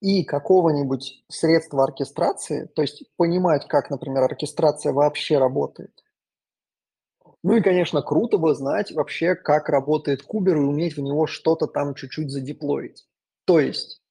и 0.00 0.24
какого-нибудь 0.24 1.22
средства 1.28 1.84
оркестрации, 1.84 2.66
то 2.74 2.82
есть 2.82 3.04
понимать, 3.16 3.68
как, 3.68 3.90
например, 3.90 4.22
оркестрация 4.24 4.92
вообще 4.92 5.38
работает. 5.38 5.92
Ну 7.42 7.56
и, 7.56 7.62
конечно, 7.62 8.02
круто 8.02 8.38
бы 8.38 8.54
знать 8.54 8.92
вообще, 8.92 9.34
как 9.34 9.68
работает 9.68 10.22
кубер 10.22 10.56
и 10.56 10.60
уметь 10.60 10.96
в 10.96 11.00
него 11.00 11.26
что-то 11.26 11.66
там 11.66 11.94
чуть-чуть 11.94 12.30
задеплоить. 12.30 13.06
То 13.44 13.60
есть 13.60 14.02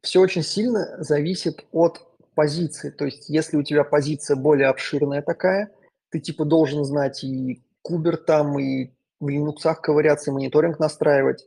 все 0.00 0.20
очень 0.20 0.42
сильно 0.42 0.96
зависит 1.02 1.64
от 1.72 2.04
позиции. 2.34 2.90
То 2.90 3.04
есть 3.04 3.28
если 3.28 3.56
у 3.56 3.62
тебя 3.62 3.84
позиция 3.84 4.36
более 4.36 4.68
обширная 4.68 5.22
такая, 5.22 5.70
ты 6.10 6.20
типа 6.20 6.44
должен 6.44 6.84
знать 6.84 7.24
и 7.24 7.62
кубер 7.82 8.16
там, 8.16 8.58
и 8.58 8.90
в 9.20 9.28
Linux 9.28 9.74
ковыряться, 9.74 10.30
и 10.30 10.34
мониторинг 10.34 10.78
настраивать, 10.78 11.46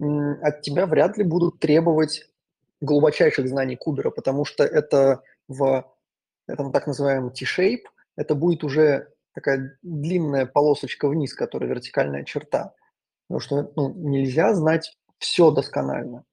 от 0.00 0.62
тебя 0.62 0.86
вряд 0.86 1.16
ли 1.18 1.24
будут 1.24 1.60
требовать 1.60 2.28
глубочайших 2.80 3.48
знаний 3.48 3.76
Кубера, 3.76 4.10
потому 4.10 4.44
что 4.44 4.64
это 4.64 5.22
в 5.48 5.90
этом 6.46 6.72
так 6.72 6.86
называемом 6.86 7.30
T-shape, 7.30 7.84
это 8.16 8.34
будет 8.34 8.64
уже 8.64 9.08
такая 9.32 9.78
длинная 9.82 10.46
полосочка 10.46 11.08
вниз, 11.08 11.34
которая 11.34 11.70
вертикальная 11.70 12.24
черта. 12.24 12.74
Потому 13.26 13.40
что 13.40 13.72
ну, 13.76 13.94
нельзя 13.94 14.54
знать 14.54 14.96
все 15.18 15.50
досконально. 15.50 16.24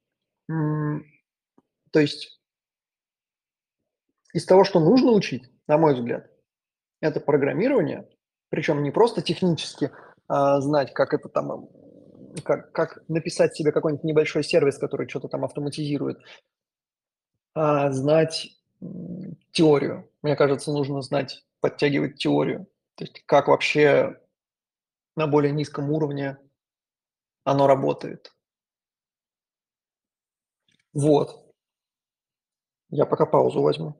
То 0.47 1.99
есть 1.99 2.40
из 4.33 4.45
того, 4.45 4.63
что 4.63 4.79
нужно 4.79 5.11
учить, 5.11 5.49
на 5.67 5.77
мой 5.77 5.93
взгляд, 5.93 6.29
это 7.01 7.19
программирование, 7.19 8.07
причем 8.49 8.83
не 8.83 8.91
просто 8.91 9.21
технически 9.21 9.91
а, 10.27 10.61
знать, 10.61 10.93
как 10.93 11.13
это 11.13 11.29
там 11.29 11.69
как, 12.43 12.71
как 12.71 13.03
написать 13.09 13.55
себе 13.55 13.71
какой-нибудь 13.71 14.05
небольшой 14.05 14.43
сервис, 14.43 14.77
который 14.77 15.07
что-то 15.09 15.27
там 15.27 15.43
автоматизирует, 15.43 16.19
а 17.53 17.91
знать 17.91 18.57
теорию. 19.51 20.09
Мне 20.21 20.35
кажется, 20.35 20.71
нужно 20.71 21.01
знать, 21.01 21.45
подтягивать 21.59 22.17
теорию. 22.17 22.67
То 22.95 23.03
есть 23.03 23.23
как 23.25 23.47
вообще 23.47 24.19
на 25.15 25.27
более 25.27 25.51
низком 25.51 25.91
уровне 25.91 26.37
оно 27.43 27.67
работает. 27.67 28.33
Вот. 30.93 31.53
Я 32.89 33.05
пока 33.05 33.25
паузу 33.25 33.61
возьму. 33.61 33.95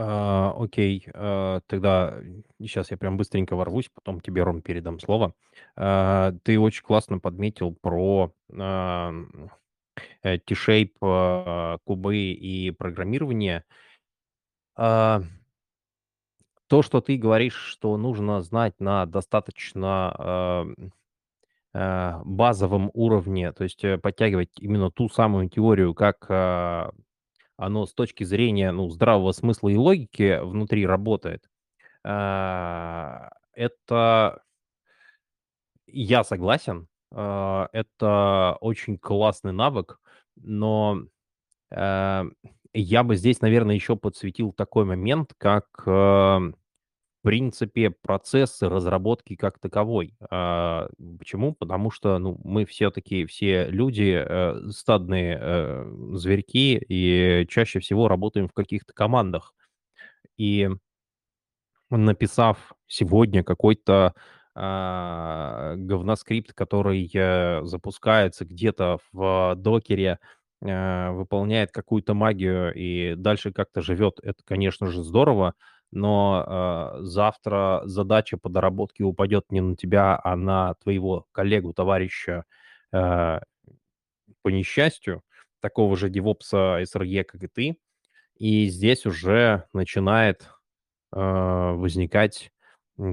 А, 0.00 0.54
окей, 0.56 1.08
а, 1.12 1.60
тогда 1.66 2.20
сейчас 2.60 2.92
я 2.92 2.96
прям 2.96 3.16
быстренько 3.16 3.56
ворвусь, 3.56 3.90
потом 3.92 4.20
тебе, 4.20 4.44
Ром, 4.44 4.62
передам 4.62 5.00
слово. 5.00 5.34
А, 5.74 6.32
ты 6.44 6.56
очень 6.60 6.84
классно 6.84 7.18
подметил 7.18 7.74
про 7.74 8.32
а, 8.56 9.12
э, 10.22 10.38
T-shape, 10.38 10.92
а, 11.00 11.78
кубы 11.82 12.16
и 12.16 12.70
программирование. 12.70 13.64
А, 14.76 15.22
то, 16.68 16.82
что 16.82 17.00
ты 17.00 17.16
говоришь, 17.16 17.56
что 17.56 17.96
нужно 17.96 18.40
знать 18.40 18.74
на 18.78 19.04
достаточно 19.04 20.14
а, 20.16 20.66
а, 21.74 22.22
базовом 22.24 22.92
уровне, 22.94 23.50
то 23.50 23.64
есть 23.64 23.82
э, 23.82 23.98
подтягивать 23.98 24.50
именно 24.60 24.92
ту 24.92 25.08
самую 25.08 25.48
теорию, 25.48 25.92
как 25.92 26.94
оно 27.58 27.86
с 27.86 27.94
точки 27.94 28.24
зрения, 28.24 28.72
ну, 28.72 28.90
здравого 28.90 29.32
смысла 29.32 29.68
и 29.70 29.76
логики 29.76 30.40
внутри 30.42 30.86
работает, 30.86 31.44
а, 32.04 33.30
это 33.54 34.42
я 35.86 36.24
согласен, 36.24 36.88
а, 37.12 37.68
это 37.72 38.56
очень 38.60 38.98
классный 38.98 39.52
навык, 39.52 40.00
но 40.36 41.02
а, 41.72 42.26
я 42.74 43.04
бы 43.04 43.16
здесь, 43.16 43.40
наверное, 43.40 43.74
еще 43.76 43.96
подсветил 43.96 44.52
такой 44.52 44.84
момент, 44.84 45.34
как 45.38 45.66
в 45.86 46.54
принципе, 47.22 47.90
процессы 47.90 48.68
разработки 48.68 49.34
как 49.36 49.58
таковой. 49.58 50.14
А, 50.30 50.88
почему? 51.18 51.52
Потому 51.54 51.90
что 51.90 52.18
ну, 52.18 52.40
мы 52.44 52.64
все-таки 52.64 53.26
все 53.26 53.66
люди, 53.68 54.24
э, 54.24 54.70
стадные 54.70 55.38
э, 55.40 55.92
зверьки, 56.12 56.80
и 56.88 57.46
чаще 57.48 57.80
всего 57.80 58.08
работаем 58.08 58.48
в 58.48 58.52
каких-то 58.52 58.92
командах. 58.92 59.54
И 60.36 60.68
написав 61.90 62.74
сегодня 62.86 63.42
какой-то 63.42 64.14
а, 64.54 65.74
говноскрипт, 65.76 66.52
который 66.52 67.10
э, 67.12 67.60
запускается 67.64 68.44
где-то 68.44 68.98
в 69.12 69.54
докере, 69.56 70.18
выполняет 70.60 71.70
какую-то 71.70 72.14
магию 72.14 72.74
и 72.74 73.14
дальше 73.14 73.52
как-то 73.52 73.80
живет, 73.80 74.18
это, 74.24 74.42
конечно 74.44 74.88
же, 74.88 75.04
здорово, 75.04 75.54
но 75.90 76.94
э, 76.98 77.02
завтра 77.02 77.82
задача 77.84 78.36
по 78.38 78.48
доработке 78.48 79.04
упадет 79.04 79.50
не 79.50 79.60
на 79.60 79.76
тебя, 79.76 80.20
а 80.22 80.36
на 80.36 80.74
твоего 80.74 81.26
коллегу, 81.32 81.72
товарища, 81.72 82.44
э, 82.92 83.40
по 84.42 84.48
несчастью, 84.48 85.22
такого 85.60 85.96
же 85.96 86.10
девопса 86.10 86.80
SRE, 86.82 87.24
как 87.24 87.42
и 87.42 87.48
ты. 87.48 87.78
И 88.36 88.66
здесь 88.68 89.06
уже 89.06 89.64
начинает 89.72 90.48
э, 91.12 91.18
возникать 91.20 92.52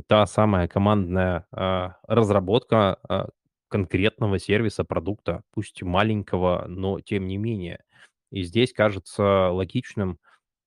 та 0.07 0.26
самая 0.28 0.67
командная 0.67 1.47
э, 1.51 1.89
разработка 2.07 2.99
э, 3.09 3.26
конкретного 3.69 4.39
сервиса, 4.39 4.84
продукта, 4.84 5.43
пусть 5.51 5.82
маленького, 5.84 6.65
но 6.67 6.99
тем 6.99 7.28
не 7.28 7.38
менее. 7.38 7.84
И 8.32 8.43
здесь 8.43 8.73
кажется 8.73 9.49
логичным 9.49 10.19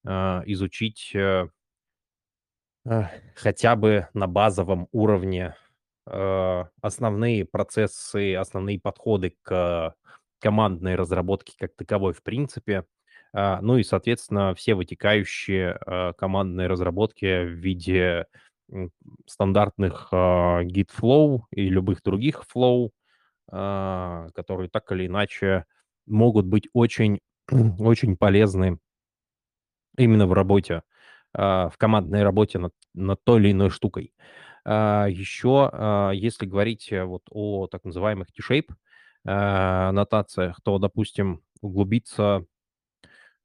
э, 0.05 0.43
изучить 0.47 1.13
э, 1.15 1.49
хотя 3.35 3.77
бы 3.77 4.09
на 4.15 4.27
базовом 4.27 4.89
уровне 4.93 5.55
э, 6.07 6.65
основные 6.81 7.45
процессы, 7.45 8.35
основные 8.35 8.81
подходы 8.81 9.37
к 9.43 9.95
командной 10.41 10.95
разработке 10.95 11.55
как 11.59 11.75
таковой 11.75 12.13
в 12.13 12.23
принципе. 12.23 12.85
А, 13.35 13.61
ну 13.61 13.77
и, 13.77 13.83
соответственно, 13.83 14.55
все 14.55 14.75
вытекающие 14.75 15.79
э, 15.85 16.13
командные 16.17 16.67
разработки 16.67 17.45
в 17.45 17.51
виде 17.51 18.27
стандартных 19.27 20.09
Git 20.13 20.91
Flow 20.95 21.41
и 21.51 21.69
любых 21.71 22.03
других 22.03 22.43
Flow, 22.55 22.91
которые 23.51 24.69
так 24.71 24.93
или 24.93 25.07
иначе 25.07 25.65
могут 26.07 26.45
быть 26.45 26.69
очень, 26.75 27.21
очень 27.79 28.17
полезны 28.19 28.79
именно 29.97 30.27
в 30.27 30.33
работе, 30.33 30.83
в 31.39 31.75
командной 31.79 32.23
работе 32.25 32.59
над, 32.59 32.73
над 32.95 33.23
той 33.25 33.41
или 33.41 33.53
иной 33.53 33.71
штукой. 33.71 34.13
Еще, 34.67 35.71
если 36.15 36.47
говорить 36.47 36.93
э, 36.93 37.05
вот 37.05 37.23
о 37.31 37.69
так 37.69 37.85
называемых 37.85 38.29
T-shape, 38.33 38.71
нотациях, 39.25 40.61
то, 40.63 40.79
допустим, 40.79 41.43
углубиться 41.61 42.45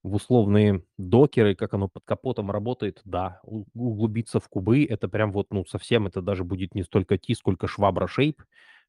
в 0.03 0.15
условные 0.15 0.83
докеры, 0.97 1.55
как 1.55 1.73
оно 1.73 1.87
под 1.87 2.03
капотом 2.05 2.51
работает, 2.51 3.01
да, 3.05 3.39
углубиться 3.43 4.39
в 4.39 4.49
кубы, 4.49 4.83
это 4.85 5.07
прям 5.07 5.31
вот, 5.31 5.47
ну, 5.51 5.65
совсем, 5.65 6.07
это 6.07 6.21
даже 6.21 6.43
будет 6.43 6.75
не 6.75 6.83
столько 6.83 7.17
T, 7.17 7.33
сколько 7.35 7.67
швабра 7.67 8.07
шейп, 8.07 8.41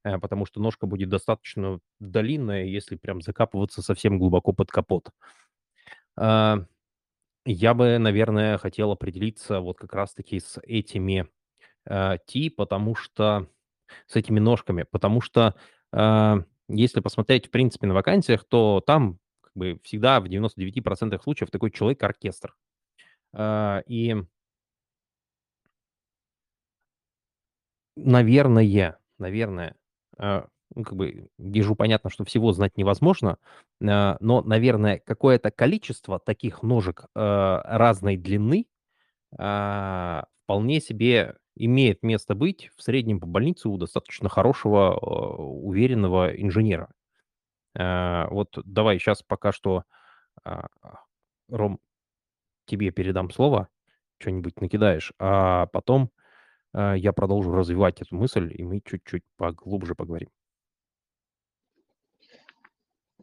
э, 0.04 0.18
потому 0.18 0.44
что 0.44 0.60
ножка 0.60 0.86
будет 0.86 1.08
достаточно 1.08 1.78
длинная, 2.00 2.64
если 2.64 2.96
прям 2.96 3.22
закапываться 3.22 3.80
совсем 3.80 4.18
глубоко 4.18 4.52
под 4.52 4.70
капот. 4.70 5.10
Я 7.46 7.74
бы, 7.74 7.98
наверное, 7.98 8.56
хотел 8.58 8.90
определиться 8.92 9.60
вот 9.60 9.78
как 9.78 9.92
раз-таки 9.94 10.40
с 10.40 10.58
этими 10.62 11.28
э, 11.86 12.18
потому 12.50 12.94
что 12.96 13.48
с 14.06 14.16
этими 14.16 14.40
ножками, 14.40 14.84
потому 14.90 15.20
что 15.22 15.54
э, 15.92 16.36
если 16.68 17.00
посмотреть, 17.00 17.48
в 17.48 17.50
принципе, 17.50 17.86
на 17.88 17.94
вакансиях, 17.94 18.44
то 18.44 18.82
там 18.86 19.18
как 19.42 19.52
бы 19.54 19.80
всегда 19.84 20.20
в 20.20 20.26
99% 20.26 21.22
случаев 21.24 21.50
такой 21.50 21.70
человек-оркестр. 21.70 22.56
Э, 23.34 23.82
и, 23.86 24.16
наверное, 27.96 28.96
наверное, 29.18 29.76
ну, 30.74 30.82
как 30.84 30.96
бы 30.96 31.28
вижу, 31.38 31.74
понятно, 31.76 32.10
что 32.10 32.24
всего 32.24 32.52
знать 32.52 32.76
невозможно, 32.76 33.38
но, 33.80 34.18
наверное, 34.20 35.00
какое-то 35.04 35.50
количество 35.50 36.18
таких 36.18 36.62
ножек 36.62 37.06
разной 37.14 38.16
длины 38.16 38.66
вполне 40.44 40.80
себе 40.80 41.36
имеет 41.56 42.02
место 42.02 42.34
быть 42.34 42.70
в 42.76 42.82
среднем 42.82 43.20
по 43.20 43.26
больнице 43.26 43.68
у 43.68 43.76
достаточно 43.78 44.28
хорошего, 44.28 44.92
э, 44.94 45.42
уверенного 45.42 46.30
инженера. 46.34 46.90
Э, 47.76 48.26
вот 48.30 48.58
давай 48.64 48.98
сейчас 48.98 49.22
пока 49.22 49.52
что, 49.52 49.84
а, 50.44 50.68
Ром, 51.48 51.80
тебе 52.66 52.90
передам 52.90 53.30
слово, 53.30 53.68
что-нибудь 54.18 54.60
накидаешь, 54.60 55.12
а 55.18 55.66
потом 55.66 56.10
э, 56.74 56.94
я 56.98 57.12
продолжу 57.12 57.52
развивать 57.52 58.02
эту 58.02 58.16
мысль, 58.16 58.52
и 58.56 58.64
мы 58.64 58.80
чуть-чуть 58.84 59.24
поглубже 59.36 59.94
поговорим. 59.94 60.30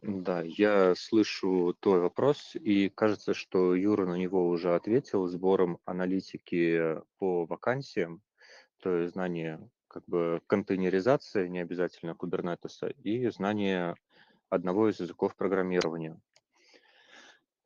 Да, 0.02 0.42
я 0.42 0.96
слышу 0.96 1.76
твой 1.80 2.00
вопрос, 2.00 2.56
и 2.56 2.90
кажется, 2.90 3.36
что 3.36 3.76
Юра 3.76 4.08
на 4.08 4.16
него 4.16 4.50
уже 4.50 4.74
ответил 4.74 5.28
сбором 5.28 5.78
аналитики 5.86 6.98
по 7.20 7.46
вакансиям, 7.46 8.24
то 8.82 8.98
есть 8.98 9.14
знание 9.14 9.70
как 9.88 10.04
бы 10.08 10.42
контейнеризации, 10.48 11.48
не 11.48 11.60
обязательно 11.60 12.16
кубернетеса, 12.16 12.88
и 12.88 13.30
знание 13.30 13.96
одного 14.50 14.90
из 14.90 15.00
языков 15.00 15.36
программирования. 15.36 16.20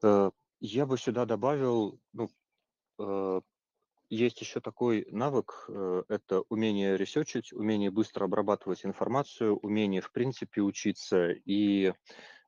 Э, 0.04 0.32
я 0.60 0.86
бы 0.86 0.98
сюда 0.98 1.26
добавил, 1.26 2.02
ну, 2.12 2.30
э, 3.00 3.42
есть 4.10 4.40
еще 4.42 4.60
такой 4.60 5.08
навык, 5.12 5.66
э, 5.68 6.04
это 6.10 6.42
умение 6.50 6.98
ресерчить, 6.98 7.54
умение 7.54 7.92
быстро 7.92 8.26
обрабатывать 8.26 8.86
информацию, 8.86 9.58
умение, 9.58 10.02
в 10.02 10.12
принципе, 10.12 10.62
учиться. 10.62 11.32
И 11.32 11.94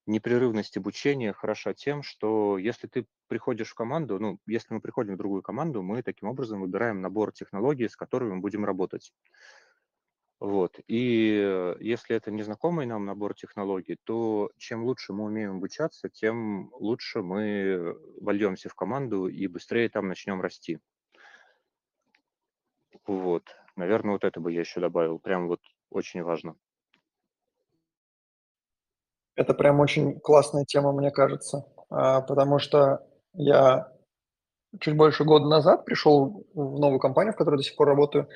непрерывность 0.05 0.77
обучения 0.77 1.33
хороша 1.33 1.73
тем, 1.73 2.03
что 2.03 2.57
если 2.57 2.87
ты 2.87 3.05
приходишь 3.27 3.69
в 3.69 3.75
команду, 3.75 4.19
ну, 4.19 4.39
если 4.45 4.73
мы 4.73 4.81
приходим 4.81 5.15
в 5.15 5.17
другую 5.17 5.41
команду, 5.41 5.81
мы 5.81 6.03
таким 6.03 6.29
образом 6.29 6.61
выбираем 6.61 7.01
набор 7.01 7.31
технологий, 7.33 7.89
с 7.89 7.95
которыми 7.95 8.35
мы 8.35 8.41
будем 8.41 8.63
работать. 8.63 9.11
Вот. 10.39 10.79
И 10.87 11.75
если 11.79 12.15
это 12.15 12.29
незнакомый 12.31 12.85
нам 12.85 13.05
набор 13.05 13.33
технологий, 13.33 13.97
то 14.03 14.51
чем 14.57 14.83
лучше 14.83 15.11
мы 15.11 15.25
умеем 15.25 15.57
обучаться, 15.57 16.09
тем 16.09 16.69
лучше 16.73 17.23
мы 17.23 17.97
вольемся 18.21 18.69
в 18.69 18.75
команду 18.75 19.27
и 19.27 19.47
быстрее 19.47 19.89
там 19.89 20.07
начнем 20.07 20.39
расти. 20.39 20.79
Вот. 23.07 23.43
Наверное, 23.75 24.13
вот 24.13 24.23
это 24.23 24.39
бы 24.39 24.51
я 24.51 24.59
еще 24.59 24.79
добавил. 24.79 25.17
Прям 25.19 25.47
вот 25.47 25.61
очень 25.89 26.21
важно. 26.23 26.55
Это 29.35 29.53
прям 29.53 29.79
очень 29.79 30.19
классная 30.19 30.65
тема, 30.65 30.91
мне 30.91 31.11
кажется, 31.11 31.65
а, 31.89 32.21
потому 32.21 32.57
что 32.57 33.07
я 33.33 33.91
чуть 34.79 34.97
больше 34.97 35.25
года 35.25 35.45
назад 35.45 35.85
пришел 35.85 36.43
в 36.55 36.79
новую 36.79 36.99
компанию, 36.99 37.33
в 37.33 37.37
которой 37.37 37.57
до 37.57 37.63
сих 37.63 37.75
пор 37.75 37.87
работаю, 37.89 38.27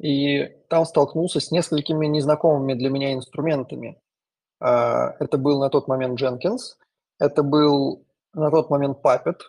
и 0.00 0.44
там 0.68 0.84
столкнулся 0.84 1.40
с 1.40 1.50
несколькими 1.50 2.06
незнакомыми 2.06 2.74
для 2.74 2.88
меня 2.88 3.14
инструментами. 3.14 4.00
А, 4.60 5.16
это 5.18 5.38
был 5.38 5.58
на 5.58 5.70
тот 5.70 5.88
момент 5.88 6.22
Jenkins, 6.22 6.76
это 7.18 7.42
был 7.42 8.06
на 8.32 8.50
тот 8.52 8.70
момент 8.70 8.98
Puppet, 9.04 9.40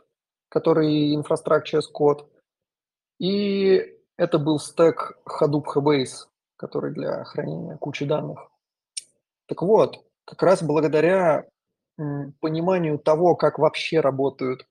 который 0.50 1.16
as 1.16 1.82
Code, 1.94 2.28
и 3.20 3.99
это 4.20 4.38
был 4.38 4.60
стек 4.60 5.18
Hadoop 5.26 5.64
Hbase, 5.74 6.28
который 6.58 6.94
для 6.94 7.24
хранения 7.24 7.78
кучи 7.78 8.06
данных. 8.06 8.52
Так 9.48 9.62
вот, 9.62 10.04
как 10.26 10.44
раз 10.44 10.62
благодаря 10.62 11.46
пониманию 12.42 13.00
того, 13.00 13.36
как 13.36 13.60
вообще 13.60 14.02
работают 14.02 14.68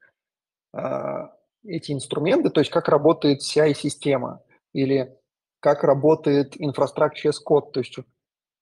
э, 0.74 1.28
эти 1.64 1.92
инструменты, 1.92 2.51
то 2.51 2.61
есть 2.61 2.70
как 2.70 2.88
работает 2.88 3.40
CI-система 3.40 4.42
или 4.74 5.16
как 5.61 5.82
работает 5.82 6.55
инфраструктура 6.59 7.32
code, 7.32 7.70
то 7.72 7.80
есть 7.80 7.96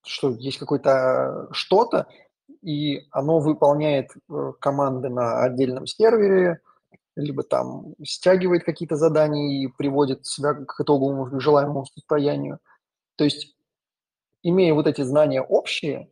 что 0.04 0.30
есть 0.30 0.58
какое-то 0.58 1.48
что-то, 1.50 2.06
и 2.62 3.06
оно 3.10 3.40
выполняет 3.40 4.10
э, 4.12 4.52
команды 4.60 5.08
на 5.08 5.42
отдельном 5.42 5.86
сервере, 5.86 6.60
либо 7.16 7.42
там 7.42 7.94
стягивает 8.04 8.64
какие-то 8.64 8.96
задания 8.96 9.64
и 9.64 9.68
приводит 9.68 10.26
себя 10.26 10.54
к 10.54 10.80
итоговому 10.80 11.40
желаемому 11.40 11.86
состоянию. 11.86 12.58
То 13.16 13.24
есть, 13.24 13.56
имея 14.42 14.74
вот 14.74 14.86
эти 14.86 15.02
знания 15.02 15.42
общие, 15.42 16.10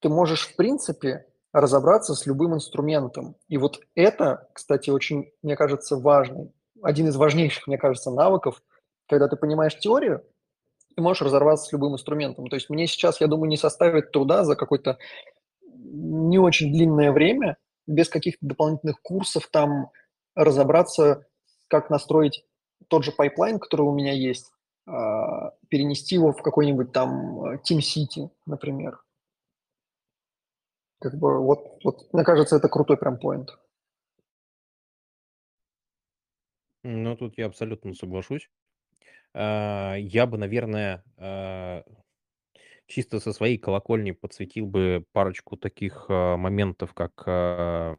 ты 0.00 0.08
можешь, 0.08 0.48
в 0.48 0.56
принципе, 0.56 1.26
разобраться 1.52 2.14
с 2.14 2.26
любым 2.26 2.54
инструментом. 2.54 3.36
И 3.48 3.56
вот 3.56 3.80
это, 3.94 4.48
кстати, 4.52 4.90
очень, 4.90 5.30
мне 5.42 5.56
кажется, 5.56 5.96
важный, 5.96 6.52
один 6.82 7.06
из 7.08 7.16
важнейших, 7.16 7.66
мне 7.68 7.78
кажется, 7.78 8.10
навыков, 8.10 8.62
когда 9.08 9.28
ты 9.28 9.36
понимаешь 9.36 9.78
теорию, 9.78 10.24
ты 10.96 11.02
можешь 11.02 11.22
разобраться 11.22 11.66
с 11.66 11.72
любым 11.72 11.94
инструментом. 11.94 12.48
То 12.48 12.56
есть 12.56 12.68
мне 12.68 12.86
сейчас, 12.86 13.20
я 13.20 13.26
думаю, 13.28 13.48
не 13.48 13.56
составит 13.56 14.10
труда 14.10 14.44
за 14.44 14.56
какое-то 14.56 14.98
не 15.74 16.38
очень 16.38 16.72
длинное 16.72 17.12
время, 17.12 17.56
без 17.86 18.08
каких-то 18.08 18.46
дополнительных 18.46 19.00
курсов 19.02 19.48
там 19.50 19.90
разобраться, 20.34 21.26
как 21.68 21.90
настроить 21.90 22.44
тот 22.88 23.04
же 23.04 23.12
pipeline, 23.12 23.58
который 23.58 23.82
у 23.82 23.92
меня 23.92 24.12
есть, 24.12 24.52
а, 24.86 25.54
перенести 25.68 26.16
его 26.16 26.32
в 26.32 26.42
какой-нибудь 26.42 26.92
там 26.92 27.44
э, 27.44 27.58
TeamCity, 27.58 28.30
например. 28.46 29.02
Как 31.00 31.14
бы 31.14 31.40
вот, 31.40 31.78
вот 31.84 32.12
мне 32.12 32.24
кажется, 32.24 32.56
это 32.56 32.68
крутой 32.68 32.96
прям 32.96 33.18
поинт. 33.18 33.56
Ну, 36.84 37.16
тут 37.16 37.38
я 37.38 37.46
абсолютно 37.46 37.94
соглашусь. 37.94 38.50
А, 39.34 39.94
я 39.94 40.26
бы, 40.26 40.36
наверное, 40.36 41.04
а, 41.16 41.84
чисто 42.86 43.20
со 43.20 43.32
своей 43.32 43.56
колокольни 43.56 44.10
подсветил 44.10 44.66
бы 44.66 45.04
парочку 45.12 45.56
таких, 45.56 46.08
моментов, 46.08 46.92
как, 46.92 47.98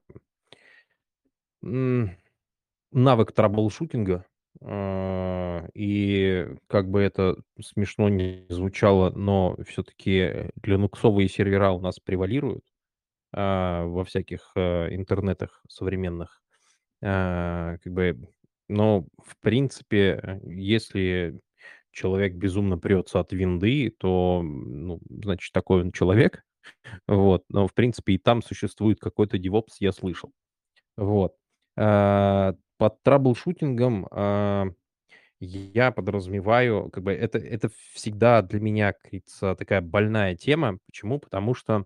навык 2.93 3.31
траблшутинга. 3.33 4.25
А, 4.61 5.67
и 5.73 6.47
как 6.67 6.89
бы 6.89 7.01
это 7.01 7.37
смешно 7.61 8.09
не 8.09 8.45
звучало, 8.49 9.11
но 9.11 9.57
все-таки 9.67 10.51
линуксовые 10.63 11.27
сервера 11.29 11.71
у 11.71 11.81
нас 11.81 11.99
превалируют, 11.99 12.63
а, 13.33 13.85
во 13.85 14.03
всяких, 14.05 14.51
а, 14.57 14.87
интернетах 14.93 15.63
современных. 15.69 16.41
А, 17.03 17.77
как 17.83 17.93
бы, 17.93 18.29
но 18.69 19.07
в 19.23 19.37
принципе, 19.41 20.19
э, 20.23 20.39
если 20.45 21.39
человек 21.91 22.35
безумно 22.35 22.77
прется 22.79 23.19
от 23.21 23.33
винды, 23.33 23.91
то, 23.99 24.41
ну, 24.43 24.99
значит, 25.09 25.53
такой 25.53 25.81
он 25.83 25.91
человек. 25.93 26.43
Вот. 27.07 27.43
Но, 27.49 27.67
в 27.67 27.73
принципе, 27.73 28.13
и 28.13 28.17
там 28.19 28.41
существует 28.43 28.99
какой-то 28.99 29.37
DevOps, 29.37 29.75
я 29.79 29.91
слышал. 29.93 30.31
Вот. 30.97 31.35
Под 32.84 33.01
траблшутингом, 33.01 34.09
а, 34.11 34.65
я 35.39 35.93
подразумеваю, 35.93 36.89
как 36.91 37.01
бы 37.05 37.13
это 37.13 37.38
это 37.38 37.69
всегда 37.93 38.41
для 38.41 38.59
меня, 38.59 38.91
как 38.91 39.13
такая 39.55 39.79
больная 39.79 40.36
тема. 40.36 40.79
Почему? 40.86 41.17
Потому 41.17 41.53
что 41.55 41.86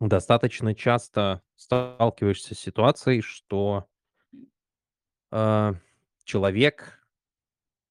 достаточно 0.00 0.72
часто 0.72 1.42
сталкиваешься 1.56 2.54
с 2.54 2.60
ситуацией, 2.60 3.22
что 3.22 3.88
а, 5.32 5.74
человек, 6.22 7.04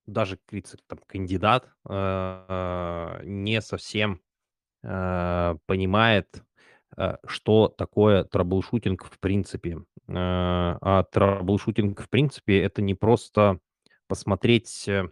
даже, 0.06 0.38
как 0.38 0.80
там, 0.88 1.00
кандидат, 1.06 1.70
а, 1.84 3.20
не 3.26 3.62
совсем, 3.62 4.22
а, 4.82 5.58
понимает, 5.66 6.42
что 7.28 7.68
такое 7.70 8.24
troubleshooting 8.24 9.06
в 9.06 9.20
принципе. 9.20 9.80
А, 10.08 10.78
а 10.82 11.04
troubleshooting 11.04 12.02
в 12.02 12.10
принципе- 12.10 12.62
это 12.62 12.82
не 12.82 12.94
просто 12.94 13.60
посмотреть, 14.08 14.88
э, 14.88 15.10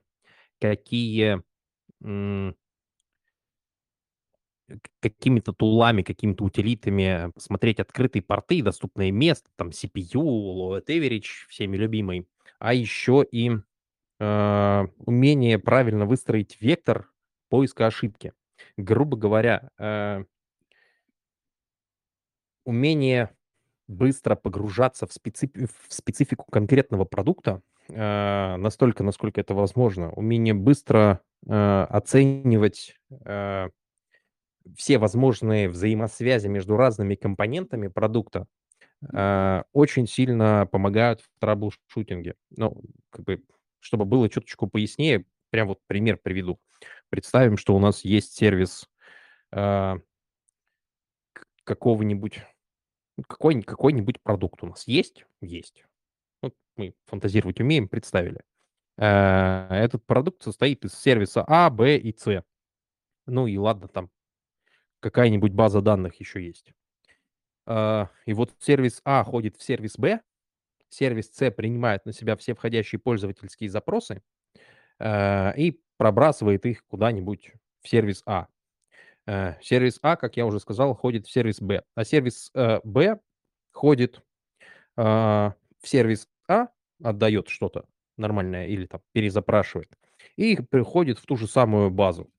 какие, 0.62 1.44
э, 2.04 2.54
какими-то 5.02 5.52
тулами, 5.54 6.02
какими-то 6.04 6.44
утилитами 6.46 7.32
посмотреть 7.34 7.80
открытые 7.80 8.22
порты, 8.24 8.62
доступное 8.62 9.12
место, 9.12 9.50
там 9.56 9.70
CPU, 9.70 10.22
low 10.24 10.82
average, 10.86 11.48
всеми 11.50 11.76
любимый, 11.78 12.28
а 12.60 12.74
еще 12.74 13.26
и, 13.30 13.52
а, 14.20 14.88
умение 15.00 15.60
правильно 15.60 16.06
выстроить 16.06 16.58
вектор 16.62 17.10
поиска 17.50 17.88
ошибки. 17.88 18.34
Грубо 18.78 19.18
говоря, 19.18 19.70
а 19.80 20.24
умение 22.66 23.32
быстро 23.88 24.36
погружаться 24.36 25.08
в 25.08 25.14
специфи 25.14 25.68
в 25.68 25.94
специфику 25.94 26.46
конкретного 26.52 27.06
продукта, 27.06 27.62
а, 27.92 28.58
настолько, 28.58 29.04
насколько 29.04 29.42
это 29.42 29.54
возможно, 29.56 30.12
умение 30.14 30.54
быстро, 30.54 31.22
а, 31.48 31.86
оценивать, 31.90 32.96
а, 33.26 33.70
все 34.78 34.98
возможные 34.98 35.70
взаимосвязи 35.70 36.48
между 36.48 36.78
разными 36.78 37.16
компонентами 37.16 37.88
продукта, 37.88 38.48
а, 39.14 39.66
очень 39.74 40.08
сильно 40.08 40.68
помогают 40.72 41.22
в 41.22 41.30
траблшутинге. 41.40 42.36
Ну, 42.52 42.82
как 43.12 43.26
бы, 43.26 43.44
чтобы 43.80 44.06
было 44.06 44.30
чуточку 44.30 44.68
пояснее, 44.68 45.26
прям 45.52 45.70
вот 45.70 45.80
пример 45.88 46.20
приведу. 46.22 46.60
Представим, 47.10 47.58
что 47.58 47.76
у 47.76 47.80
нас 47.80 48.06
есть 48.06 48.34
сервис, 48.36 48.88
к 49.52 50.02
какого-нибудь, 51.64 52.42
какой 53.28 53.62
какой-нибудь 53.62 54.22
продукт 54.22 54.64
у 54.64 54.68
нас 54.68 54.88
есть? 54.88 55.26
Есть. 55.42 55.86
Вот 56.42 56.56
мы 56.78 56.96
фантазировать 57.06 57.60
умеем, 57.62 57.88
представили. 57.90 58.42
А, 58.98 59.70
этот 59.76 60.06
продукт 60.06 60.44
состоит 60.44 60.86
из 60.86 60.94
сервиса 60.96 61.44
А, 61.48 61.70
Б 61.70 61.98
и 61.98 62.16
С. 62.18 62.44
Ну 63.28 63.48
и 63.48 63.58
ладно, 63.58 63.88
там 63.88 64.10
какая-нибудь 65.02 65.54
база 65.54 65.82
данных 65.82 66.20
еще 66.20 66.46
есть. 66.46 66.74
А, 67.68 68.10
и 68.26 68.34
вот 68.34 68.54
сервис 68.60 69.02
А 69.06 69.24
ходит 69.24 69.58
в 69.58 69.64
сервис 69.64 69.98
Б, 69.98 70.22
сервис 70.90 71.32
С 71.34 71.52
принимает 71.52 72.06
на 72.06 72.14
себя 72.14 72.38
все 72.38 72.56
входящие 72.56 73.00
пользовательские 73.00 73.70
запросы, 73.70 74.24
а, 75.00 75.54
и 75.58 75.82
пробрасывает 75.98 76.66
их 76.66 76.86
куда-нибудь 76.88 77.54
в 77.82 77.90
сервис 77.90 78.24
А. 78.26 78.48
Э, 79.28 79.54
сервис 79.62 80.00
А, 80.02 80.16
как 80.16 80.38
я 80.38 80.46
уже 80.46 80.60
сказал, 80.60 80.94
ходит 80.96 81.28
в 81.28 81.32
сервис 81.32 81.62
Б, 81.62 81.84
а 81.96 82.04
сервис, 82.04 82.52
э, 82.56 82.80
Б 82.84 83.20
ходит, 83.72 84.22
а, 84.98 85.56
в 85.82 85.88
сервис 85.88 86.28
А, 86.50 86.68
отдает 87.04 87.50
что-то 87.50 87.86
нормальное 88.18 88.68
или 88.68 88.86
там 88.88 89.02
перезапрашивает, 89.14 89.90
и 90.38 90.58
приходит 90.62 91.20
в 91.20 91.26
ту 91.26 91.38
же 91.38 91.48
самую 91.48 91.92
базу. 91.92 92.30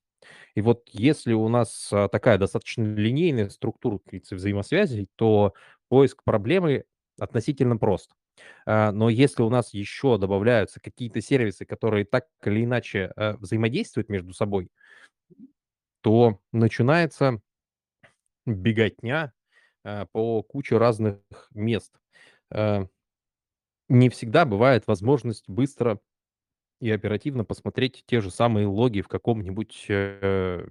И 0.55 0.61
вот 0.61 0.89
если 0.93 1.33
у 1.33 1.47
нас, 1.49 1.89
такая 2.11 2.37
достаточно 2.37 2.83
линейная 2.83 3.49
структура, 3.49 3.99
взаимосвязей, 4.31 5.07
то 5.15 5.53
поиск 5.89 6.23
проблемы 6.23 6.85
относительно 7.19 7.77
прост. 7.77 8.11
Но 8.65 9.09
если 9.09 9.43
у 9.43 9.49
нас 9.49 9.73
еще 9.73 10.17
добавляются 10.17 10.79
какие-то 10.81 11.21
сервисы, 11.21 11.65
которые 11.65 12.05
так 12.05 12.27
или 12.45 12.63
иначе, 12.65 13.11
э, 13.15 13.35
взаимодействуют 13.37 14.09
между 14.09 14.33
собой, 14.33 14.69
то 16.05 16.39
начинается 16.51 17.41
беготня, 18.45 19.33
а, 19.83 20.05
по 20.11 20.43
куче 20.43 20.77
разных 20.77 21.17
мест. 21.53 21.93
А, 22.51 22.87
не 23.89 24.09
всегда 24.09 24.45
бывает 24.45 24.87
возможность 24.87 25.49
быстро 25.49 25.99
и 26.81 26.91
оперативно 26.91 27.45
посмотреть 27.45 28.03
те 28.07 28.21
же 28.21 28.31
самые 28.31 28.67
логи 28.67 29.01
в 29.01 29.07
каком-нибудь, 29.09 29.85
э, 29.89 30.67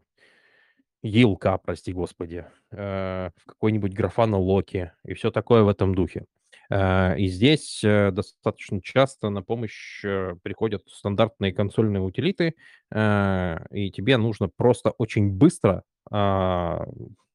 ELK, 1.05 1.59
прости 1.65 1.93
господи, 1.93 2.47
э, 2.73 3.31
в 3.37 3.45
какой-нибудь 3.47 3.95
Grafana 3.95 4.37
локе 4.37 4.95
и 5.05 5.15
всё 5.15 5.31
такое 5.31 5.63
в 5.65 5.69
этом 5.69 5.95
духе. 5.95 6.27
А, 6.71 7.15
и 7.17 7.27
здесь, 7.27 7.83
э, 7.85 8.11
достаточно 8.11 8.81
часто 8.83 9.31
на 9.31 9.43
помощь, 9.43 10.05
э, 10.05 10.35
приходят 10.43 10.83
стандартные 10.89 11.53
консольные 11.53 12.03
утилиты, 12.03 12.55
и 12.95 13.91
тебе 13.91 14.17
нужно 14.19 14.49
просто 14.49 14.91
очень 14.91 15.31
быстро, 15.31 15.83
а, 16.11 16.87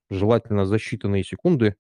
желательно 0.10 0.66
за 0.66 0.78
считанные 0.78 1.24
секунды, 1.24 1.76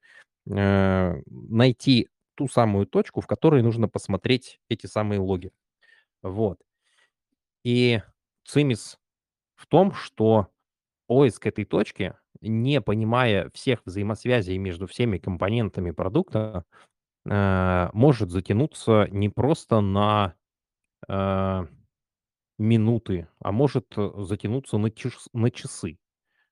найти 0.46 2.10
ту 2.36 2.48
самую 2.48 2.88
точку, 2.88 3.22
в 3.22 3.28
которой 3.28 3.62
нужно 3.62 3.88
посмотреть 3.88 4.60
эти 4.70 4.88
самые 4.88 5.20
логи. 5.20 5.52
Вот. 6.24 6.60
И 7.64 8.02
цимис 8.46 8.98
в 9.56 9.68
том, 9.68 9.94
что 9.94 10.48
поиск 11.08 11.46
этой 11.48 11.66
точки, 11.66 12.16
не 12.42 12.82
понимая 12.82 13.50
всех 13.54 13.82
взаимосвязей 13.86 14.58
между 14.58 14.88
всеми 14.88 15.18
компонентами 15.18 15.92
продукта, 15.92 16.66
а, 17.30 17.90
может 17.94 18.32
затянуться 18.32 19.08
не 19.12 19.30
просто 19.30 19.82
на, 19.82 20.36
а, 21.10 21.68
минуты, 22.58 23.28
а 23.40 23.52
может 23.52 23.88
затянуться 23.96 24.78
на 24.78 24.92
чес 24.92 25.30
на 25.34 25.52
часы. 25.52 26.00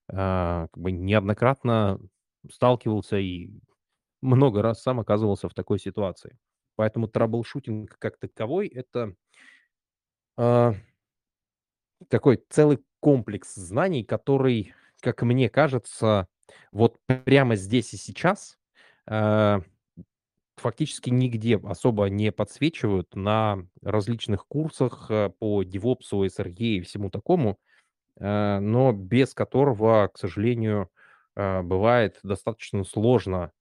Как 0.08 0.70
бы 0.78 0.92
неоднократно 0.92 2.00
сталкивался 2.52 3.18
и 3.18 3.50
много 4.22 4.62
раз 4.62 4.82
сам 4.82 5.00
оказывался 5.02 5.50
в 5.50 5.54
такой 5.54 5.80
ситуации. 5.80 6.38
Поэтому 6.76 7.08
траблшутинг 7.08 7.98
как 8.00 8.18
таковой- 8.18 8.68
это 8.68 9.16
а 10.38 10.74
такой 12.10 12.44
целый 12.50 12.80
комплекс 13.00 13.54
знаний, 13.56 14.04
который, 14.04 14.74
как 15.02 15.22
мне 15.24 15.50
кажется, 15.50 16.28
вот 16.72 16.98
прямо 17.26 17.56
здесь 17.56 17.94
и 17.94 17.98
сейчас, 17.98 18.58
фактически 20.58 21.10
нигде 21.10 21.58
особо 21.58 22.06
не 22.06 22.32
подсвечивают 22.32 23.16
на 23.16 23.68
различных 23.82 24.46
курсах, 24.48 25.08
а, 25.10 25.30
по 25.30 25.64
девопсу, 25.64 26.26
SRE 26.26 26.78
и 26.78 26.82
всему 26.82 27.10
такому, 27.10 27.60
а, 28.20 28.60
но 28.60 28.94
без 28.94 29.34
которого, 29.34 30.10
к 30.14 30.18
сожалению, 30.18 30.90
а, 31.36 31.64
бывает 31.64 32.20
достаточно 32.24 32.84
сложно, 32.84 33.52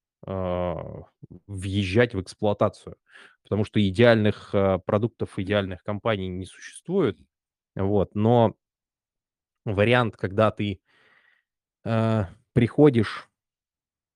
въезжать 1.47 2.15
в 2.15 2.21
эксплуатацию. 2.21 2.97
Потому 3.45 3.65
что 3.65 3.87
идеальных, 3.87 4.53
продуктов, 4.85 5.39
идеальных 5.39 5.85
компаний 5.85 6.27
не 6.29 6.47
существует. 6.47 7.19
Вот, 7.77 8.17
но 8.17 8.57
вариант, 9.65 10.17
когда 10.17 10.51
ты, 10.51 10.81
приходишь 11.83 13.29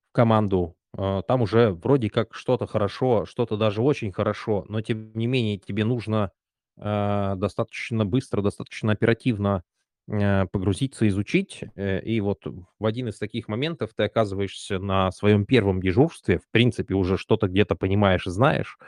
в 0.09 0.13
команду, 0.13 0.77
там 0.97 1.43
уже 1.43 1.71
вроде 1.73 2.11
как 2.11 2.35
что-то 2.35 2.67
хорошо, 2.67 3.25
что-то 3.27 3.57
даже 3.57 3.83
очень 3.83 4.13
хорошо, 4.13 4.65
но 4.69 4.81
тем 4.83 5.13
не 5.15 5.27
менее 5.27 5.59
тебе 5.59 5.85
нужно, 5.85 6.33
а, 6.79 7.37
достаточно 7.37 8.05
быстро, 8.07 8.43
достаточно 8.43 8.93
оперативно, 8.93 9.63
э, 10.09 10.47
погрузиться, 10.47 11.07
изучить. 11.09 11.63
Э, 11.77 12.01
и 12.03 12.21
вот 12.21 12.41
в 12.79 12.87
один 12.87 13.09
из 13.09 13.19
таких 13.19 13.49
моментов 13.49 13.91
ты 13.97 14.05
оказываешься 14.05 14.79
на 14.81 15.13
своем 15.13 15.47
первом 15.47 15.81
дежурстве, 15.81 16.39
в 16.39 16.51
принципе, 16.51 16.95
уже 16.95 17.17
что-то 17.19 17.49
где-то 17.49 17.77
понимаешь 17.77 18.27
и 18.27 18.31
знаешь, 18.31 18.79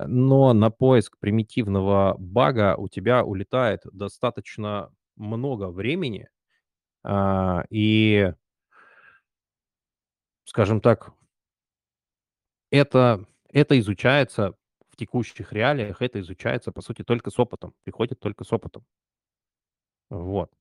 но 0.00 0.52
на 0.54 0.70
поиск 0.70 1.18
примитивного 1.20 2.16
бага 2.18 2.76
у 2.78 2.88
тебя 2.88 3.24
улетает 3.24 3.82
достаточно 3.92 4.90
много 5.16 5.70
времени, 5.70 6.28
а, 7.04 7.64
и, 7.70 8.32
скажем 10.54 10.80
так, 10.80 11.12
это, 12.70 13.26
это 13.48 13.76
изучается 13.80 14.54
в 14.88 14.94
текущих 14.94 15.52
реалиях, 15.52 16.00
это 16.00 16.20
изучается, 16.20 16.70
по 16.70 16.80
сути, 16.80 17.02
только 17.02 17.32
с 17.32 17.40
опытом, 17.40 17.74
приходит 17.82 18.20
только 18.20 18.44
с 18.44 18.52
опытом. 18.52 18.84
Вот. 20.10 20.52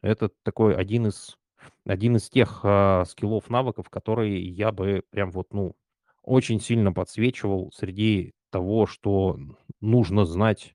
Это 0.00 0.30
такой 0.44 0.74
один 0.74 1.08
из 1.08 1.36
один 1.84 2.16
из 2.16 2.30
тех, 2.30 2.60
а, 2.62 3.04
скиллов, 3.04 3.50
навыков, 3.50 3.90
которые 3.90 4.42
я 4.48 4.72
бы 4.72 5.02
прям 5.10 5.30
вот, 5.30 5.52
ну, 5.52 5.76
очень 6.22 6.58
сильно 6.58 6.90
подсвечивал 6.90 7.70
среди 7.72 8.32
того, 8.48 8.86
что 8.86 9.38
нужно 9.82 10.24
знать, 10.24 10.74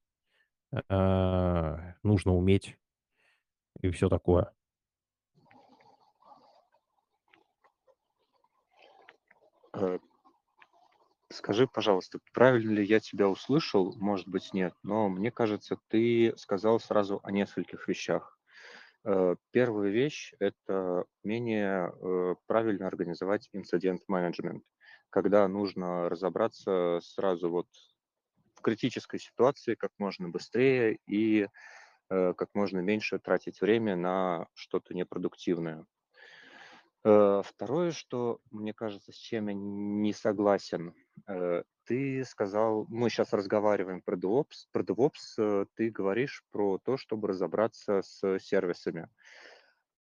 а, 0.90 1.96
нужно 2.04 2.36
уметь 2.36 2.78
и 3.82 3.90
все 3.90 4.10
такое. 4.10 4.54
Скажи, 11.30 11.68
пожалуйста, 11.68 12.20
правильно 12.34 12.72
ли 12.72 12.86
я 12.86 13.00
тебя 13.00 13.28
услышал? 13.28 13.96
Может 13.98 14.28
быть, 14.28 14.54
нет, 14.54 14.74
но 14.84 15.10
мне 15.10 15.32
кажется, 15.32 15.78
ты 15.88 16.34
сказал 16.38 16.80
сразу 16.80 17.20
о 17.24 17.32
нескольких 17.32 17.88
вещах. 17.88 18.38
Э, 19.06 19.36
первая 19.52 19.90
вещь– 19.90 20.34
это 20.40 21.06
умение 21.24 21.92
э, 21.92 22.36
правильно 22.46 22.88
организовать 22.88 23.50
инцидент-менеджмент, 23.52 24.64
когда 25.10 25.48
нужно 25.48 26.10
разобраться 26.10 27.00
сразу 27.02 27.50
вот 27.50 27.68
в 28.56 28.62
критической 28.62 29.20
ситуации 29.20 29.76
как 29.76 29.92
можно 29.98 30.30
быстрее 30.30 31.00
и 31.08 31.48
э, 32.10 32.34
как 32.34 32.50
можно 32.54 32.80
меньше 32.80 33.20
тратить 33.20 33.60
время 33.60 33.96
на 33.96 34.48
что-то 34.54 34.94
непродуктивное. 34.94 35.86
Второе, 37.04 37.92
что, 37.92 38.40
мне 38.50 38.74
кажется, 38.74 39.12
с 39.12 39.16
чем 39.16 39.48
я 39.50 39.54
не 39.54 40.14
согласен, 40.14 40.94
ты 41.86 42.24
сказал, 42.26 42.86
мы 42.90 43.10
сейчас 43.10 43.34
разговариваем 43.34 44.02
про 44.02 44.16
DevOps, 44.16 44.68
про 44.72 44.84
DevOps 44.84 45.36
э, 45.38 45.66
ты 45.76 45.90
говоришь 45.90 46.44
про 46.52 46.78
то, 46.78 46.98
чтобы 46.98 47.28
разобраться 47.28 48.02
с 48.02 48.40
сервисами, 48.40 49.10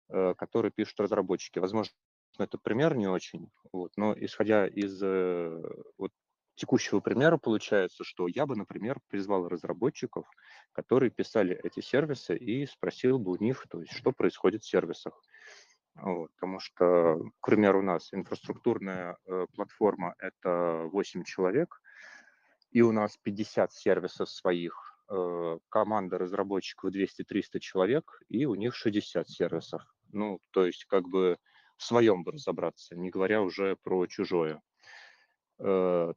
э, 0.08 0.34
которые 0.34 0.70
пишут 0.70 1.00
разработчики. 1.00 1.58
Возможно, 1.58 1.92
это 2.38 2.58
пример 2.58 2.96
не 2.96 3.08
очень, 3.08 3.50
вот, 3.72 3.92
но 3.96 4.14
исходя 4.16 4.66
из 4.66 5.02
э, 5.02 5.60
вот, 5.98 6.12
текущего 6.54 7.00
примера 7.00 7.36
получается, 7.36 8.04
что 8.04 8.28
я 8.28 8.46
бы, 8.46 8.56
например, 8.56 9.00
призвал 9.08 9.48
разработчиков, 9.48 10.26
которые 10.72 11.10
писали 11.10 11.58
эти 11.64 11.80
сервисы, 11.80 12.36
и 12.36 12.66
спросил 12.66 13.18
бы 13.18 13.32
у 13.32 13.36
них, 13.36 13.66
то 13.68 13.80
есть, 13.80 13.92
что 13.92 14.12
происходит 14.12 14.62
в 14.62 14.68
сервисах. 14.68 15.20
Вот, 16.02 16.30
потому 16.34 16.60
что, 16.60 17.18
к 17.40 17.46
примеру, 17.46 17.78
у 17.78 17.82
нас 17.82 18.12
инфраструктурная 18.12 19.16
э, 19.24 19.46
платформа– 19.54 20.14
это 20.18 20.88
8 20.92 21.24
человек, 21.24 21.80
и 22.70 22.82
у 22.82 22.92
нас 22.92 23.16
50 23.16 23.72
сервисов 23.72 24.28
своих, 24.28 24.94
э, 25.08 25.58
команда 25.70 26.18
разработчиков 26.18 26.92
200-300 26.92 27.60
человек, 27.60 28.20
и 28.28 28.44
у 28.44 28.54
них 28.54 28.74
60 28.74 29.28
сервисов. 29.28 29.82
Ну, 30.12 30.40
то 30.50 30.66
есть 30.66 30.84
как 30.84 31.08
бы 31.08 31.38
в 31.76 31.82
своем 31.82 32.24
бы 32.24 32.32
разобраться, 32.32 32.94
не 32.96 33.10
говоря 33.10 33.42
уже 33.42 33.76
про 33.76 34.06
чужое. 34.06 34.60
Э, 35.58 36.12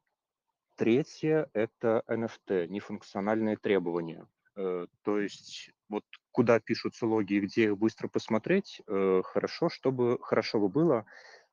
третье– 0.76 1.48
это 1.54 2.02
NFT, 2.06 2.68
нефункциональные 2.68 3.56
требования. 3.56 4.26
Э, 4.56 4.86
то 5.02 5.18
есть 5.18 5.70
вот 5.88 6.04
куда 6.32 6.60
пишутся 6.60 7.06
логи 7.06 7.34
и 7.34 7.40
где 7.40 7.64
их 7.64 7.78
быстро 7.78 8.08
посмотреть, 8.08 8.80
э, 8.86 9.22
хорошо, 9.24 9.68
чтобы 9.68 10.18
хорошо 10.22 10.60
бы 10.60 10.68
было, 10.68 11.06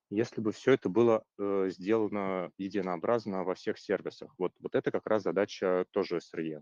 если 0.09 0.39
бы 0.39 0.51
все 0.51 0.73
это 0.73 0.89
было 0.89 1.23
э, 1.37 1.69
сделано 1.69 2.51
единообразно 2.57 3.43
во 3.43 3.55
всех 3.55 3.77
сервисах. 3.79 4.33
Вот, 4.37 4.53
вот 4.59 4.75
это 4.75 4.91
как 4.91 5.05
раз 5.07 5.23
задача 5.23 5.85
тоже 5.91 6.17
SRE. 6.17 6.61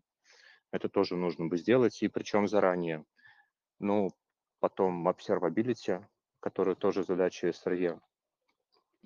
Это 0.72 0.90
тоже 0.90 1.16
нужно 1.16 1.48
бы 1.48 1.58
сделать, 1.58 2.02
и 2.02 2.08
причем 2.08 2.48
заранее. 2.48 3.06
Ну, 3.80 4.10
потом 4.60 5.08
observability, 5.08 6.04
который 6.40 6.76
тоже 6.76 7.04
задача 7.04 7.50
SRE. 7.50 8.00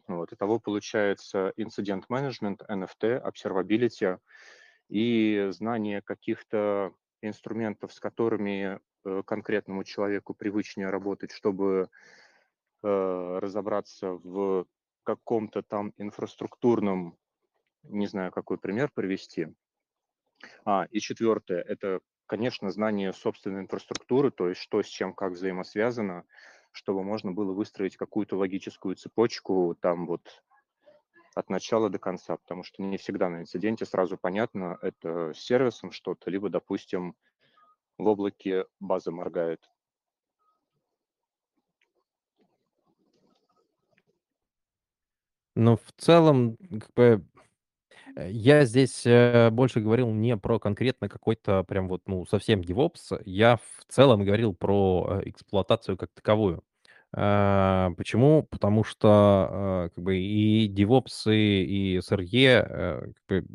Вот, 0.07 0.31
итого 0.31 0.59
получается 0.59 1.53
incident 1.57 2.05
management, 2.09 2.59
NFT, 2.67 3.21
observability 3.23 4.19
и 4.87 5.47
знание 5.51 6.01
каких-то 6.01 6.93
инструментов, 7.21 7.93
с 7.93 7.99
которыми 7.99 8.79
конкретному 9.25 9.83
человеку 9.83 10.33
привычнее 10.33 10.89
работать, 10.89 11.31
чтобы 11.31 11.89
э, 12.83 13.39
разобраться 13.39 14.11
в 14.11 14.65
каком-то 15.03 15.63
там 15.63 15.93
инфраструктурном, 15.97 17.17
не 17.83 18.07
знаю, 18.07 18.31
какой 18.31 18.57
пример 18.57 18.91
привести. 18.93 19.47
А, 20.65 20.85
и 20.91 20.99
четвертое, 20.99 21.61
это, 21.61 21.99
конечно, 22.25 22.69
знание 22.69 23.13
собственной 23.13 23.61
инфраструктуры, 23.61 24.31
то 24.31 24.49
есть 24.49 24.61
что 24.61 24.81
с 24.81 24.87
чем 24.87 25.13
как 25.13 25.33
взаимосвязано, 25.33 26.25
чтобы 26.71 27.03
можно 27.03 27.31
было 27.31 27.53
выстроить 27.53 27.97
какую-то 27.97 28.37
логическую 28.37 28.95
цепочку, 28.95 29.75
там 29.79 30.05
вот 30.05 30.43
от 31.35 31.49
начала 31.49 31.89
до 31.89 31.99
конца, 31.99 32.37
потому 32.37 32.63
что 32.63 32.81
не 32.83 32.97
всегда 32.97 33.29
на 33.29 33.41
инциденте 33.41 33.85
сразу 33.85 34.17
понятно, 34.17 34.77
это 34.81 35.33
с 35.33 35.39
сервисом 35.39 35.91
что-то, 35.91 36.29
либо, 36.29 36.49
допустим, 36.49 37.15
в 37.99 38.07
облаке 38.07 38.65
база 38.79 39.11
моргает. 39.11 39.59
Но 45.55 45.75
в 45.75 45.91
целом, 45.97 46.57
как 46.71 46.93
бы, 46.95 47.25
э, 48.15 48.31
я 48.31 48.65
здесь 48.65 49.05
э, 49.05 49.49
больше 49.51 49.81
говорил 49.81 50.11
не 50.11 50.37
про 50.37 50.59
конкретно 50.59 51.09
какой-то 51.09 51.63
прям 51.63 51.89
вот, 51.89 52.03
ну, 52.07 52.25
совсем 52.25 52.61
DevOps. 52.61 53.21
Я 53.25 53.57
в 53.57 53.85
целом 53.89 54.23
говорил 54.25 54.53
про 54.53 55.21
э, 55.23 55.29
эксплуатацию 55.29 55.97
как 55.97 56.11
таковую. 56.13 56.63
Почему? 57.11 58.43
Потому 58.51 58.83
что, 58.83 59.89
как 59.95 60.03
бы 60.03 60.19
и 60.19 60.67
девопсы, 60.67 61.63
и 61.63 61.97
SRE, 61.97 63.13
как 63.15 63.25
бы, 63.27 63.47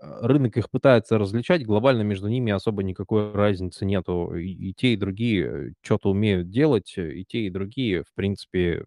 рынок 0.00 0.56
их 0.56 0.70
пытается 0.70 1.18
различать, 1.18 1.64
глобально 1.64 2.02
между 2.02 2.28
ними 2.28 2.52
особо 2.52 2.82
никакой 2.82 3.32
разницы 3.32 3.84
нету. 3.86 4.34
И, 4.36 4.48
и 4.70 4.74
те, 4.74 4.94
и 4.94 4.96
другие 4.96 5.74
что-то 5.82 6.10
умеют 6.10 6.50
делать, 6.50 6.94
и 6.98 7.24
те, 7.26 7.40
и 7.46 7.50
другие, 7.50 8.02
в 8.04 8.12
принципе, 8.14 8.84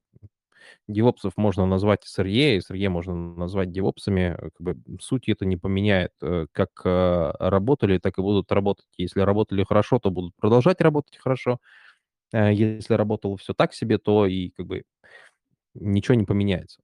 девопсов 0.87 1.33
можно 1.37 1.65
назвать 1.65 2.05
SRE, 2.05 2.59
SRE 2.59 2.89
можно 2.89 3.13
назвать 3.35 3.71
девопсами. 3.71 4.37
Как 4.39 4.61
бы 4.61 4.77
суть 5.01 5.29
это 5.29 5.45
не 5.45 5.57
поменяет. 5.57 6.11
Э, 6.21 6.47
как 6.51 6.69
работали, 6.85 7.97
так 7.99 8.17
и 8.17 8.21
будут 8.21 8.51
работать. 8.51 8.85
Если 8.97 9.21
работали 9.21 9.63
хорошо, 9.63 9.99
то 9.99 10.11
будут 10.11 10.33
продолжать 10.37 10.81
работать 10.81 11.17
хорошо. 11.17 11.59
Э, 12.33 12.53
если 12.53 12.95
работало 12.95 13.37
все 13.37 13.53
так 13.53 13.73
себе, 13.73 13.97
то 13.99 14.25
и 14.27 14.49
как 14.51 14.67
бы 14.67 14.83
ничего 15.75 16.15
не 16.15 16.25
поменяется. 16.25 16.81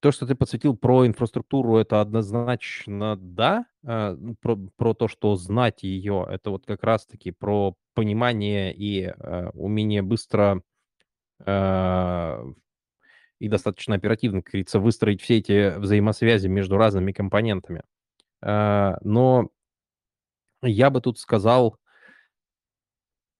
То, 0.00 0.12
что 0.12 0.26
ты 0.26 0.34
подсветил 0.34 0.76
про 0.76 1.06
инфраструктуру, 1.06 1.78
это 1.78 2.00
однозначно 2.00 3.16
да. 3.16 3.64
А, 3.84 4.14
ну, 4.14 4.34
про 4.40 4.56
про 4.76 4.94
то, 4.94 5.08
что 5.08 5.34
знать 5.36 5.82
ее, 5.82 6.26
это 6.28 6.50
вот 6.50 6.66
как 6.66 6.84
раз 6.84 7.06
таки 7.06 7.30
про 7.30 7.74
понимание 7.94 8.74
и, 8.74 9.04
э, 9.06 9.50
умение 9.54 10.02
быстро, 10.02 10.62
а, 11.46 12.44
и 13.40 13.48
достаточно 13.48 13.94
оперативно, 13.96 14.42
как 14.42 14.52
говорится, 14.52 14.80
выстроить 14.80 15.22
все 15.22 15.38
эти 15.38 15.78
взаимосвязи 15.78 16.48
между 16.48 16.76
разными 16.78 17.12
компонентами. 17.12 17.82
Но 18.42 19.50
я 20.62 20.90
бы 20.90 21.00
тут 21.00 21.18
сказал 21.18 21.78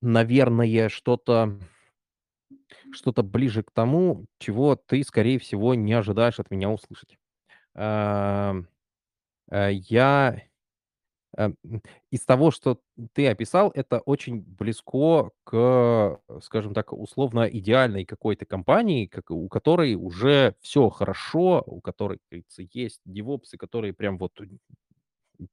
наверное, 0.02 0.88
что-то 0.88 1.58
что-то 2.92 3.22
ближе 3.22 3.62
к 3.62 3.70
тому, 3.70 4.26
чего 4.38 4.76
ты, 4.76 5.02
скорее 5.04 5.38
всего, 5.38 5.74
не 5.74 5.92
ожидаешь 5.92 6.40
от 6.40 6.50
меня 6.50 6.70
услышать. 6.70 7.18
Э, 9.50 9.70
я, 9.72 10.42
э, 11.36 11.50
из 12.10 12.24
того, 12.24 12.50
что 12.50 12.80
ты 13.14 13.28
описал, 13.28 13.70
это 13.74 14.00
очень 14.00 14.40
близко 14.42 15.30
к, 15.44 16.20
скажем 16.42 16.74
так, 16.74 16.92
условно 16.92 17.44
идеальной 17.48 18.04
какой-то 18.04 18.46
компании, 18.46 19.06
как 19.06 19.30
у 19.30 19.48
которой 19.48 19.94
уже 19.94 20.54
все 20.60 20.88
хорошо, 20.90 21.62
у 21.66 21.80
которой, 21.80 22.18
как 22.30 22.42
есть 22.72 23.00
девопсы, 23.04 23.56
которые 23.58 23.92
прям 23.94 24.18
вот 24.18 24.40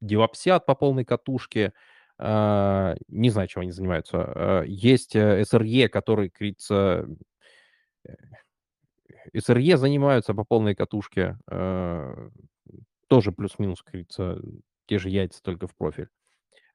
девопсят 0.01 0.65
по 0.65 0.76
полной 0.76 1.05
катушке, 1.05 1.74
не 2.20 3.30
знаю, 3.30 3.47
чем 3.47 3.64
они 3.64 3.72
занимаются. 3.72 4.18
А, 4.18 4.64
есть 4.64 5.16
SRE, 5.16 5.88
который, 5.89 6.30
как 6.30 6.39
говорится, 6.39 7.07
SRE 9.34 9.78
занимаются 9.78 10.34
по 10.34 10.43
полной 10.43 10.76
катушке. 10.76 11.38
А, 11.49 12.30
тоже 13.07 13.32
плюс-минус, 13.32 13.84
говорится, 13.84 14.41
те 14.88 14.97
же 14.99 15.09
яйца, 15.09 15.41
только 15.41 15.68
в 15.68 15.76
профиль. 15.76 16.09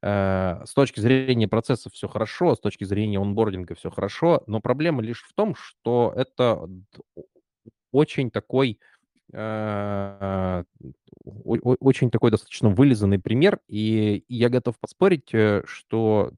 А, 0.00 0.62
с 0.64 0.74
точки 0.74 1.00
зрения 1.00 1.48
процессов 1.48 1.92
все 1.92 2.08
хорошо, 2.08 2.54
с 2.54 2.60
точки 2.60 2.84
зрения 2.84 3.18
онбординга 3.18 3.74
все 3.74 3.90
хорошо, 3.90 4.42
но 4.46 4.60
проблема 4.60 5.02
лишь 5.02 5.22
в 5.22 5.32
том, 5.34 5.54
что 5.56 6.12
это 6.14 6.68
очень 7.90 8.30
такой 8.30 8.78
а, 9.32 10.64
очень 11.44 12.10
такой 12.10 12.30
достаточно 12.30 12.70
вылизанный 12.70 13.18
пример, 13.18 13.60
и 13.68 14.24
я 14.28 14.48
готов 14.48 14.78
поспорить, 14.78 15.32
э, 15.32 15.62
что 15.66 16.32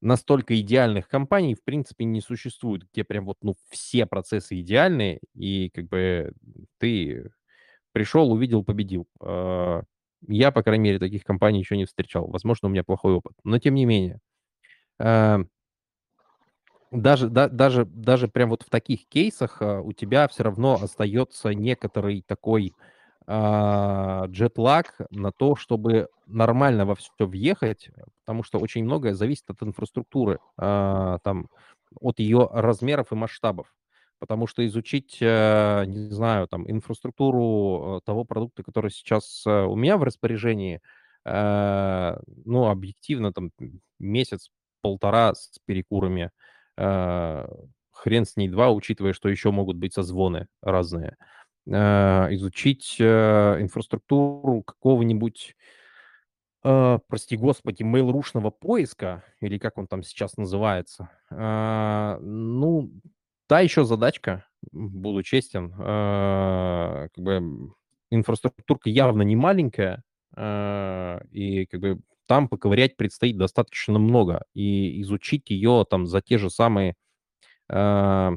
настолько 0.00 0.60
идеальных 0.60 1.08
компаний, 1.08 1.54
в 1.54 1.64
принципе, 1.64 2.04
не 2.04 2.20
существует, 2.20 2.84
где 2.92 3.04
прям 3.04 3.24
вот, 3.24 3.38
ну, 3.42 3.54
все 3.70 4.06
процессы 4.06 4.60
идеальные, 4.60 5.20
и 5.34 5.70
как 5.70 5.88
бы 5.88 6.32
ты 6.78 7.30
пришел, 7.92 8.30
увидел, 8.32 8.64
победил. 8.64 9.06
А, 9.20 9.82
я, 10.26 10.52
по 10.52 10.62
крайней 10.62 10.84
мере, 10.84 10.98
таких 10.98 11.24
компаний 11.24 11.60
еще 11.60 11.76
не 11.76 11.86
встречал. 11.86 12.26
Возможно, 12.26 12.68
у 12.68 12.70
меня 12.70 12.84
плохой 12.84 13.14
опыт. 13.14 13.32
Но 13.44 13.58
тем 13.58 13.74
не 13.74 13.86
менее. 13.86 14.20
Даже, 16.94 17.28
да, 17.28 17.48
даже, 17.48 17.84
даже 17.86 18.28
прям 18.28 18.50
вот 18.50 18.62
в 18.62 18.70
таких 18.70 19.06
кейсах 19.08 19.60
а, 19.60 19.80
у 19.80 19.92
тебя 19.92 20.28
все 20.28 20.44
равно 20.44 20.74
остается 20.80 21.52
некоторый 21.52 22.22
такой 22.22 22.72
а, 23.26 24.26
джетлаг 24.28 24.94
на 25.10 25.32
то, 25.32 25.56
чтобы 25.56 26.06
нормально 26.26 26.86
во 26.86 26.94
все 26.94 27.10
въехать, 27.18 27.90
потому 28.24 28.44
что 28.44 28.58
очень 28.60 28.84
многое 28.84 29.14
зависит 29.14 29.50
от 29.50 29.60
инфраструктуры, 29.64 30.38
а, 30.56 31.18
там, 31.24 31.48
от 32.00 32.20
ее 32.20 32.48
размеров 32.52 33.10
и 33.10 33.16
масштабов. 33.16 33.74
Потому 34.20 34.46
что 34.46 34.64
изучить, 34.64 35.18
э, 35.20 35.84
не 35.86 36.08
знаю, 36.10 36.46
там, 36.48 36.70
инфраструктуру 36.70 37.98
э, 37.98 38.00
того 38.06 38.24
продукта, 38.24 38.62
который 38.62 38.90
сейчас 38.90 39.42
э, 39.46 39.50
у 39.64 39.74
меня 39.76 39.98
в 39.98 40.04
распоряжении, 40.04 40.80
ну, 41.26 42.68
объективно, 42.68 43.32
там, 43.32 43.50
месяц-полтора 43.98 45.34
с 45.34 45.58
перекурами– 45.66 46.30
хрен 46.76 48.24
с 48.24 48.36
ней 48.36 48.48
два, 48.48 48.70
учитывая, 48.70 49.12
что 49.12 49.28
еще 49.28 49.50
могут 49.50 49.76
быть 49.76 49.94
созвоны 49.94 50.48
разные. 50.62 51.16
А, 51.72 52.28
изучить 52.32 52.96
э, 53.00 53.56
инфраструктуру 53.60 54.62
какого-нибудь, 54.62 55.56
а, 56.62 56.98
прости 57.08 57.36
господи, 57.36 57.82
мейлрушного 57.82 58.50
поиска, 58.50 59.24
или 59.40 59.58
как 59.58 59.78
он 59.78 59.86
там 59.86 60.02
сейчас 60.02 60.36
называется, 60.36 61.10
ну, 61.30 62.90
та 63.46 63.60
еще 63.60 63.84
задачка, 63.84 64.46
буду 64.72 65.22
честен. 65.22 65.70
Как 65.72 67.12
бы 67.16 67.72
инфраструктурка 68.10 68.88
явно 68.90 69.22
не 69.22 69.36
маленькая, 69.36 70.02
и 70.36 71.66
как 71.70 71.80
бы 71.80 72.00
там 72.26 72.48
поковырять 72.48 72.96
предстоит 72.96 73.36
достаточно 73.38 73.98
много. 73.98 74.44
И 74.54 75.00
изучить 75.02 75.50
ее 75.50 75.86
там 75.88 76.06
за 76.06 76.20
те 76.22 76.38
же 76.38 76.50
самые 76.50 76.94
э, 77.70 78.30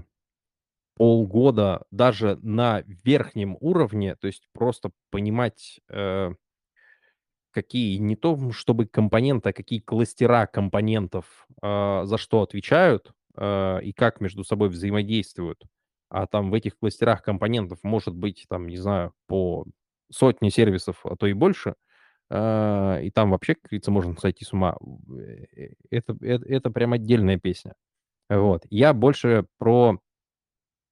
полгода 0.95 1.83
даже 1.91 2.37
на 2.41 2.81
верхнем 3.03 3.57
уровне, 3.59 4.15
то 4.15 4.27
есть 4.27 4.47
просто 4.53 4.91
понимать, 5.11 5.79
э, 5.89 6.31
какие 7.51 7.97
не 7.97 8.15
то 8.15 8.51
чтобы 8.51 8.85
компоненты, 8.85 9.49
а 9.49 9.53
какие 9.53 9.79
кластера 9.79 10.45
компонентов 10.47 11.47
э, 11.61 12.01
за 12.05 12.17
что 12.17 12.41
отвечают 12.41 13.11
э, 13.35 13.79
и 13.83 13.93
как 13.93 14.21
между 14.21 14.43
собой 14.43 14.69
взаимодействуют. 14.69 15.63
А 16.09 16.25
там 16.27 16.51
в 16.51 16.53
этих 16.53 16.77
кластерах 16.77 17.21
компонентов 17.23 17.79
может 17.83 18.15
быть, 18.15 18.45
там, 18.49 18.67
не 18.67 18.77
знаю, 18.77 19.13
по 19.27 19.65
сотни 20.11 20.49
сервисов, 20.49 21.05
а 21.05 21.15
то 21.15 21.27
и 21.27 21.33
больше– 21.33 21.75
и 22.29 23.11
там 23.13 23.31
вообще, 23.31 23.55
как 23.55 23.63
говорится, 23.69 23.91
можно 23.91 24.15
сойти 24.17 24.43
с 24.43 24.51
ума. 24.51 24.77
Э, 25.17 25.69
это, 25.89 26.17
это, 26.21 26.45
это 26.45 26.71
прям 26.71 26.93
отдельная 26.93 27.37
песня. 27.37 27.73
Вот. 28.29 28.65
Я 28.69 28.93
больше 28.93 29.45
про 29.57 29.99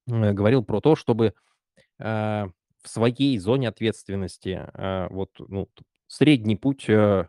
э, 0.07 0.31
говорил 0.31 0.63
про 0.63 0.79
то, 0.79 0.95
чтобы 0.95 1.33
э, 1.99 2.45
в 2.83 2.87
своей 2.87 3.37
зоне 3.37 3.69
ответственности 3.69 4.65
э, 4.73 5.07
вот 5.09 5.31
ну, 5.39 5.67
средний 6.07 6.55
путь 6.55 6.85
э, 6.87 7.27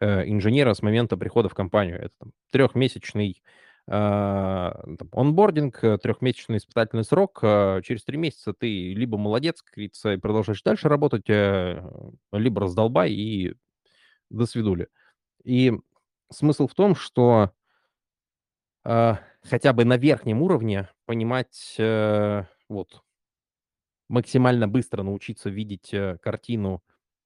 инженера 0.00 0.74
с 0.74 0.82
момента 0.82 1.16
прихода 1.16 1.48
в 1.48 1.54
компанию 1.54 1.96
это 1.98 2.14
там, 2.18 2.32
трехмесячный 2.50 3.42
а, 3.86 4.82
онбординг, 5.12 5.84
э, 5.84 5.98
трехмесячный 5.98 6.56
испытательный 6.56 7.04
срок. 7.04 7.40
А, 7.42 7.82
через 7.82 8.02
три 8.04 8.16
месяца 8.16 8.54
ты 8.54 8.94
либо 8.94 9.18
молодец, 9.18 9.62
как 9.62 9.74
говорится, 9.74 10.14
и 10.14 10.16
продолжаешь 10.16 10.62
дальше 10.62 10.88
работать, 10.88 11.28
э, 11.28 11.82
либо 12.32 12.62
раздолбай 12.62 13.12
и 13.12 13.54
до 14.30 14.46
свидули. 14.46 14.88
И 15.44 15.72
смысл 16.30 16.68
в 16.68 16.74
том, 16.74 16.96
что 16.96 17.52
э, 18.84 19.14
хотя 19.42 19.72
бы 19.72 19.84
на 19.84 19.96
верхнем 19.96 20.42
уровне 20.42 20.88
понимать, 21.06 21.74
э, 21.78 22.44
вот, 22.68 23.02
максимально 24.08 24.68
быстро 24.68 25.02
научиться 25.02 25.50
видеть 25.50 25.94
картину 26.20 26.82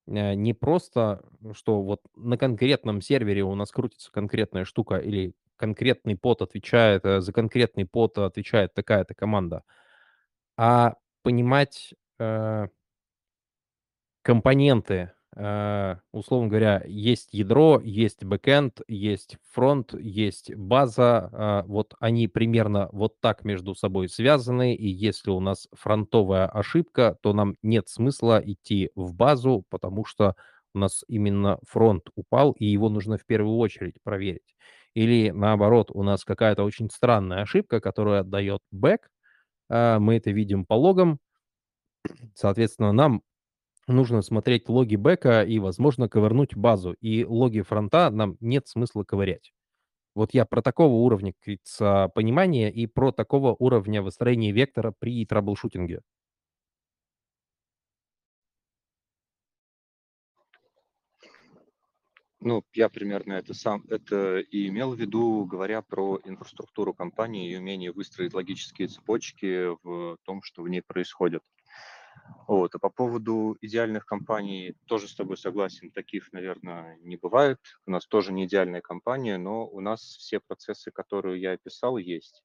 не 0.06 0.54
просто, 0.54 1.22
что 1.52 1.82
вот 1.82 2.00
на 2.16 2.38
конкретном 2.38 3.02
сервере 3.02 3.42
у 3.42 3.54
нас 3.54 3.70
крутится 3.70 4.10
конкретная 4.10 4.64
штука 4.64 4.96
или 4.96 5.34
конкретный 5.58 6.16
под 6.16 6.42
отвечает, 6.42 7.04
э, 7.06 7.20
за 7.22 7.32
конкретный 7.34 7.86
под 7.86 8.18
отвечает 8.18 8.74
такая-то 8.74 9.14
команда, 9.14 9.64
а 10.56 10.94
понимать 11.22 11.94
э, 12.18 12.68
компоненты, 14.22 15.12
э, 15.36 15.96
условно 16.12 16.48
говоря, 16.48 16.82
есть 16.86 17.32
ядро, 17.32 17.80
есть 17.82 18.24
бэкэнд, 18.24 18.80
есть 18.88 19.36
фронт, 19.52 19.94
есть 19.94 20.54
база, 20.54 21.30
э, 21.32 21.68
вот 21.68 21.94
они 22.00 22.28
примерно 22.28 22.88
вот 22.92 23.20
так 23.20 23.44
между 23.44 23.74
собой 23.74 24.08
связаны, 24.08 24.74
и 24.74 24.88
если 24.88 25.30
у 25.30 25.40
нас 25.40 25.68
фронтовая 25.72 26.46
ошибка, 26.48 27.16
то 27.22 27.32
нам 27.32 27.56
нет 27.62 27.88
смысла 27.88 28.40
идти 28.44 28.90
в 28.94 29.14
базу, 29.14 29.64
потому 29.70 30.04
что 30.04 30.34
у 30.74 30.78
нас 30.78 31.04
именно 31.08 31.58
фронт 31.66 32.08
упал, 32.14 32.52
и 32.52 32.66
его 32.66 32.88
нужно 32.90 33.16
в 33.18 33.24
первую 33.26 33.56
очередь 33.58 33.94
проверить. 34.02 34.54
Или 34.98 35.30
наоборот, 35.30 35.90
у 35.92 36.02
нас 36.02 36.24
какая-то 36.24 36.64
очень 36.64 36.90
странная 36.90 37.42
ошибка, 37.42 37.80
которая 37.80 38.20
отдает 38.22 38.60
бэк, 38.72 39.08
а, 39.70 39.98
мы 40.00 40.16
это 40.16 40.30
видим 40.32 40.66
по 40.66 40.74
логам, 40.74 41.20
соответственно, 42.34 42.92
нам 42.92 43.22
нужно 43.88 44.22
смотреть 44.22 44.68
логи 44.68 44.96
бэка 44.96 45.42
и, 45.42 45.58
возможно, 45.60 46.08
ковырнуть 46.08 46.56
базу. 46.56 46.94
И 47.00 47.24
логи 47.24 47.62
фронта 47.62 48.10
нам 48.10 48.36
нет 48.40 48.68
смысла 48.68 49.04
ковырять. 49.04 49.52
Вот 50.14 50.34
я 50.34 50.46
про 50.46 50.62
такого 50.62 50.94
уровня, 50.94 51.34
понимания 52.14 52.72
и 52.72 52.86
про 52.86 53.12
такого 53.12 53.56
уровня 53.58 54.02
выстроения 54.02 54.52
вектора 54.52 54.94
при 54.98 55.26
траблшутинге. 55.26 56.02
Ну, 62.40 62.62
я 62.72 62.88
примерно 62.88 63.32
это 63.32 63.52
сам 63.52 63.84
это 63.88 64.38
и 64.38 64.68
имел 64.68 64.94
в 64.94 64.98
виду, 65.00 65.44
говоря 65.44 65.82
про 65.82 66.20
инфраструктуру 66.24 66.94
компании 66.94 67.50
и 67.50 67.56
умение 67.56 67.90
выстроить 67.90 68.32
логические 68.32 68.86
цепочки 68.86 69.76
в 69.82 70.18
том, 70.22 70.42
что 70.42 70.62
в 70.62 70.68
ней 70.68 70.80
происходит. 70.80 71.42
Вот. 72.46 72.74
А 72.74 72.78
по 72.78 72.90
поводу 72.90 73.56
идеальных 73.60 74.06
компаний 74.06 74.74
тоже 74.86 75.08
с 75.08 75.16
тобой 75.16 75.36
согласен. 75.36 75.90
Таких, 75.90 76.32
наверное, 76.32 76.96
не 76.98 77.16
бывает. 77.16 77.58
У 77.86 77.90
нас 77.90 78.06
тоже 78.06 78.32
не 78.32 78.44
идеальная 78.46 78.80
компания, 78.80 79.36
но 79.36 79.66
у 79.66 79.80
нас 79.80 80.00
все 80.00 80.38
процессы, 80.38 80.92
которые 80.92 81.40
я 81.40 81.52
описал, 81.52 81.96
есть. 81.96 82.44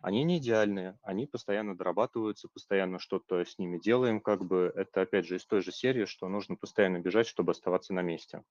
Они 0.00 0.22
не 0.24 0.38
идеальные, 0.38 0.98
они 1.02 1.26
постоянно 1.26 1.76
дорабатываются, 1.76 2.48
постоянно 2.48 2.98
что-то 2.98 3.44
с 3.44 3.58
ними 3.58 3.78
делаем. 3.78 4.20
Как 4.20 4.44
бы 4.44 4.72
это, 4.74 5.02
опять 5.02 5.26
же, 5.26 5.36
из 5.36 5.46
той 5.46 5.62
же 5.62 5.72
серии, 5.72 6.04
что 6.04 6.28
нужно 6.28 6.56
постоянно 6.56 7.00
бежать, 7.00 7.26
чтобы 7.26 7.52
оставаться 7.52 7.94
на 7.94 8.02
месте. 8.02 8.42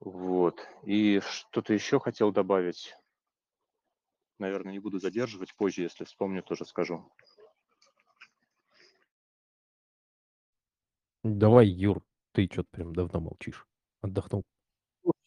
Вот. 0.00 0.60
И 0.84 1.20
что-то 1.20 1.72
еще 1.72 1.98
хотел 2.00 2.32
добавить. 2.32 2.94
Наверное, 4.38 4.72
не 4.72 4.78
буду 4.78 4.98
задерживать, 4.98 5.54
позже, 5.54 5.82
если 5.82 6.04
вспомню, 6.04 6.42
тоже 6.42 6.66
скажу. 6.66 7.10
Давай, 11.24 11.66
Юр, 11.66 12.02
ты 12.32 12.48
что-то 12.50 12.68
прям 12.70 12.94
давно 12.94 13.20
молчишь. 13.20 13.66
Отдохнул. 14.02 14.44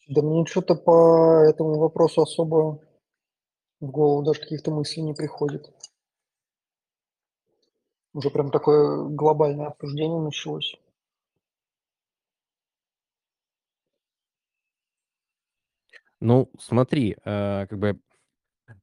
Да 0.08 0.22
мне 0.22 0.46
что-то 0.46 0.74
по 0.74 1.44
этому 1.48 1.78
вопросу 1.78 2.22
особо 2.22 2.80
в 3.80 3.90
голову 3.90 4.24
даже 4.24 4.40
каких-то 4.40 4.70
мыслей 4.70 5.02
не 5.02 5.14
приходит. 5.14 5.72
Уже 8.12 8.30
прям 8.30 8.50
такое 8.50 9.08
глобальное 9.08 9.68
обсуждение 9.68 10.20
началось. 10.20 10.76
Ну, 16.22 16.50
смотри, 16.58 17.16
э, 17.24 17.66
как 17.68 17.78
бы 17.78 17.98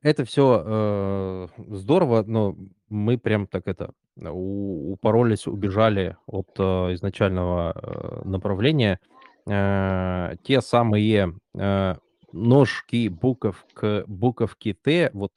это 0.02 0.26
все 0.26 0.64
э, 0.66 1.48
здорово, 1.70 2.24
но 2.28 2.56
мы 2.90 3.18
прям 3.18 3.48
так 3.48 3.68
это 3.68 3.92
у 4.18 4.94
упоролись, 4.94 5.48
убежали 5.48 6.18
от, 6.28 6.50
э, 6.60 6.94
изначального, 6.96 7.74
э, 7.76 8.30
направления. 8.30 9.00
Э, 9.48 10.36
те 10.44 10.62
самые, 10.62 11.36
э, 11.58 11.96
ножки 12.34 13.10
буковк 13.10 13.84
буковки 14.08 14.74
Т, 14.74 15.12
вот, 15.14 15.34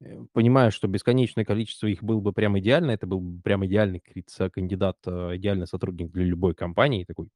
э, 0.00 0.20
понимая, 0.32 0.70
что 0.70 0.88
бесконечное 0.88 1.44
количество 1.44 1.86
их 1.88 2.02
было 2.02 2.20
бы 2.20 2.32
прям 2.32 2.58
идеально, 2.58 2.92
это 2.92 3.06
был 3.06 3.20
бы 3.20 3.42
прям 3.42 3.64
идеальный, 3.66 4.00
как 4.00 4.16
кандидат, 4.50 4.98
э, 5.06 5.36
идеальный 5.36 5.66
сотрудник 5.66 6.10
для 6.12 6.24
любой 6.24 6.54
компании, 6.54 7.04
такой 7.04 7.28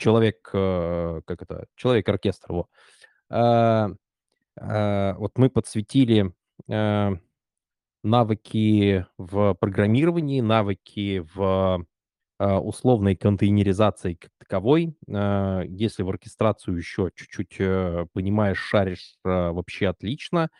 человек, 0.00 0.50
э, 0.54 1.20
как 1.26 1.42
это, 1.42 1.66
человек-оркестр, 1.76 2.52
во. 2.52 2.66
А 3.30 3.90
а, 4.58 5.14
вот 5.16 5.38
мы 5.38 5.50
подсветили, 5.50 6.34
э, 6.68 7.10
навыки 8.04 9.06
в 9.18 9.54
программировании, 9.54 10.40
навыки 10.40 11.24
в, 11.34 11.86
условной 12.40 13.16
контейнеризации 13.16 14.14
как 14.14 14.30
таковой. 14.38 14.96
Если 15.08 16.02
в 16.02 16.08
оркестрацию 16.08 16.76
еще 16.76 17.10
чуть-чуть, 17.14 17.56
э, 17.60 18.06
понимаешь, 18.14 18.58
шаришь, 18.58 19.16
вообще 19.24 19.88
отлично. 19.88 20.50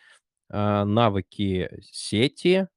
Навыки 0.49 1.69
сети, 1.83 2.67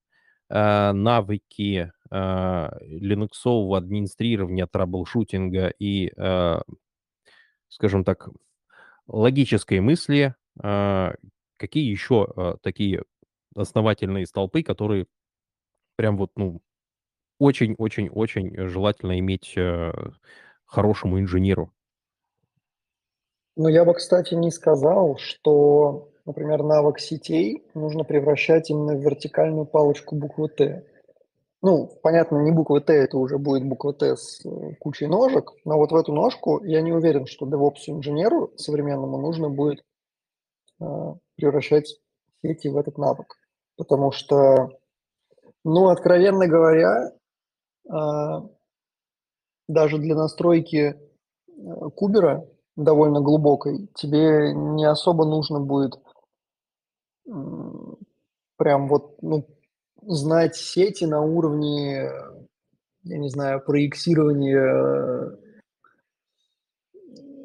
навыки, 0.51 1.94
линуксового 2.11 3.79
администрирования, 3.79 4.67
траблшутинга 4.67 5.69
и, 5.79 6.13
а, 6.19 6.63
скажем 7.69 8.05
так, 8.05 8.29
логической 9.09 9.81
мысли. 9.81 10.35
А, 10.63 11.15
какие 11.57 11.91
еще, 11.91 12.59
такие 12.63 13.03
основательные 13.57 14.27
столпы, 14.27 14.63
которые 14.63 15.07
прям 15.97 16.17
вот, 16.17 16.33
ну, 16.37 16.61
очень 17.39 17.75
очень 17.79 18.09
очень 18.09 18.69
желательно 18.69 19.19
иметь, 19.19 19.55
э, 19.57 19.93
хорошему 20.65 21.21
инженеру? 21.21 21.73
Ну, 23.57 23.69
я 23.69 23.85
бы, 23.85 23.95
кстати, 23.95 24.35
не 24.35 24.51
сказал, 24.51 25.17
что, 25.17 26.09
например, 26.27 26.63
навык 26.65 26.99
сетей 26.99 27.63
нужно 27.75 28.03
превращать 28.05 28.71
именно 28.71 28.95
в 28.97 29.01
вертикальную 29.01 29.65
палочку 29.67 30.17
буквы 30.17 30.49
Т. 30.49 30.85
Ну, 31.67 31.89
понятно, 32.03 32.43
не 32.43 32.51
буква 32.53 32.79
Т, 32.83 32.93
это 32.93 33.17
уже 33.17 33.39
будет 33.39 33.65
буква 33.67 33.95
Т 33.95 34.17
с 34.19 34.45
э, 34.45 34.75
кучей 34.81 35.07
ножек, 35.07 35.51
но 35.65 35.79
вот 35.79 35.93
в 35.93 35.97
эту 35.97 36.13
ножку 36.13 36.63
я 36.63 36.83
не 36.83 36.93
уверен, 36.93 37.25
что 37.25 37.47
девопсу-инженеру 37.47 38.53
современному 38.57 39.17
нужно 39.17 39.49
будет 39.49 39.83
э, 40.81 40.85
превращать 41.37 41.97
сети 42.43 42.69
в 42.69 42.77
этот 42.77 42.99
навык. 42.99 43.37
Потому 43.77 44.13
что, 44.13 44.71
ну, 45.65 45.89
откровенно 45.89 46.47
говоря, 46.49 47.13
э, 47.91 47.93
даже 49.69 49.99
для 49.99 50.15
настройки 50.15 50.95
э, 51.49 51.91
кубера 51.97 52.47
довольно 52.77 53.21
глубокой 53.21 53.89
тебе 53.95 54.53
не 54.55 54.85
особо 54.85 55.25
нужно 55.25 55.61
будет 55.61 55.99
м, 57.27 57.97
прям 58.57 58.89
вот, 58.89 59.17
ну, 59.23 59.47
знать 60.07 60.57
сети 60.57 61.05
на 61.05 61.21
уровне, 61.23 62.11
я 63.03 63.19
не 63.19 63.29
знаю, 63.29 63.61
проектирования 63.61 65.37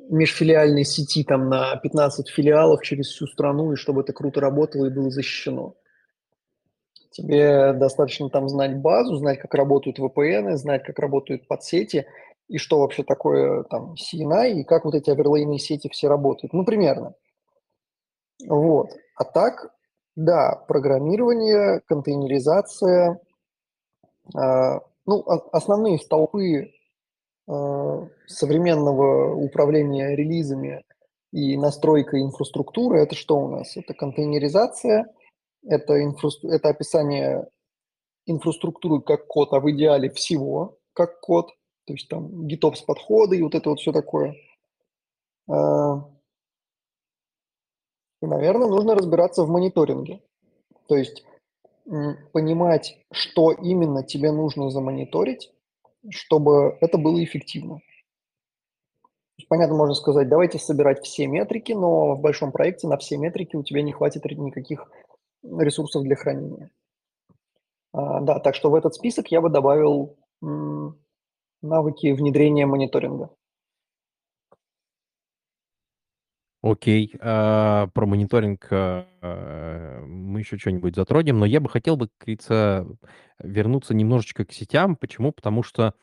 межфилиальной 0.09 0.85
сети 0.85 1.23
там 1.23 1.49
на 1.49 1.75
15 1.77 2.29
филиалов 2.29 2.81
через 2.81 3.07
всю 3.07 3.27
страну, 3.27 3.73
и 3.73 3.75
чтобы 3.75 4.01
это 4.01 4.11
круто 4.13 4.41
работало 4.41 4.87
и 4.87 4.89
было 4.89 5.11
защищено. 5.11 5.75
Тебе 7.11 7.73
достаточно 7.73 8.29
там 8.29 8.49
знать 8.49 8.77
базу, 8.77 9.15
знать, 9.15 9.39
как 9.39 9.53
работают 9.53 9.99
VPN, 9.99 10.55
знать, 10.55 10.83
как 10.83 10.99
работают 10.99 11.47
подсети, 11.47 12.05
и 12.47 12.57
что 12.57 12.79
вообще 12.79 13.03
такое 13.03 13.63
там 13.63 13.93
CNI, 13.93 14.53
и 14.53 14.63
как 14.63 14.85
вот 14.85 14.95
эти 14.95 15.09
оверлейные 15.09 15.59
сети 15.59 15.89
все 15.89 16.07
работают. 16.07 16.53
Ну, 16.53 16.65
примерно. 16.65 17.13
Вот. 18.47 18.95
А 19.15 19.23
так, 19.23 19.73
да, 20.15 20.55
программирование, 20.67 21.81
контейнеризация, 21.87 23.19
э, 24.35 24.79
ну, 25.05 25.23
основные 25.51 25.99
столпы 25.99 26.71
э, 27.47 28.07
современного 28.27 29.35
управления 29.35 30.15
релизами 30.15 30.83
и 31.31 31.57
настройкой 31.57 32.21
инфраструктуры, 32.21 32.99
это 32.99 33.15
что 33.15 33.37
у 33.39 33.49
нас? 33.49 33.77
Это 33.77 33.93
контейнеризация, 33.93 35.13
это, 35.65 36.03
инфра... 36.03 36.29
это 36.43 36.69
описание 36.69 37.47
инфраструктуры 38.25 39.01
как 39.01 39.27
код, 39.27 39.53
а 39.53 39.59
в 39.59 39.69
идеале 39.71 40.09
всего 40.09 40.77
как 40.93 41.19
код, 41.21 41.51
то 41.85 41.93
есть 41.93 42.07
там 42.09 42.45
GitOps 42.45 42.85
подходы 42.85 43.37
и 43.37 43.41
вот 43.41 43.55
это 43.55 43.69
вот 43.69 43.79
все 43.79 43.91
такое. 43.91 44.35
И, 48.21 48.25
наверное, 48.25 48.67
нужно 48.67 48.95
разбираться 48.95 49.43
в 49.43 49.49
мониторинге. 49.49 50.21
То 50.87 50.97
есть 50.97 51.23
понимать, 52.33 52.99
что 53.11 53.51
именно 53.51 54.03
тебе 54.03 54.31
нужно 54.31 54.69
замониторить, 54.69 55.51
чтобы 56.09 56.77
это 56.81 56.97
было 56.97 57.23
эффективно. 57.23 57.81
Понятно, 59.47 59.75
можно 59.75 59.95
сказать, 59.95 60.29
давайте 60.29 60.59
собирать 60.59 61.03
все 61.03 61.25
метрики, 61.25 61.71
но 61.71 62.15
в 62.15 62.21
большом 62.21 62.51
проекте 62.51 62.87
на 62.87 62.97
все 62.97 63.17
метрики 63.17 63.55
у 63.55 63.63
тебя 63.63 63.81
не 63.81 63.91
хватит 63.91 64.25
никаких 64.25 64.91
ресурсов 65.43 66.03
для 66.03 66.15
хранения. 66.15 66.69
А, 67.91 68.19
да, 68.21 68.39
так 68.39 68.53
что 68.53 68.69
в 68.69 68.75
этот 68.75 68.93
список 68.93 69.31
я 69.31 69.41
бы 69.41 69.49
добавил 69.49 70.17
навыки 71.61 72.11
внедрения 72.11 72.65
мониторинга. 72.65 73.31
Окей, 76.63 77.15
а, 77.21 77.87
про 77.93 78.05
мониторинг, 78.05 78.67
а, 78.71 79.05
мы 80.05 80.39
еще 80.39 80.57
что-нибудь 80.57 80.93
затронем, 80.95 81.39
но 81.39 81.45
я 81.45 81.61
бы 81.61 81.69
хотел 81.69 81.95
бы, 81.95 82.07
как 82.07 82.25
говорится, 82.27 82.85
вернуться 83.41 83.93
немножечко 83.93 84.43
к 84.45 84.51
сетям. 84.51 84.97
Почему? 84.97 85.31
Потому 85.31 85.63
что, 85.63 85.93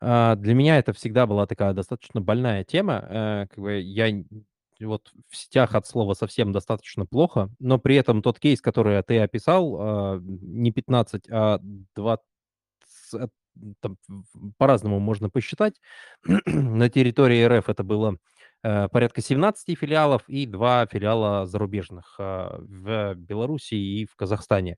а, 0.00 0.36
для 0.36 0.54
меня 0.54 0.78
это 0.78 0.92
всегда 0.94 1.26
была 1.26 1.46
такая 1.46 1.74
достаточно 1.74 2.20
больная 2.20 2.64
тема. 2.64 3.06
Э, 3.10 3.46
как 3.50 3.58
бы 3.58 3.80
я 3.80 4.08
вот 4.80 5.12
в 5.28 5.36
сетях 5.36 5.74
от 5.74 5.86
слова 5.86 6.14
совсем 6.14 6.52
достаточно 6.52 7.06
плохо, 7.06 7.50
но 7.60 7.78
при 7.78 7.96
этом 7.96 8.22
тот 8.22 8.40
кейс, 8.40 8.60
который 8.62 9.02
ты 9.04 9.20
описал, 9.20 9.76
а, 9.80 10.20
не 10.22 10.72
15, 10.72 11.28
а 11.30 11.60
20, 11.96 12.26
там 13.80 13.96
по-разному 14.58 15.00
можно 15.00 15.30
посчитать. 15.30 15.74
На 16.46 16.88
территории 16.90 17.44
РФ 17.44 17.68
это 17.68 17.82
было 17.84 18.12
э, 18.14 18.16
порядка 18.62 19.20
17 19.20 19.78
филиалов 19.78 20.28
и 20.28 20.46
два 20.46 20.86
филиала 20.86 21.46
зарубежных 21.46 22.16
э, 22.18 22.48
в 22.58 23.14
Беларуси 23.14 23.74
и 23.74 24.06
в 24.06 24.16
Казахстане. 24.16 24.76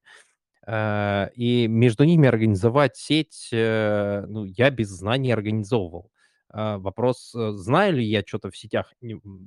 Э, 0.66 1.28
и 1.35 1.66
между 1.66 2.05
ними 2.05 2.28
организовать 2.28 2.97
сеть, 2.97 3.48
э, 3.52 4.24
ну, 4.27 4.44
я 4.44 4.70
без 4.70 4.89
знаний 4.89 5.32
организовывал. 5.32 6.11
Э, 6.52 6.77
вопрос, 6.77 7.35
э, 7.35 7.52
знаю 7.52 7.94
ли 7.94 8.05
я 8.05 8.23
что-то 8.27 8.51
в 8.51 8.57
сетях? 8.57 8.93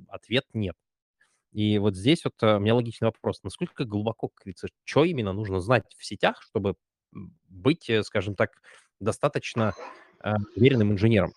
Ответ 0.08 0.44
нет. 0.52 0.76
И 1.52 1.78
вот 1.78 1.94
здесь 1.96 2.24
вот 2.24 2.34
у 2.42 2.58
меня 2.58 2.74
логичный 2.74 3.06
вопрос. 3.06 3.40
Насколько 3.44 3.84
глубоко, 3.84 4.28
как 4.28 4.44
говорится, 4.44 4.66
что 4.84 5.04
именно 5.04 5.32
нужно 5.32 5.60
знать 5.60 5.84
в 5.96 6.04
сетях, 6.04 6.42
чтобы 6.42 6.74
быть, 7.48 7.88
скажем 8.02 8.34
так, 8.34 8.50
достаточно 8.98 9.72
э, 10.24 10.32
уверенным 10.56 10.92
инженером? 10.92 11.32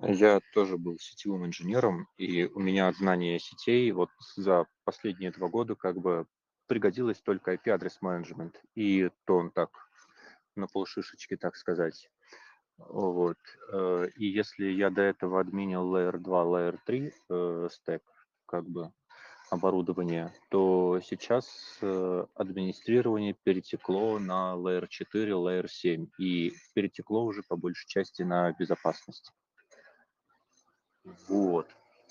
Я 0.00 0.40
тоже 0.54 0.78
был 0.78 0.98
сетевым 0.98 1.46
инженером, 1.46 2.08
и 2.16 2.46
у 2.46 2.60
меня 2.60 2.90
знание 2.92 3.38
сетей 3.38 3.90
вот 3.92 4.08
за 4.36 4.66
последние 4.84 5.30
два 5.32 5.48
года 5.48 5.74
как 5.74 5.98
бы 5.98 6.26
пригодилось 6.66 7.20
только 7.20 7.52
IP-адрес 7.52 8.00
менеджмент, 8.00 8.58
и 8.74 9.10
то 9.26 9.36
он 9.36 9.50
так 9.50 9.70
на 10.56 10.66
полшишечки, 10.66 11.36
так 11.36 11.56
сказать. 11.56 12.10
Вот. 12.78 13.36
Э, 13.70 14.08
и 14.16 14.26
если 14.26 14.66
я 14.66 14.88
до 14.90 15.02
этого 15.02 15.40
админил 15.40 15.94
Layer 15.94 16.18
2, 16.18 16.44
Layer 16.44 16.78
3 16.86 17.12
э, 17.28 17.68
стек, 17.70 18.02
как 18.46 18.66
бы 18.66 18.90
оборудование, 19.50 20.32
то 20.48 21.00
сейчас 21.04 21.78
э, 21.82 22.26
администрирование 22.34 23.34
перетекло 23.44 24.18
на 24.18 24.54
Layer 24.56 24.86
4, 24.88 25.32
Layer 25.32 25.68
7 25.68 26.06
и 26.18 26.54
перетекло 26.74 27.24
уже 27.24 27.42
по 27.42 27.56
большей 27.56 27.86
части 27.86 28.22
на 28.22 28.52
безопасность. 28.52 29.30
Вот, 31.28 31.68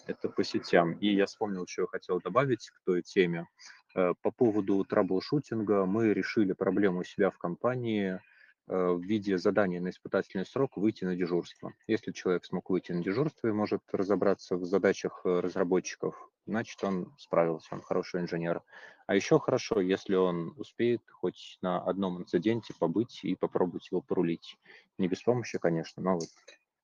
это 0.08 0.30
по 0.30 0.44
сетям. 0.44 0.94
И 0.94 1.14
я 1.14 1.26
вспомнил, 1.26 1.66
что 1.68 1.84
я 1.84 1.88
хотел 1.88 2.20
добавить 2.20 2.70
к 2.70 2.82
той 2.86 3.02
теме. 3.02 3.48
По 3.94 4.32
поводу 4.32 4.84
траблшутинга 4.84 5.86
мы 5.86 6.14
решили 6.14 6.54
проблему 6.54 7.00
у 7.00 7.04
себя 7.04 7.30
в 7.30 7.38
компании 7.38 8.14
э, 8.14 8.20
в 8.68 9.02
виде 9.02 9.38
задания 9.38 9.82
на 9.82 9.90
испытательный 9.90 10.46
срок 10.46 10.78
выйти 10.78 11.04
на 11.04 11.16
дежурство. 11.16 11.74
Если 11.88 12.14
человек 12.14 12.46
смог 12.46 12.70
выйти 12.70 12.94
на 12.94 13.04
дежурство 13.04 13.48
и 13.48 13.52
может 13.52 13.82
разобраться 13.92 14.56
в 14.56 14.64
задачах 14.64 15.22
э, 15.26 15.42
разработчиков, 15.42 16.16
значит, 16.46 16.82
он 16.86 17.14
справился, 17.18 17.68
он 17.72 17.82
хороший 17.82 18.22
инженер. 18.22 18.62
А 19.08 19.16
еще 19.16 19.40
хорошо, 19.40 19.82
если 19.82 20.16
он 20.16 20.54
успеет 20.58 21.02
хоть 21.10 21.58
на 21.62 21.82
одном 21.82 22.22
инциденте 22.22 22.74
побыть 22.80 23.26
и 23.26 23.36
попробовать 23.36 23.92
его 23.92 24.02
порулить. 24.02 24.56
Не 24.98 25.10
без 25.10 25.22
помощи, 25.22 25.58
конечно, 25.58 26.02
но 26.02 26.14
вот, 26.14 26.30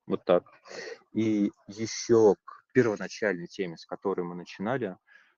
вот 0.08 0.24
так. 0.26 0.44
И 1.14 1.52
еще 1.68 2.36
к 2.44 2.64
первоначальной 2.74 3.48
теме, 3.48 3.78
с 3.78 3.86
которой 3.86 4.22
мы 4.22 4.36
начинали, 4.36 4.98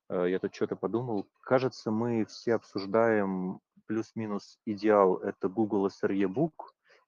э, 0.10 0.26
я 0.30 0.40
тут 0.40 0.56
что-то 0.56 0.76
подумал. 0.76 1.28
Кажется, 1.41 1.91
мы 1.91 2.26
все 2.26 2.56
обсуждаем 2.56 3.60
плюс-минус 3.88 4.60
идеал– 4.66 5.18
это 5.24 5.50
Google 5.50 5.88
SRE 5.88 6.28
Book, 6.28 6.54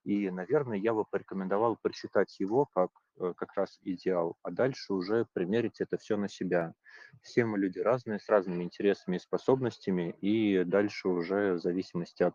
и, 0.04 0.30
наверное, 0.30 0.78
я 0.78 0.92
бы 0.92 1.04
порекомендовал 1.04 1.78
прочитать 1.80 2.40
его 2.40 2.66
как 2.74 2.90
э, 3.20 3.32
как 3.36 3.54
раз 3.54 3.78
идеал, 3.82 4.36
а 4.42 4.50
дальше 4.50 4.92
уже 4.92 5.26
примерить 5.32 5.80
это 5.80 5.96
все 5.96 6.16
на 6.16 6.28
себя. 6.28 6.74
Все 7.22 7.44
мы 7.44 7.56
люди 7.58 7.78
разные, 7.78 8.18
с 8.18 8.28
разными 8.28 8.64
интересами 8.64 9.16
и 9.16 9.20
способностями, 9.20 10.16
и 10.20 10.64
дальше 10.64 11.08
уже 11.08 11.54
в 11.54 11.60
зависимости 11.60 12.24
от 12.24 12.34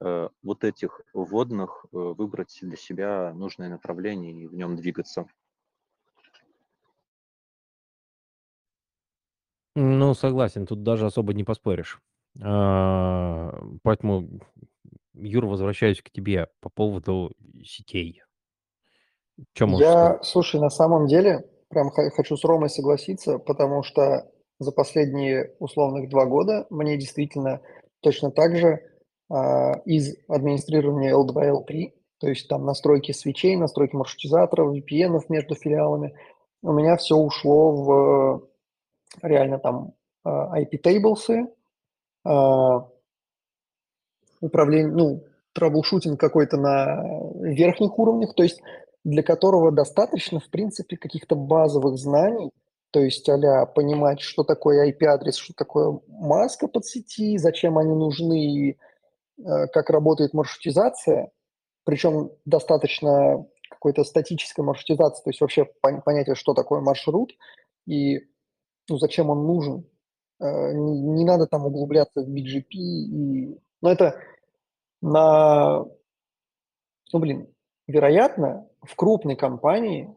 вот 0.00 0.64
этих 0.64 1.02
вводных 1.12 1.84
э, 1.92 1.96
выбрать 1.96 2.58
для 2.62 2.76
себя 2.76 3.32
нужное 3.34 3.68
направление 3.68 4.32
и 4.32 4.46
в 4.46 4.54
нем 4.54 4.76
двигаться. 4.76 5.26
Ну, 9.76 10.14
согласен, 10.14 10.66
тут 10.66 10.82
даже 10.82 11.06
особо 11.06 11.34
не 11.34 11.44
поспоришь. 11.44 12.00
А, 12.42 13.52
поэтому, 13.82 14.40
Юр, 15.14 15.46
возвращаюсь 15.46 16.02
к 16.02 16.10
тебе 16.10 16.48
по 16.60 16.70
поводу 16.70 17.32
сетей. 17.64 18.22
Сказать? 19.54 19.80
Я, 19.80 20.18
слушай, 20.22 20.60
на 20.60 20.70
самом 20.70 21.06
деле, 21.06 21.48
прям 21.68 21.90
хочу 21.90 22.36
с 22.36 22.44
Ромой 22.44 22.68
согласиться, 22.68 23.38
потому 23.38 23.82
что 23.82 24.30
за 24.58 24.72
последние 24.72 25.54
условных 25.58 26.10
два 26.10 26.26
года 26.26 26.66
мне 26.70 26.96
действительно 26.96 27.60
точно 28.00 28.30
так 28.30 28.56
же 28.56 28.80
из 29.84 30.16
администрирования 30.26 31.14
L2, 31.14 31.64
L3, 31.64 31.92
то 32.18 32.28
есть 32.28 32.48
там 32.48 32.64
настройки 32.64 33.12
свечей, 33.12 33.56
настройки 33.56 33.94
маршрутизаторов, 33.94 34.74
VPN 34.74 35.20
между 35.28 35.54
филиалами, 35.54 36.14
у 36.62 36.72
меня 36.72 36.96
все 36.96 37.16
ушло 37.16 37.72
в 37.72 38.48
реально 39.22 39.58
там 39.58 39.92
а, 40.24 40.60
IP-таблсы, 40.60 41.48
а, 42.24 42.88
управление, 44.40 44.92
ну, 44.92 45.24
траблшутинг 45.52 46.18
какой-то 46.18 46.56
на 46.56 47.02
верхних 47.34 47.98
уровнях, 47.98 48.34
то 48.34 48.42
есть 48.42 48.60
для 49.04 49.22
которого 49.22 49.72
достаточно, 49.72 50.40
в 50.40 50.48
принципе, 50.50 50.96
каких-то 50.96 51.34
базовых 51.34 51.96
знаний, 51.96 52.50
то 52.90 53.00
есть 53.00 53.28
а 53.28 53.66
понимать, 53.66 54.20
что 54.20 54.44
такое 54.44 54.90
IP-адрес, 54.90 55.36
что 55.36 55.54
такое 55.54 56.00
маска 56.08 56.68
под 56.68 56.84
сети, 56.84 57.38
зачем 57.38 57.78
они 57.78 57.94
нужны, 57.94 58.76
как 59.44 59.90
работает 59.90 60.34
маршрутизация, 60.34 61.30
причем 61.84 62.30
достаточно 62.44 63.46
какой-то 63.68 64.04
статической 64.04 64.64
маршрутизации, 64.64 65.22
то 65.22 65.30
есть 65.30 65.40
вообще 65.40 65.64
понятие, 65.82 66.34
что 66.34 66.54
такое 66.54 66.80
маршрут 66.80 67.32
и 67.86 68.20
ну, 68.90 68.98
зачем 68.98 69.30
он 69.30 69.46
нужен. 69.46 69.86
Э, 70.40 70.72
не, 70.72 71.24
надо 71.24 71.46
там 71.46 71.64
углубляться 71.64 72.22
в 72.22 72.28
BGP. 72.28 72.72
И... 72.72 73.58
Но 73.80 73.90
это 73.90 74.20
на... 75.00 75.84
Ну, 77.12 77.18
блин, 77.18 77.48
вероятно, 77.86 78.68
в 78.82 78.94
крупной 78.96 79.36
компании 79.36 80.14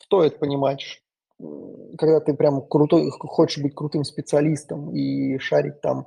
стоит 0.00 0.38
понимать, 0.38 1.02
когда 1.38 2.20
ты 2.20 2.34
прям 2.34 2.66
крутой, 2.66 3.10
хочешь 3.10 3.62
быть 3.62 3.74
крутым 3.74 4.04
специалистом 4.04 4.94
и 4.94 5.38
шарить 5.38 5.80
там 5.80 6.00
э, 6.00 6.04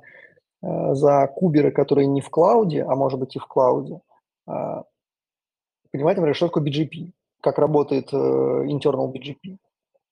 за 0.62 1.26
куберы, 1.26 1.70
которые 1.70 2.06
не 2.06 2.20
в 2.20 2.28
клауде, 2.30 2.82
а 2.82 2.94
может 2.94 3.18
быть 3.18 3.36
и 3.36 3.38
в 3.38 3.46
клауде, 3.46 4.00
э, 4.46 4.82
понимать, 5.90 6.16
например, 6.16 6.34
что 6.34 6.48
такое 6.48 6.64
BGP, 6.64 7.12
как 7.40 7.58
работает 7.58 8.12
э, 8.12 8.16
internal 8.16 9.10
BGP. 9.12 9.56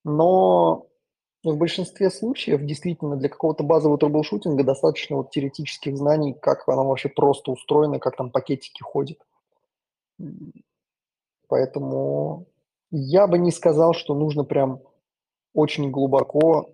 Но 0.05 0.87
в 1.45 1.57
большинстве 1.57 2.11
случаев 2.11 2.63
действительно 2.63 3.17
для 3.17 3.29
какого-то 3.29 3.63
базового 3.63 3.99
трэблшутинга 3.99 4.65
достаточно 4.65 5.17
вот 5.17 5.31
теоретических 5.31 5.97
знаний, 5.97 6.35
как 6.35 6.69
оно 6.69 6.87
вообще 6.87 7.09
просто 7.09 7.53
устроено, 7.53 7.99
как 7.99 8.17
там 8.17 8.31
пакетики 8.31 8.83
ходят. 8.83 9.19
Поэтому 11.49 12.47
я 12.91 13.27
бы 13.27 13.39
не 13.39 13.51
сказал, 13.51 13.95
что 13.95 14.15
нужно 14.15 14.45
прям 14.45 14.81
очень 15.55 15.91
глубоко 15.91 16.71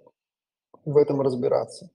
в 0.85 0.97
этом 0.97 1.21
разбираться. 1.21 1.91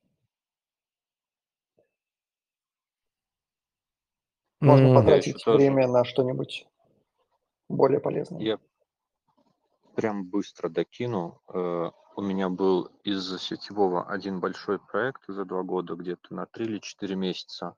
Можно 4.59 4.95
потратить 4.95 5.45
время 5.45 5.87
на 5.87 6.03
что-нибудь 6.03 6.67
более 7.69 7.99
полезное. 7.99 8.41
Я 8.41 8.59
прям 9.95 10.25
быстро 10.25 10.69
докину. 10.69 11.41
Э, 11.47 11.91
у 12.15 12.21
меня 12.21 12.49
был 12.49 12.89
из 13.03 13.41
сетевого 13.41 14.09
один 14.09 14.39
большой 14.39 14.79
проект 14.79 15.23
за 15.27 15.45
два 15.45 15.63
года, 15.63 15.95
где-то 15.95 16.33
на 16.33 16.45
три 16.45 16.65
или 16.65 16.79
четыре 16.79 17.15
месяца. 17.15 17.75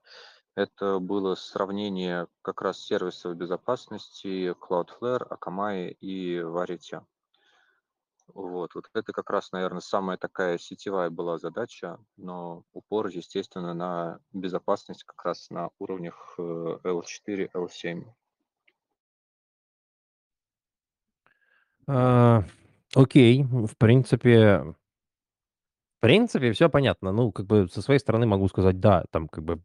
Это 0.56 1.00
было 1.00 1.36
сравнение 1.36 2.28
как 2.42 2.62
раз 2.62 2.80
сервисов 2.80 3.36
безопасности 3.36 4.56
Cloudflare, 4.60 5.28
Akamai 5.30 5.92
и 6.00 6.38
Verity. 6.38 7.04
Вот, 8.34 8.76
вот 8.76 8.90
это 8.94 9.12
как 9.14 9.30
раз, 9.30 9.52
наверное, 9.52 9.82
самая 9.82 10.18
такая 10.18 10.58
сетевая 10.58 11.10
была 11.10 11.38
задача, 11.38 11.98
но 12.18 12.64
упор, 12.74 13.08
естественно, 13.08 13.74
на 13.74 14.20
безопасность 14.34 15.04
как 15.04 15.24
раз 15.26 15.50
на 15.50 15.70
уровнях 15.80 16.36
L4, 16.38 17.10
э, 17.28 17.48
L7. 17.54 18.04
А, 21.88 22.44
окей, 22.96 23.44
в 23.44 23.76
принципе, 23.78 24.76
в 25.98 26.00
принципе, 26.00 26.52
все 26.54 26.70
понятно. 26.70 27.12
Ну, 27.12 27.32
как 27.32 27.46
бы 27.46 27.68
со 27.68 27.82
своей 27.82 28.00
стороны 28.00 28.26
могу 28.26 28.48
сказать, 28.48 28.80
да, 28.80 29.06
там 29.12 29.28
как 29.28 29.44
бы 29.44 29.62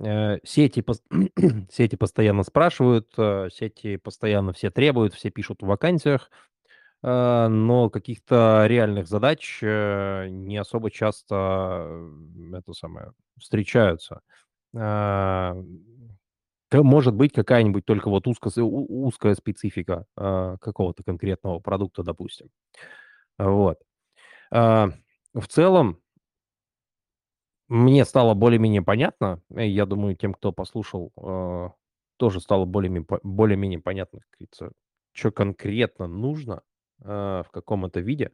Э, 0.00 0.38
сети, 0.42 0.82
сети 1.70 1.96
постоянно 1.96 2.42
спрашивают, 2.44 3.12
э, 3.18 3.48
сети 3.52 3.96
постоянно 3.98 4.52
все 4.52 4.70
требуют, 4.70 5.14
все 5.14 5.30
пишут 5.30 5.62
в 5.62 5.66
вакансиях, 5.66 6.30
но 7.02 7.90
каких-то 7.90 8.64
реальных 8.66 9.08
задач 9.08 9.58
не 9.62 10.56
особо 10.56 10.90
часто 10.90 12.08
это 12.54 12.72
самое 12.72 13.12
встречаются. 13.38 14.20
Может 16.72 17.14
быть, 17.14 17.32
какая-нибудь 17.32 17.84
только 17.84 18.08
вот 18.08 18.26
узкая, 18.26 18.52
узкая 18.64 19.34
специфика 19.34 20.06
какого-то 20.16 21.02
конкретного 21.04 21.58
продукта, 21.58 22.02
допустим. 22.02 22.48
Вот. 23.38 23.78
В 24.50 25.48
целом, 25.48 26.02
мне 27.68 28.04
стало 28.04 28.34
более-менее 28.34 28.82
понятно. 28.82 29.40
Э, 29.54 29.66
я 29.66 29.86
думаю, 29.86 30.14
тем, 30.14 30.34
кто 30.34 30.52
послушал, 30.52 31.10
э, 31.16 31.70
тоже 32.18 32.40
стало 32.40 32.66
более-менее, 32.66 33.06
более-менее 33.22 33.80
понятно, 33.80 34.20
что 35.12 35.30
конкретно 35.30 36.06
нужно 36.06 36.56
э, 36.56 36.71
в 37.02 37.46
каком 37.52 37.84
это 37.84 38.00
виде, 38.00 38.32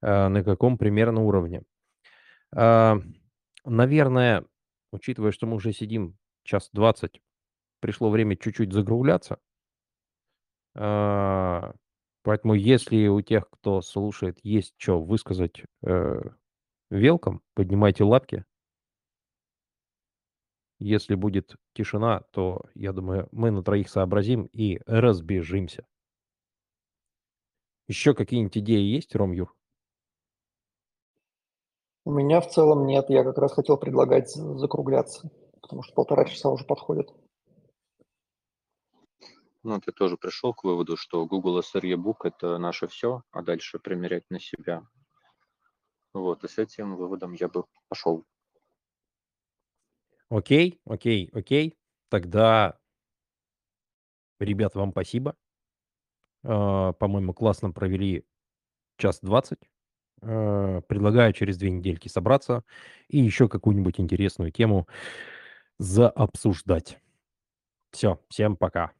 на 0.00 0.42
каком 0.42 0.78
примерно 0.78 1.22
уровне. 1.22 1.62
Наверное, 3.64 4.44
учитывая, 4.92 5.32
что 5.32 5.46
мы 5.46 5.56
уже 5.56 5.72
сидим 5.72 6.16
час 6.44 6.70
двадцать, 6.72 7.20
пришло 7.80 8.10
время 8.10 8.36
чуть-чуть 8.36 8.72
загругляться. 8.72 9.38
Поэтому, 10.74 12.54
если 12.54 13.08
у 13.08 13.20
тех, 13.20 13.50
кто 13.50 13.82
слушает, 13.82 14.38
есть 14.42 14.74
что 14.78 15.02
высказать, 15.02 15.64
велком, 16.90 17.42
поднимайте 17.54 18.04
лапки. 18.04 18.44
Если 20.78 21.14
будет 21.14 21.56
тишина, 21.74 22.22
то, 22.32 22.64
я 22.74 22.92
думаю, 22.92 23.28
мы 23.32 23.50
на 23.50 23.62
троих 23.62 23.88
сообразим 23.88 24.46
и 24.46 24.80
разбежимся. 24.86 25.86
Еще 27.92 28.14
какие-нибудь 28.14 28.56
идеи 28.56 28.80
есть, 28.80 29.14
Ром 29.14 29.32
Юр? 29.32 29.54
У 32.06 32.10
меня 32.10 32.40
в 32.40 32.48
целом 32.48 32.86
нет. 32.86 33.10
Я 33.10 33.22
как 33.22 33.36
раз 33.36 33.52
хотел 33.52 33.76
предлагать 33.76 34.30
закругляться, 34.30 35.30
потому 35.60 35.82
что 35.82 35.92
полтора 35.92 36.24
часа 36.24 36.48
уже 36.48 36.64
подходит. 36.64 37.10
Ну, 39.62 39.78
ты 39.78 39.92
тоже 39.92 40.16
пришел 40.16 40.54
к 40.54 40.64
выводу, 40.64 40.96
что 40.96 41.26
Google 41.26 41.60
SRE 41.60 41.94
Book– 41.96 42.20
это 42.24 42.56
наше 42.56 42.88
все, 42.88 43.24
а 43.30 43.42
дальше 43.42 43.78
примерять 43.78 44.24
на 44.30 44.40
себя. 44.40 44.88
Вот, 46.14 46.44
и 46.44 46.48
с 46.48 46.56
этим 46.56 46.96
выводом 46.96 47.34
я 47.34 47.48
бы 47.48 47.66
пошел. 47.88 48.24
Окей, 50.30 50.80
окей, 50.86 51.28
окей. 51.34 51.76
Тогда 52.08 52.78
Ребят, 54.40 54.74
вам 54.74 54.90
спасибо. 54.92 55.36
А, 56.44 56.92
по-моему, 56.94 57.32
классно 57.34 57.70
провели 57.72 58.24
час 58.98 59.20
20. 59.22 59.60
А, 60.22 60.82
предлагаю 60.82 61.32
через 61.34 61.58
2 61.58 61.70
недельки 61.70 62.08
собраться 62.08 62.64
и 63.08 63.18
еще 63.20 63.48
какую-нибудь 63.48 64.00
интересную 64.00 64.52
тему 64.52 64.88
заобсуждать. 65.78 66.98
Всё, 67.92 68.20
всем 68.30 68.56
пока. 68.56 68.92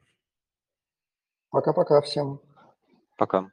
Пока-пока 1.51 2.01
всем. 2.01 2.39
Пока. 3.17 3.51